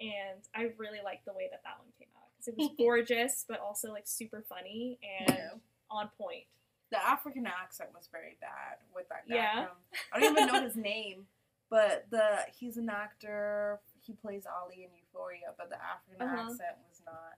And 0.00 0.42
I 0.54 0.70
really 0.76 0.98
liked 1.04 1.24
the 1.24 1.32
way 1.32 1.48
that 1.50 1.62
that 1.64 1.78
one 1.78 1.88
came 1.98 2.08
out 2.16 2.23
because 2.44 2.48
it 2.48 2.56
was 2.58 2.70
gorgeous, 2.78 3.44
but 3.48 3.60
also 3.60 3.90
like 3.92 4.06
super 4.06 4.42
funny 4.48 4.98
and 5.20 5.28
Yeah. 5.36 5.50
on 5.90 6.08
point. 6.18 6.44
The 6.90 7.04
African 7.04 7.46
accent 7.46 7.90
was 7.94 8.08
very 8.12 8.36
bad 8.40 8.78
with 8.94 9.08
that 9.08 9.28
guy. 9.28 9.34
Yeah. 9.34 9.66
I 10.12 10.20
don't 10.20 10.32
even 10.32 10.46
know 10.46 10.62
his 10.62 10.76
name, 10.92 11.26
but 11.70 12.06
the 12.10 12.38
he's 12.54 12.76
an 12.76 12.88
actor. 12.88 13.80
He 14.00 14.12
plays 14.12 14.44
Ali 14.46 14.84
in 14.84 14.90
Euphoria, 14.96 15.54
but 15.58 15.70
the 15.70 15.76
African 15.82 16.22
Uh-huh. 16.26 16.42
accent 16.52 16.76
was 16.88 17.00
not 17.06 17.34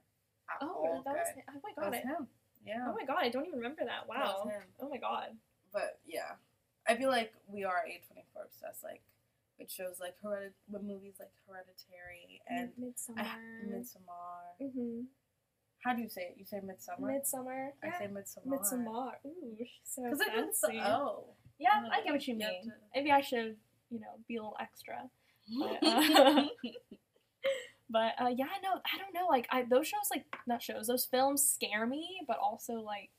at 0.50 0.58
Oh, 0.62 0.74
all 0.74 1.02
that 1.04 1.14
was 1.14 1.28
good. 1.34 1.44
oh 1.48 1.60
my 1.62 1.70
That 1.76 1.82
god! 1.82 1.90
was 1.92 2.00
I, 2.04 2.08
him. 2.08 2.28
Yeah. 2.66 2.86
oh 2.88 2.94
my 2.94 3.04
god! 3.06 3.18
I 3.20 3.28
don't 3.30 3.46
even 3.46 3.58
remember 3.60 3.84
that. 3.84 4.04
That 4.06 4.08
was 4.08 4.44
Wow. 4.44 4.50
him. 4.50 4.62
Oh 4.80 4.88
my 4.88 4.98
god. 4.98 5.28
But 5.72 6.00
yeah, 6.06 6.32
I 6.88 6.96
feel 6.96 7.08
like 7.08 7.32
we 7.48 7.64
are 7.64 7.82
A 7.86 8.02
twenty 8.06 8.24
four 8.34 8.42
obsessed. 8.44 8.82
Like 8.84 9.02
with 9.58 9.70
shows 9.70 9.96
like 10.00 10.14
Heredit, 10.24 10.52
with 10.70 10.82
movies 10.82 11.14
like 11.18 11.30
Hereditary 11.46 12.40
and 12.48 12.70
Midsummer. 12.78 13.20
I, 13.22 13.66
Midsommar. 13.66 14.62
mm-hmm. 14.62 15.00
How 15.84 15.94
do 15.94 16.02
you 16.02 16.08
say 16.08 16.22
it? 16.22 16.34
You 16.36 16.44
say 16.44 16.60
Midsummer. 16.64 17.12
Midsummer. 17.12 17.72
I 17.82 17.86
Yeah. 17.86 17.98
say 17.98 18.06
Midsummer. 18.08 18.46
Midsummer. 18.56 19.18
Ooh, 19.26 19.56
she's 19.58 19.68
so 19.84 20.02
Because 20.04 20.20
it's 20.20 20.60
the 20.60 20.68
fancy. 20.68 20.80
O. 20.84 21.24
Yeah, 21.58 21.82
I 21.92 22.02
get 22.02 22.12
what 22.12 22.26
you 22.26 22.34
You 22.34 22.38
mean. 22.40 22.62
to- 22.64 22.72
Maybe 22.94 23.10
I 23.12 23.20
should, 23.20 23.56
you 23.90 24.00
know, 24.00 24.18
be 24.28 24.36
a 24.36 24.40
little 24.40 24.56
extra. 24.60 25.08
But, 25.58 25.86
uh, 25.86 26.44
But 27.88 28.14
uh, 28.20 28.30
yeah, 28.36 28.46
no, 28.64 28.80
I 28.84 28.98
don't 28.98 29.14
know. 29.14 29.26
Like, 29.28 29.46
I 29.50 29.62
those 29.62 29.86
shows, 29.86 30.08
like 30.10 30.24
not 30.46 30.60
shows, 30.60 30.88
those 30.88 31.04
films 31.06 31.48
scare 31.48 31.86
me, 31.86 32.20
but 32.26 32.36
also 32.38 32.74
like 32.80 33.10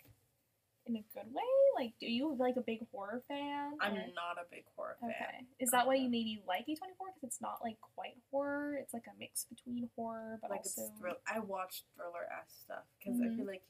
in 0.88 0.96
a 0.96 1.04
good 1.14 1.34
way. 1.34 1.44
Like, 1.76 1.94
do 2.00 2.08
you 2.08 2.36
like 2.40 2.56
a 2.58 2.62
big 2.62 2.80
horror 2.92 3.22
fan? 3.28 3.74
I'm 3.80 3.94
or- 3.94 4.14
not 4.16 4.38
a 4.42 4.46
big 4.50 4.64
horror 4.76 4.98
fan. 5.00 5.10
Okay, 5.12 5.46
is 5.60 5.70
that 5.72 5.86
why 5.86 5.96
you 5.96 6.10
maybe 6.10 6.42
like 6.48 6.62
A 6.68 6.76
twenty 6.76 6.94
four? 6.98 7.08
Because 7.14 7.24
it's 7.24 7.42
not 7.42 7.60
like 7.64 7.78
quite 7.96 8.18
horror. 8.32 8.78
It's 8.82 8.94
like 8.94 9.04
a 9.08 9.18
mix 9.20 9.46
between 9.46 9.90
horror, 9.96 10.40
but 10.42 10.50
like 10.50 10.60
also 10.60 10.82
it's 10.84 10.92
thrill. 11.00 11.16
I 11.32 11.40
watch 11.40 11.84
thriller 11.96 12.26
ass 12.32 12.52
stuff 12.64 12.84
because 12.98 13.20
Mhm. 13.20 13.34
I 13.34 13.36
feel 13.36 13.46
like 13.46 13.64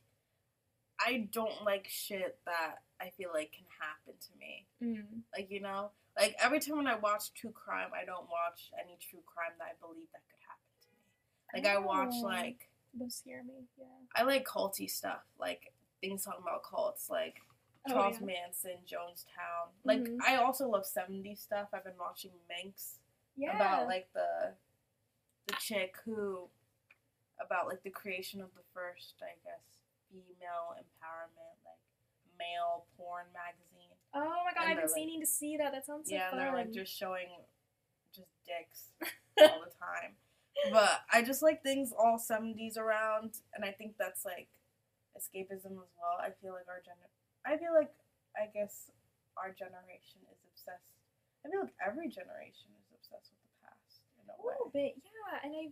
I 0.99 1.27
don't 1.31 1.63
like 1.63 1.87
shit 1.87 2.39
that 2.45 2.77
I 2.99 3.11
feel 3.11 3.29
like 3.33 3.51
can 3.51 3.65
happen 3.79 4.13
to 4.19 4.37
me. 4.39 4.65
Mm. 4.81 5.21
Like 5.35 5.51
you 5.51 5.59
know, 5.61 5.91
like 6.17 6.35
every 6.39 6.59
time 6.59 6.77
when 6.77 6.87
I 6.87 6.95
watch 6.95 7.33
true 7.33 7.51
crime, 7.51 7.89
I 7.93 8.05
don't 8.05 8.27
watch 8.29 8.71
any 8.81 8.97
true 8.99 9.21
crime 9.25 9.51
that 9.59 9.65
I 9.65 9.73
believe 9.85 10.07
that 10.13 10.21
could 10.29 10.39
happen 10.47 10.73
to 10.81 10.89
me. 10.95 11.63
Like 11.63 11.75
I 11.75 11.77
watch 11.79 12.13
Oh. 12.13 12.21
like 12.25 12.69
those 12.93 13.15
scare 13.15 13.43
me. 13.43 13.67
Yeah. 13.77 13.85
I 14.15 14.23
like 14.23 14.43
culty 14.47 14.89
stuff, 14.89 15.21
like 15.37 15.71
things 16.01 16.23
talking 16.25 16.41
about 16.41 16.63
cults, 16.63 17.09
like 17.09 17.35
Oh, 17.89 17.93
Charles 17.93 18.17
yeah. 18.19 18.25
Manson, 18.27 18.77
Jonestown. 18.85 19.69
Like 19.85 19.99
Mhm. 20.01 20.19
I 20.21 20.35
also 20.35 20.67
love 20.67 20.85
70s 20.85 21.39
stuff. 21.41 21.69
I've 21.73 21.85
been 21.85 21.97
watching 21.97 22.31
Minx 22.49 22.99
Yeah. 23.35 23.55
about 23.55 23.87
like 23.87 24.11
the 24.13 24.55
the 25.47 25.53
chick 25.53 25.95
who 26.03 26.49
about 27.39 27.67
like 27.67 27.81
the 27.83 27.89
creation 27.89 28.41
of 28.41 28.53
the 28.55 28.63
first, 28.73 29.15
I 29.21 29.35
guess, 29.45 29.61
female 30.11 30.75
empowerment 30.77 31.55
like 31.65 31.79
male 32.37 32.85
porn 32.97 33.25
magazine. 33.33 33.95
oh 34.13 34.43
my 34.43 34.53
god, 34.53 34.63
and 34.63 34.71
I've 34.71 34.77
been 34.77 34.87
like- 34.87 34.95
meaning 34.95 35.21
to 35.21 35.25
see 35.27 35.55
that. 35.57 35.71
That 35.71 35.85
sounds 35.85 36.09
so 36.09 36.15
yeah, 36.15 36.29
fun. 36.31 36.39
and 36.39 36.47
they're 36.47 36.53
like 36.55 36.71
just 36.71 36.91
showing 36.93 37.29
just 38.11 38.27
dicks 38.45 38.91
all 39.39 39.61
the 39.63 39.71
time. 39.79 40.17
But 40.71 41.05
I 41.11 41.21
just 41.21 41.41
like 41.41 41.61
things 41.63 41.93
all 41.93 42.17
70s 42.17 42.77
around 42.77 43.39
and 43.53 43.63
I 43.63 43.71
think 43.71 43.95
that's 43.97 44.25
like 44.25 44.49
escapism 45.17 45.73
as 45.81 45.91
well. 45.97 46.15
I 46.21 46.29
feel 46.41 46.53
like 46.53 46.69
our 46.69 46.81
gen 46.85 46.95
I 47.45 47.57
feel 47.57 47.73
like 47.73 47.91
I 48.37 48.47
guess 48.53 48.91
our 49.37 49.49
generation 49.51 50.21
is 50.31 50.39
obsessed. 50.53 50.93
I 51.45 51.49
feel 51.49 51.61
like 51.61 51.75
every 51.81 52.09
generation 52.09 52.69
is 52.77 52.87
obsessed 52.93 53.31
with 53.33 53.41
the 53.43 53.53
past 53.65 54.01
in 54.21 54.29
a 54.29 54.33
a 54.33 54.37
way. 54.37 54.53
little 54.53 54.69
bit, 54.73 54.93
yeah. 55.01 55.41
And 55.43 55.53
I, 55.55 55.63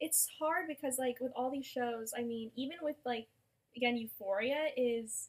it's 0.00 0.28
hard 0.40 0.66
because 0.68 0.98
like 0.98 1.18
with 1.20 1.32
all 1.36 1.50
these 1.50 1.66
shows, 1.66 2.12
I 2.16 2.22
mean, 2.22 2.50
even 2.56 2.78
with 2.82 2.96
like 3.04 3.28
again, 3.76 3.96
Euphoria 3.96 4.68
is 4.76 5.28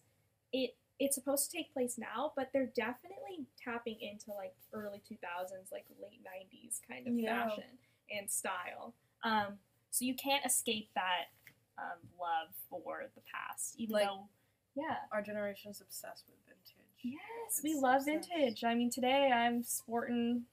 it. 0.54 0.76
It's 0.98 1.16
supposed 1.16 1.52
to 1.52 1.58
take 1.58 1.74
place 1.74 1.98
now, 1.98 2.32
but 2.38 2.52
they're 2.54 2.72
definitely 2.74 3.44
tapping 3.62 4.00
into 4.00 4.32
like 4.32 4.56
early 4.72 5.02
two 5.06 5.18
thousands, 5.20 5.68
like 5.70 5.84
late 6.02 6.22
nineties 6.24 6.80
kind 6.90 7.06
of 7.08 7.14
Yeah. 7.16 7.50
fashion 7.50 7.76
and 8.16 8.32
style. 8.32 8.94
Um, 9.22 9.60
so 9.92 10.06
you 10.06 10.16
can't 10.16 10.46
escape 10.46 10.90
that 10.96 11.26
um, 11.78 12.00
love 12.20 12.50
for 12.70 13.06
the 13.16 13.22
past, 13.34 13.76
even 13.78 13.94
Like- 13.94 14.06
though, 14.08 14.28
yeah. 14.76 14.98
Our 15.12 15.22
generation 15.22 15.72
is 15.72 15.80
obsessed 15.82 16.26
with 16.28 16.38
vintage. 16.46 16.76
Yes, 17.02 17.62
we 17.64 17.76
love 17.76 18.02
obsessed. 18.08 18.30
vintage. 18.30 18.64
I 18.64 18.74
mean, 18.76 18.90
today 18.90 19.32
I'm 19.32 19.64
sporting, 19.64 20.46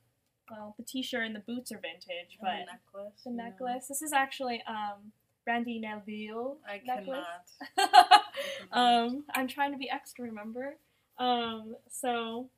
well, 0.51 0.75
the 0.79 0.85
t-shirt 0.85 1.25
and 1.27 1.35
the 1.35 1.41
boots 1.41 1.73
are 1.73 1.79
vintage, 1.79 2.39
And 2.39 2.41
but 2.41 2.51
the 2.67 2.73
necklace. 2.73 3.23
the 3.25 3.31
you 3.31 3.37
know. 3.37 3.45
necklace. 3.45 3.87
This 3.89 4.03
is 4.03 4.13
actually 4.13 4.63
um 4.67 5.13
Brandy 5.45 5.81
Melville 5.81 6.59
I 6.69 6.81
necklace. 6.85 7.25
cannot. 7.77 8.23
um, 8.73 9.25
I'm 9.35 9.49
trying 9.49 9.73
to 9.73 9.79
be 9.79 9.91
extra, 9.91 10.25
remember? 10.25 10.77
Um, 11.19 11.75
so, 11.91 12.49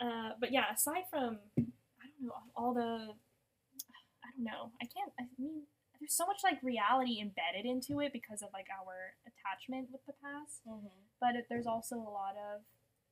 uh, 0.00 0.30
but 0.40 0.50
yeah, 0.52 0.64
aside 0.74 1.04
from 1.10 1.38
I 1.58 1.62
don't 1.62 2.22
know 2.22 2.32
all 2.56 2.74
the, 2.74 2.80
I 2.80 4.28
don't 4.36 4.44
know. 4.44 4.70
I 4.82 4.86
can't. 4.86 5.12
I 5.20 5.24
mean, 5.38 5.62
there's 6.00 6.12
so 6.14 6.26
much 6.26 6.40
like 6.44 6.62
reality 6.62 7.20
embedded 7.20 7.64
into 7.66 8.00
it 8.00 8.12
because 8.12 8.42
of 8.42 8.48
like 8.52 8.68
our 8.70 9.14
attachment 9.26 9.88
with 9.90 10.04
the 10.06 10.12
past 10.22 10.60
Mhm. 10.66 10.90
but 11.20 11.34
it, 11.36 11.46
there's 11.48 11.66
also 11.66 11.96
a 11.96 12.10
lot 12.20 12.36
of 12.36 12.62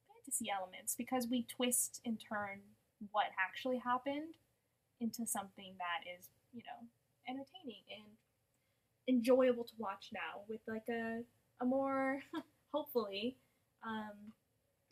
fantasy 0.08 0.50
elements 0.50 0.94
because 0.96 1.26
we 1.28 1.42
twist 1.44 2.00
and 2.04 2.20
turn 2.20 2.60
what 3.12 3.26
actually 3.38 3.78
happened 3.78 4.34
into 5.00 5.26
something 5.26 5.74
that 5.78 6.08
is, 6.08 6.28
you 6.52 6.62
know, 6.62 6.88
entertaining 7.28 7.82
and 7.90 8.04
enjoyable 9.08 9.64
to 9.64 9.74
watch 9.78 10.10
now 10.12 10.42
with 10.48 10.60
like 10.66 10.88
a 10.88 11.22
a 11.60 11.64
more 11.64 12.22
hopefully 12.72 13.36
um 13.84 14.32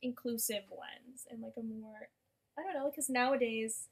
inclusive 0.02 0.64
lens 0.70 1.26
and 1.30 1.40
like 1.42 1.54
a 1.58 1.62
more 1.62 2.08
I 2.58 2.62
don't 2.62 2.74
know 2.74 2.90
because 2.90 3.08
nowadays 3.08 3.88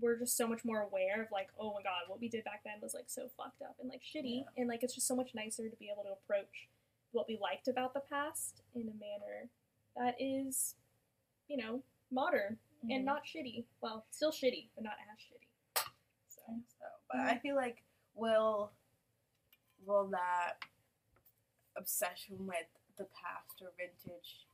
we're 0.00 0.16
just 0.18 0.36
so 0.36 0.46
much 0.46 0.64
more 0.64 0.80
aware 0.82 1.22
of 1.22 1.28
like 1.32 1.48
oh 1.58 1.72
my 1.74 1.82
god 1.82 2.02
what 2.08 2.20
we 2.20 2.28
did 2.28 2.44
back 2.44 2.62
then 2.64 2.74
was 2.80 2.94
like 2.94 3.04
so 3.08 3.28
fucked 3.36 3.62
up 3.62 3.76
and 3.80 3.88
like 3.88 4.00
shitty 4.02 4.44
Yeah. 4.44 4.50
and 4.56 4.68
like 4.68 4.82
it's 4.82 4.94
just 4.94 5.06
so 5.06 5.16
much 5.16 5.30
nicer 5.34 5.68
to 5.68 5.76
be 5.76 5.90
able 5.92 6.04
to 6.04 6.10
approach 6.12 6.68
what 7.12 7.26
we 7.28 7.38
liked 7.40 7.68
about 7.68 7.94
the 7.94 8.00
past 8.00 8.62
in 8.74 8.82
a 8.82 8.84
manner 9.00 9.48
that 9.96 10.14
is, 10.20 10.74
you 11.48 11.56
know, 11.56 11.82
modern 12.12 12.58
Mhm. 12.84 12.96
and 12.96 13.04
not 13.04 13.24
shitty. 13.24 13.64
Well, 13.80 14.04
still 14.10 14.30
shitty, 14.30 14.68
but 14.74 14.84
not 14.84 14.92
as 15.10 15.18
shitty. 15.18 15.48
So, 16.28 16.42
So, 16.78 16.84
but 17.10 17.16
Mhm. 17.18 17.24
I 17.28 17.38
feel 17.38 17.56
like 17.56 17.82
will 18.14 18.72
will 19.86 20.06
that 20.08 20.58
obsession 21.76 22.46
with 22.46 22.66
the 22.96 23.04
past 23.06 23.62
or 23.62 23.72
vintage, 23.76 24.46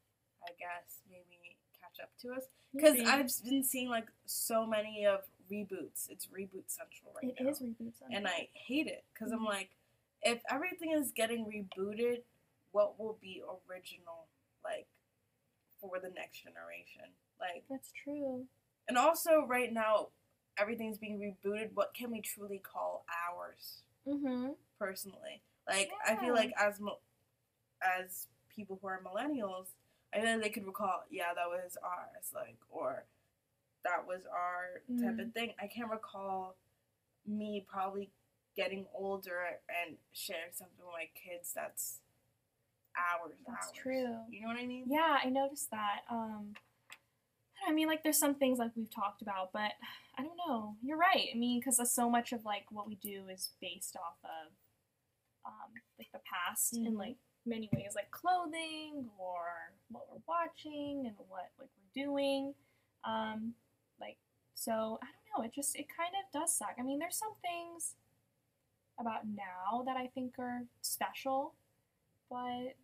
I 0.43 0.53
guess, 0.59 1.03
maybe 1.11 1.57
catch 1.81 1.99
up 2.01 2.17
to 2.19 2.33
us? 2.35 2.45
Because. 2.73 2.99
I've 3.01 3.31
been 3.45 3.63
seeing 3.65 3.89
like 3.89 4.09
so 4.27 4.67
many 4.67 5.07
of 5.07 5.25
reboots. 5.51 6.09
It's 6.11 6.27
reboot 6.27 6.65
central 6.69 7.13
right 7.23 7.35
it 7.39 7.43
now, 7.43 7.51
is 7.51 7.61
reboots. 7.61 8.03
on 8.05 8.13
and. 8.13 8.27
I 8.29 8.49
hate 8.53 8.87
it 8.87 9.05
because 9.13 9.33
I'm 9.33 9.41
Mhm. 9.41 9.47
like, 9.49 9.71
if 10.23 10.43
everything 10.51 10.93
is 10.93 11.13
getting 11.13 11.45
rebooted, 11.47 12.23
what 12.73 12.99
will 12.99 13.15
be 13.21 13.43
original, 13.69 14.27
like 14.65 14.87
for 15.81 15.99
the 16.01 16.11
next 16.11 16.41
generation. 16.43 17.05
Like, 17.39 17.65
That's 17.69 17.93
true. 17.93 18.47
and 18.89 18.97
also 18.97 19.45
right 19.47 19.73
now, 19.73 20.09
everything's 20.57 20.99
being 20.99 21.19
rebooted. 21.19 21.73
What 21.75 21.95
can 21.95 22.11
we 22.11 22.21
truly 22.21 22.59
call 22.59 23.05
ours? 23.29 23.83
Mm-hmm. 24.07 24.53
personally. 24.79 25.41
Like 25.67 25.91
I 26.07 26.17
feel 26.17 26.35
like 26.35 26.53
as 26.59 26.79
mil- 26.79 27.01
as 27.81 28.29
people 28.49 28.79
who 28.83 28.87
are 28.89 29.01
millennials, 29.03 29.69
I 30.13 30.19
know 30.19 30.39
they 30.39 30.51
could 30.51 30.67
recall, 30.67 31.05
yeah, 31.11 31.33
that 31.35 31.49
was 31.49 31.77
ours, 31.83 32.31
like 32.35 32.59
or 32.69 33.05
that 33.85 34.07
was 34.07 34.21
our 34.31 34.83
type 35.01 35.19
of 35.19 35.33
thing. 35.33 35.53
I 35.61 35.67
can't 35.67 35.91
recall 35.91 36.57
me 37.27 37.65
probably 37.69 38.11
getting 38.57 38.87
older 38.95 39.41
and 39.69 39.97
sharing 40.13 40.53
something 40.53 40.77
with 40.79 40.93
my 40.93 41.09
kids 41.15 41.53
that's 41.55 42.01
ours. 42.97 43.35
That's 43.47 43.69
ours. 43.69 43.77
true. 43.77 44.17
You 44.31 44.43
know 44.43 44.49
what 44.49 44.57
I 44.59 44.67
mean? 44.67 44.85
Yeah, 44.89 45.19
I 45.23 45.29
noticed 45.29 45.71
that. 45.71 46.01
Um, 46.11 46.55
I 47.67 47.73
mean, 47.73 47.89
like, 47.89 48.03
there's 48.03 48.19
some 48.19 48.35
things 48.35 48.59
like 48.59 48.71
we've 48.77 48.91
talked 48.95 49.23
about, 49.23 49.53
but 49.53 49.73
I 50.19 50.23
don't 50.23 50.37
know. 50.49 50.77
You're 50.83 50.99
right. 50.99 51.29
I 51.35 51.37
mean, 51.37 51.61
because 51.61 51.81
so 51.93 52.09
much 52.11 52.33
of 52.33 52.45
like 52.45 52.65
what 52.71 52.87
we 52.87 52.95
do 52.97 53.25
is 53.33 53.51
based 53.61 53.97
off 53.97 54.17
of 54.25 54.53
um, 55.47 55.73
like 55.99 56.09
the 56.13 56.21
past 56.21 56.77
in 56.77 56.95
Mhm. 56.95 56.99
like 56.99 57.17
many 57.47 57.69
ways, 57.75 57.93
like 57.95 58.11
clothing 58.11 59.11
or 59.19 59.73
what 59.91 60.05
we're 60.11 60.23
watching 60.27 61.05
and 61.07 61.15
what 61.29 61.51
like 61.59 61.69
we're 61.77 62.03
doing. 62.05 62.55
Um, 63.05 63.55
like, 64.01 64.17
so 64.55 64.99
I 65.03 65.07
don't 65.07 65.39
know. 65.39 65.45
It 65.45 65.53
just 65.55 65.77
it 65.77 65.87
kind 65.95 66.13
of 66.15 66.41
does 66.41 66.57
suck. 66.57 66.75
I 66.79 66.83
mean, 66.83 66.99
there's 66.99 67.17
some 67.17 67.35
things 67.43 67.95
about 68.99 69.27
now 69.27 69.83
that 69.87 69.97
I 69.97 70.07
think 70.09 70.39
are 70.39 70.63
special, 70.83 71.55
but 72.31 72.77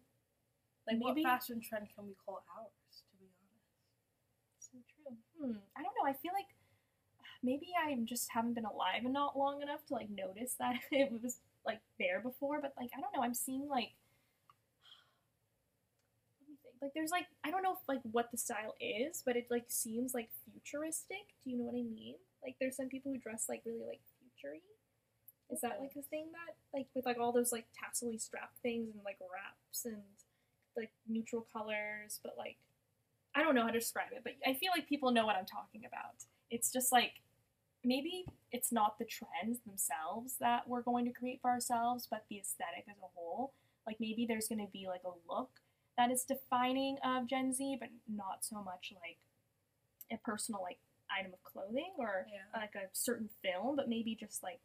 Like 0.86 0.98
Maybe- 0.98 1.22
what 1.22 1.38
fashion 1.40 1.60
trend 1.60 1.88
can 1.94 2.06
we 2.06 2.14
call 2.24 2.42
ours? 2.58 2.72
To 2.98 3.04
be 3.18 3.26
honest. 3.30 4.72
So 4.72 4.78
true. 4.90 5.16
Hmm. 5.38 5.58
I 5.76 5.82
don't 5.82 5.94
know. 6.02 6.08
I 6.08 6.14
feel 6.14 6.32
like 6.32 6.48
maybe 7.42 7.68
I 7.78 7.94
just 8.04 8.30
haven't 8.32 8.54
been 8.54 8.64
alive 8.64 9.04
and 9.04 9.12
not 9.12 9.38
long 9.38 9.62
enough 9.62 9.84
to 9.86 9.94
like 9.94 10.10
notice 10.10 10.54
that 10.58 10.76
it 10.90 11.12
was 11.22 11.38
like 11.64 11.80
there 11.98 12.20
before. 12.20 12.60
But 12.60 12.72
like 12.78 12.90
I 12.96 13.00
don't 13.00 13.14
know. 13.14 13.22
I'm 13.22 13.34
seeing 13.34 13.68
like 13.68 13.70
let 13.72 13.88
me 13.88 13.90
think. 13.90 13.94
Like 16.82 16.92
there's 16.94 17.10
like 17.10 17.26
I 17.44 17.50
don't 17.50 17.62
know 17.62 17.72
if 17.72 17.88
like 17.88 18.00
what 18.10 18.30
the 18.30 18.38
style 18.38 18.74
is, 18.80 19.22
but 19.24 19.36
it 19.36 19.46
like 19.50 19.66
seems 19.68 20.14
like 20.14 20.30
futuristic. 20.50 21.34
Do 21.44 21.50
you 21.50 21.58
know 21.58 21.64
what 21.64 21.74
I 21.78 21.82
mean? 21.82 22.14
Like 22.42 22.56
there's 22.60 22.76
some 22.76 22.88
people 22.88 23.12
who 23.12 23.18
dress 23.18 23.46
like 23.48 23.62
really 23.66 23.84
like 23.86 24.00
futury. 24.18 24.62
Is 25.50 25.60
that 25.60 25.78
like 25.80 25.92
a 25.98 26.02
thing 26.02 26.26
that 26.32 26.54
like 26.72 26.86
with 26.94 27.04
like 27.04 27.18
all 27.18 27.32
those 27.32 27.52
like 27.52 27.66
tassel 27.74 28.12
strap 28.18 28.52
things 28.62 28.94
and 28.94 29.04
like 29.04 29.18
wraps 29.20 29.84
and 29.84 30.02
like 30.76 30.90
neutral 31.08 31.46
colors, 31.52 32.20
but 32.22 32.34
like 32.38 32.56
I 33.34 33.42
don't 33.42 33.54
know 33.54 33.62
how 33.62 33.70
to 33.70 33.78
describe 33.78 34.12
it, 34.12 34.22
but 34.24 34.32
I 34.46 34.54
feel 34.54 34.70
like 34.74 34.88
people 34.88 35.10
know 35.10 35.26
what 35.26 35.36
I'm 35.36 35.46
talking 35.46 35.82
about. 35.86 36.24
It's 36.50 36.72
just 36.72 36.92
like 36.92 37.20
maybe 37.84 38.24
it's 38.52 38.72
not 38.72 38.98
the 38.98 39.04
trends 39.04 39.60
themselves 39.66 40.36
that 40.40 40.68
we're 40.68 40.82
going 40.82 41.04
to 41.04 41.12
create 41.12 41.40
for 41.42 41.50
ourselves, 41.50 42.08
but 42.10 42.24
the 42.30 42.38
aesthetic 42.38 42.84
as 42.88 42.96
a 43.02 43.10
whole. 43.14 43.52
Like 43.86 43.96
maybe 44.00 44.24
there's 44.26 44.48
going 44.48 44.64
to 44.64 44.72
be 44.72 44.86
like 44.88 45.02
a 45.04 45.32
look 45.32 45.50
that 46.00 46.10
is 46.10 46.24
defining 46.24 46.96
of 47.04 47.26
Gen 47.26 47.52
Z, 47.52 47.76
but 47.78 47.90
not 48.08 48.42
so 48.42 48.62
much 48.64 48.90
like 49.04 49.18
a 50.10 50.16
personal 50.24 50.62
like 50.62 50.78
item 51.12 51.32
of 51.34 51.42
clothing 51.44 51.92
or 51.98 52.26
Yeah. 52.32 52.48
like 52.58 52.74
a 52.74 52.88
certain 52.92 53.28
film, 53.42 53.76
but 53.76 53.86
maybe 53.88 54.14
just 54.14 54.42
like 54.42 54.60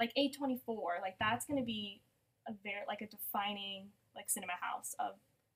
like 0.00 0.12
A24, 0.18 1.00
like 1.00 1.14
that's 1.20 1.46
going 1.46 1.60
to 1.60 1.64
be 1.64 2.02
a 2.48 2.52
very 2.64 2.82
like 2.88 3.02
a 3.02 3.06
defining 3.06 3.90
like 4.16 4.28
cinema 4.28 4.54
house 4.60 4.94
of 4.98 5.14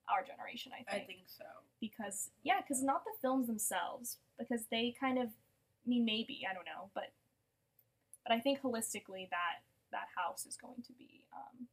our 0.08 0.22
generation, 0.22 0.70
I 0.72 0.84
I 0.86 0.98
think 0.98 1.06
think 1.08 1.24
so. 1.26 1.44
because 1.80 2.30
yeah, 2.44 2.60
because 2.60 2.80
not 2.82 3.02
the 3.04 3.10
films 3.20 3.48
themselves, 3.48 4.18
because 4.38 4.66
they 4.70 4.94
kind 5.00 5.18
of, 5.18 5.28
I 5.84 5.86
mean, 5.88 6.04
maybe 6.04 6.46
I 6.48 6.54
don't 6.54 6.66
know, 6.66 6.90
but 6.94 7.10
but 8.22 8.32
I 8.36 8.38
think 8.40 8.60
holistically 8.62 9.28
that 9.30 9.64
that 9.90 10.08
house 10.16 10.46
is 10.46 10.56
going 10.56 10.82
to 10.86 10.92
be 10.92 11.24
um, 11.34 11.66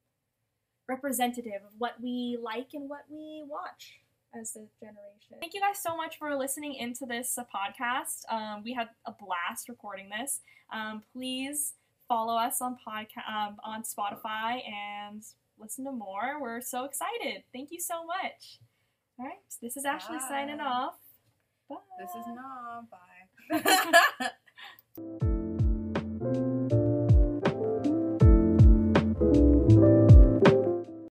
representative 0.92 1.62
of 1.66 1.74
what 1.78 1.94
we 2.02 2.38
like 2.42 2.70
and 2.74 2.89
what 2.89 3.06
we 3.10 3.44
watch 3.48 4.02
as 4.39 4.56
a 4.56 4.68
generation. 4.80 5.38
Thank 5.39 5.54
you 5.54 5.62
guys 5.62 5.82
so 5.82 5.96
much 5.96 6.18
for 6.18 6.36
listening 6.36 6.76
into 6.76 7.06
this 7.06 7.38
uh, 7.38 7.44
podcast. 7.44 8.22
Um, 8.30 8.62
we 8.64 8.74
had 8.74 8.89
a 9.06 9.12
blast 9.12 9.70
recording 9.70 10.10
this. 10.10 10.42
Um, 10.72 11.02
please 11.14 11.74
follow 12.08 12.36
us 12.36 12.62
on 12.62 12.78
podcast 12.86 13.30
um, 13.30 13.58
on 13.64 13.84
Spotify 13.84 14.60
and 14.68 15.24
listen 15.58 15.86
to 15.86 15.92
more. 15.92 16.42
We're 16.42 16.62
so 16.62 16.84
excited. 16.84 17.44
Thank 17.54 17.72
you 17.72 17.80
so 17.80 18.06
much. 18.06 18.60
All 19.18 19.26
right, 19.26 19.36
this 19.62 19.78
is 19.78 19.86
Ashley 19.86 20.20
signing 20.28 20.60
off. 20.60 20.96
Bye. 21.70 21.76
This 22.00 22.10
is 22.12 22.26
not 22.36 22.86
bye. 24.20 24.32